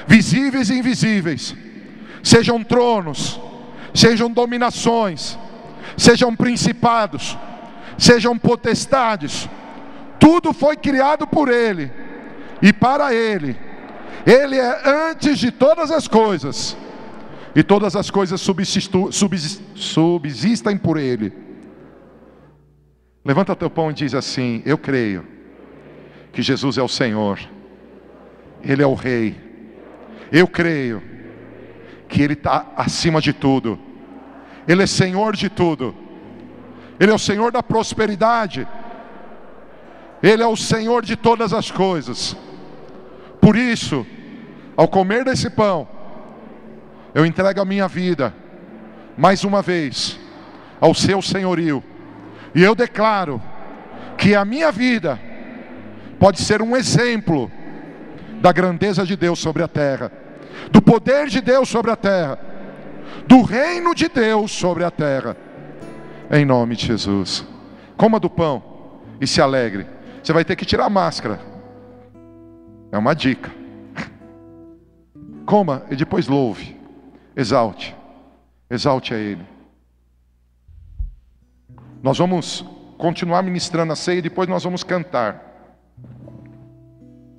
visíveis 0.07 0.69
e 0.69 0.79
invisíveis, 0.79 1.55
sejam 2.21 2.63
tronos, 2.63 3.39
sejam 3.93 4.29
dominações, 4.29 5.37
sejam 5.97 6.35
principados, 6.35 7.37
sejam 7.97 8.37
potestades, 8.37 9.49
Tudo 10.23 10.53
foi 10.53 10.77
criado 10.77 11.27
por 11.27 11.49
Ele 11.49 11.91
e 12.61 12.71
para 12.71 13.13
Ele. 13.13 13.57
Ele 14.25 14.57
é 14.57 15.09
antes 15.09 15.37
de 15.37 15.51
todas 15.51 15.91
as 15.91 16.07
coisas, 16.07 16.77
e 17.53 17.61
todas 17.61 17.93
as 17.93 18.09
coisas 18.09 18.39
subsistem 19.75 20.77
por 20.77 20.97
Ele. 20.97 21.33
Levanta 23.25 23.55
teu 23.55 23.69
pão 23.69 23.89
e 23.89 23.93
diz 23.93 24.13
assim: 24.13 24.61
Eu 24.65 24.77
creio 24.77 25.25
que 26.33 26.41
Jesus 26.41 26.77
é 26.77 26.83
o 26.83 26.87
Senhor, 26.89 27.39
Ele 28.61 28.83
é 28.83 28.87
o 28.87 28.93
Rei. 28.93 29.35
Eu 30.31 30.47
creio 30.47 31.01
que 32.09 32.21
Ele 32.21 32.33
está 32.33 32.65
acima 32.75 33.21
de 33.21 33.31
tudo, 33.31 33.79
Ele 34.67 34.83
é 34.83 34.87
Senhor 34.87 35.35
de 35.35 35.49
tudo, 35.49 35.95
Ele 36.99 37.11
é 37.11 37.15
o 37.15 37.19
Senhor 37.19 37.51
da 37.51 37.63
prosperidade, 37.63 38.67
Ele 40.21 40.43
é 40.43 40.47
o 40.47 40.57
Senhor 40.57 41.05
de 41.05 41.15
todas 41.15 41.53
as 41.53 41.71
coisas. 41.71 42.35
Por 43.39 43.55
isso, 43.55 44.05
ao 44.75 44.87
comer 44.87 45.23
desse 45.23 45.49
pão, 45.49 45.87
eu 47.13 47.25
entrego 47.25 47.61
a 47.61 47.65
minha 47.65 47.87
vida, 47.87 48.33
mais 49.15 49.43
uma 49.43 49.61
vez, 49.61 50.19
ao 50.81 50.93
seu 50.93 51.21
senhorio, 51.21 51.83
e 52.53 52.63
eu 52.63 52.75
declaro 52.75 53.41
que 54.17 54.35
a 54.35 54.45
minha 54.45 54.71
vida 54.71 55.19
pode 56.19 56.39
ser 56.41 56.61
um 56.61 56.75
exemplo 56.75 57.51
da 58.41 58.51
grandeza 58.51 59.05
de 59.05 59.15
Deus 59.15 59.39
sobre 59.39 59.63
a 59.63 59.67
terra, 59.67 60.11
do 60.71 60.81
poder 60.81 61.27
de 61.27 61.41
Deus 61.41 61.67
sobre 61.69 61.91
a 61.91 61.95
terra, 61.95 62.37
do 63.27 63.41
reino 63.41 63.95
de 63.95 64.07
Deus 64.07 64.51
sobre 64.51 64.83
a 64.83 64.91
terra, 64.91 65.35
em 66.31 66.45
nome 66.45 66.75
de 66.75 66.87
Jesus. 66.87 67.45
Coma 67.97 68.19
do 68.19 68.29
pão 68.29 68.63
e 69.19 69.27
se 69.27 69.41
alegre. 69.41 69.87
Você 70.21 70.33
vai 70.33 70.45
ter 70.45 70.55
que 70.55 70.65
tirar 70.65 70.85
a 70.85 70.89
máscara. 70.89 71.39
É 72.91 72.97
uma 72.97 73.13
dica. 73.13 73.51
Coma 75.45 75.83
e 75.89 75.95
depois 75.95 76.27
louve. 76.27 76.79
Exalte. 77.35 77.95
Exalte 78.69 79.13
a 79.13 79.17
Ele. 79.17 79.52
Nós 82.03 82.17
vamos 82.17 82.65
continuar 82.97 83.41
ministrando 83.43 83.93
a 83.93 83.95
ceia 83.95 84.19
e 84.19 84.21
depois 84.21 84.49
nós 84.49 84.61
vamos 84.61 84.83
cantar. 84.83 85.41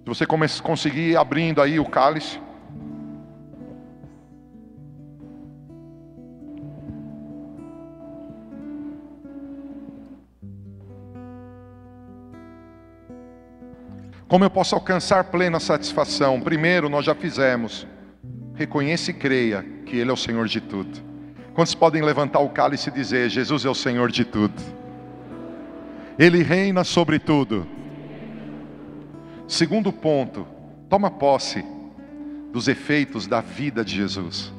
Se 0.02 0.08
você 0.08 0.26
conseguir 0.62 1.10
ir 1.10 1.16
abrindo 1.18 1.60
aí 1.60 1.78
o 1.78 1.84
cálice. 1.84 2.40
Como 14.26 14.44
eu 14.44 14.50
posso 14.50 14.74
alcançar 14.74 15.24
plena 15.24 15.60
satisfação? 15.60 16.40
Primeiro, 16.40 16.88
nós 16.88 17.04
já 17.04 17.14
fizemos. 17.14 17.86
Reconheça 18.54 19.10
e 19.10 19.14
creia 19.14 19.62
que 19.84 19.98
Ele 19.98 20.08
é 20.08 20.14
o 20.14 20.16
Senhor 20.16 20.48
de 20.48 20.62
tudo. 20.62 21.13
Quantos 21.55 21.74
podem 21.74 22.02
levantar 22.02 22.40
o 22.40 22.48
cálice 22.48 22.89
e 22.89 22.93
dizer: 22.93 23.31
Jesus 23.31 23.64
é 23.64 23.70
o 23.70 23.74
Senhor 23.74 24.10
de 24.10 24.24
tudo? 24.24 24.55
Ele 26.18 26.43
reina 26.43 26.85
sobre 26.85 27.18
tudo. 27.18 27.66
Segundo 29.47 29.93
ponto, 29.93 30.47
toma 30.89 31.10
posse 31.10 31.64
dos 32.52 32.68
efeitos 32.68 33.26
da 33.26 33.40
vida 33.40 33.85
de 33.85 33.94
Jesus. 33.94 34.52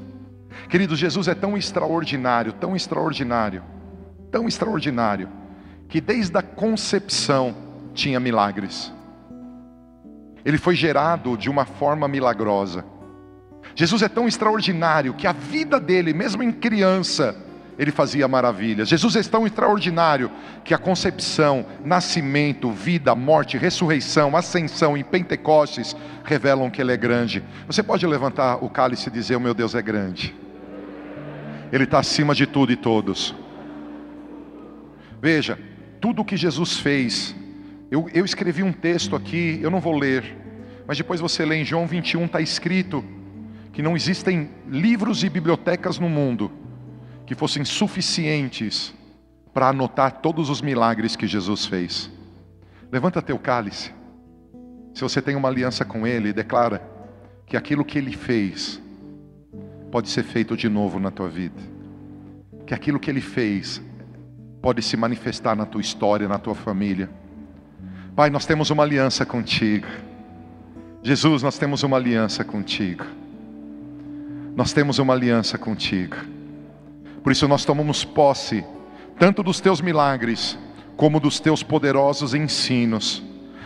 Querido, 0.70 0.96
Jesus 0.96 1.28
é 1.28 1.36
tão 1.36 1.58
extraordinário, 1.58 2.54
tão 2.54 2.76
extraordinário, 2.76 3.64
tão 4.32 4.48
extraordinário, 4.48 5.30
que 5.88 6.00
desde 6.00 6.38
a 6.38 6.42
concepção 6.42 7.56
tinha 7.94 8.20
milagres 8.20 8.94
ele 10.46 10.60
foi 10.60 10.76
gerado 10.76 11.36
de 11.36 11.50
uma 11.50 11.66
forma 11.66 12.08
milagrosa. 12.08 12.86
Jesus 13.76 14.02
é 14.02 14.10
tão 14.10 14.28
extraordinário 14.28 15.14
que 15.14 15.28
a 15.28 15.34
vida 15.34 15.80
dele, 15.80 16.14
mesmo 16.14 16.42
em 16.42 16.52
criança, 16.52 17.36
ele 17.78 17.92
fazia 17.92 18.28
maravilhas. 18.28 18.88
Jesus 18.88 19.16
é 19.18 19.24
tão 19.24 19.46
extraordinário 19.46 20.32
que 20.64 20.74
a 20.74 20.78
concepção, 20.78 21.66
nascimento, 21.84 22.72
vida, 22.72 23.14
morte, 23.14 23.58
ressurreição, 23.58 24.36
ascensão 24.36 24.96
em 24.96 25.04
Pentecostes 25.04 25.96
revelam 26.24 26.70
que 26.70 26.82
ele 26.82 26.94
é 26.94 26.98
grande. 26.98 27.44
Você 27.68 27.84
pode 27.84 28.08
levantar 28.08 28.64
o 28.64 28.70
cálice 28.70 29.10
e 29.10 29.12
dizer: 29.12 29.36
O 29.36 29.42
meu 29.42 29.54
Deus 29.54 29.76
é 29.76 29.82
grande. 29.82 30.34
Ele 31.72 31.84
está 31.84 32.00
acima 32.00 32.34
de 32.34 32.48
tudo 32.48 32.72
e 32.72 32.78
todos. 32.78 33.36
Veja, 35.22 35.60
tudo 36.00 36.22
o 36.22 36.26
que 36.26 36.38
Jesus 36.38 36.78
fez 36.78 37.36
eu, 37.96 38.10
eu 38.14 38.26
escrevi 38.26 38.64
um 38.64 38.74
texto 38.74 39.16
aqui, 39.16 39.60
eu 39.62 39.70
não 39.70 39.80
vou 39.80 39.96
ler, 39.96 40.36
mas 40.88 40.98
depois 40.98 41.20
você 41.22 41.46
lê 41.46 41.58
em 41.58 41.66
João 41.66 41.86
21, 41.86 42.26
está 42.26 42.42
escrito 42.42 43.04
que 43.76 43.82
não 43.82 43.94
existem 43.94 44.50
livros 44.70 45.22
e 45.22 45.30
bibliotecas 45.30 46.00
no 46.00 46.08
mundo 46.08 46.50
que 47.26 47.36
fossem 47.36 47.66
suficientes 47.66 48.94
para 49.54 49.68
anotar 49.68 50.22
todos 50.22 50.50
os 50.50 50.62
milagres 50.62 51.18
que 51.18 51.28
Jesus 51.28 51.66
fez. 51.66 52.10
Levanta 52.90 53.22
teu 53.22 53.38
cálice. 53.38 53.94
Se 54.94 55.02
você 55.02 55.22
tem 55.22 55.36
uma 55.36 55.50
aliança 55.50 55.84
com 55.84 56.08
Ele, 56.08 56.32
declara 56.32 56.90
que 57.46 57.58
aquilo 57.58 57.84
que 57.84 57.98
Ele 57.98 58.16
fez 58.16 58.82
pode 59.92 60.08
ser 60.08 60.24
feito 60.24 60.56
de 60.56 60.70
novo 60.70 60.98
na 60.98 61.12
tua 61.12 61.28
vida. 61.28 61.62
Que 62.66 62.74
aquilo 62.74 62.98
que 62.98 63.10
Ele 63.10 63.20
fez 63.20 63.82
pode 64.62 64.82
se 64.82 64.96
manifestar 64.96 65.54
na 65.54 65.66
tua 65.66 65.82
história, 65.82 66.30
na 66.30 66.40
tua 66.40 66.56
família. 66.56 67.10
Pai, 68.16 68.30
nós 68.30 68.46
temos 68.46 68.70
uma 68.70 68.84
aliança 68.84 69.26
contigo. 69.26 69.88
Jesus, 71.04 71.44
nós 71.44 71.58
temos 71.58 71.84
uma 71.84 71.98
aliança 71.98 72.42
contigo. 72.46 73.04
Nós 74.56 74.72
temos 74.72 75.00
uma 75.00 75.14
aliança 75.14 75.58
contigo. 75.58 76.16
Por 77.22 77.32
isso 77.32 77.48
nós 77.48 77.66
tomamos 77.66 78.06
posse 78.06 78.64
tanto 79.20 79.44
dos 79.44 79.60
teus 79.60 79.82
milagres 79.82 80.58
como 80.96 81.20
dos 81.20 81.40
teus 81.40 81.62
poderosos 81.62 82.34
ensinos. 82.34 83.22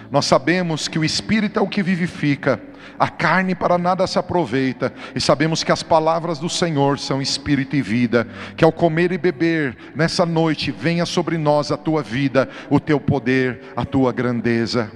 Nós 0.10 0.26
sabemos 0.26 0.88
que 0.88 0.98
o 0.98 1.06
Espírito 1.06 1.60
é 1.60 1.62
o 1.62 1.68
que 1.68 1.84
vivifica, 1.84 2.60
a 2.98 3.08
carne 3.08 3.54
para 3.54 3.78
nada 3.78 4.08
se 4.08 4.18
aproveita, 4.18 4.92
e 5.14 5.22
sabemos 5.22 5.64
que 5.64 5.72
as 5.72 5.84
palavras 5.84 6.40
do 6.40 6.50
Senhor 6.50 6.98
são 6.98 7.22
Espírito 7.22 7.76
e 7.76 7.82
vida, 7.82 8.28
que 8.58 8.66
ao 8.66 8.72
comer 8.72 9.12
e 9.12 9.18
beber 9.20 9.78
nessa 9.96 10.26
noite 10.26 10.72
venha 10.72 11.06
sobre 11.06 11.38
nós 11.38 11.72
a 11.72 11.78
tua 11.78 12.02
vida, 12.02 12.50
o 12.70 12.80
teu 12.80 13.00
poder, 13.00 13.62
a 13.76 13.86
tua 13.86 14.12
grandeza. 14.12 14.92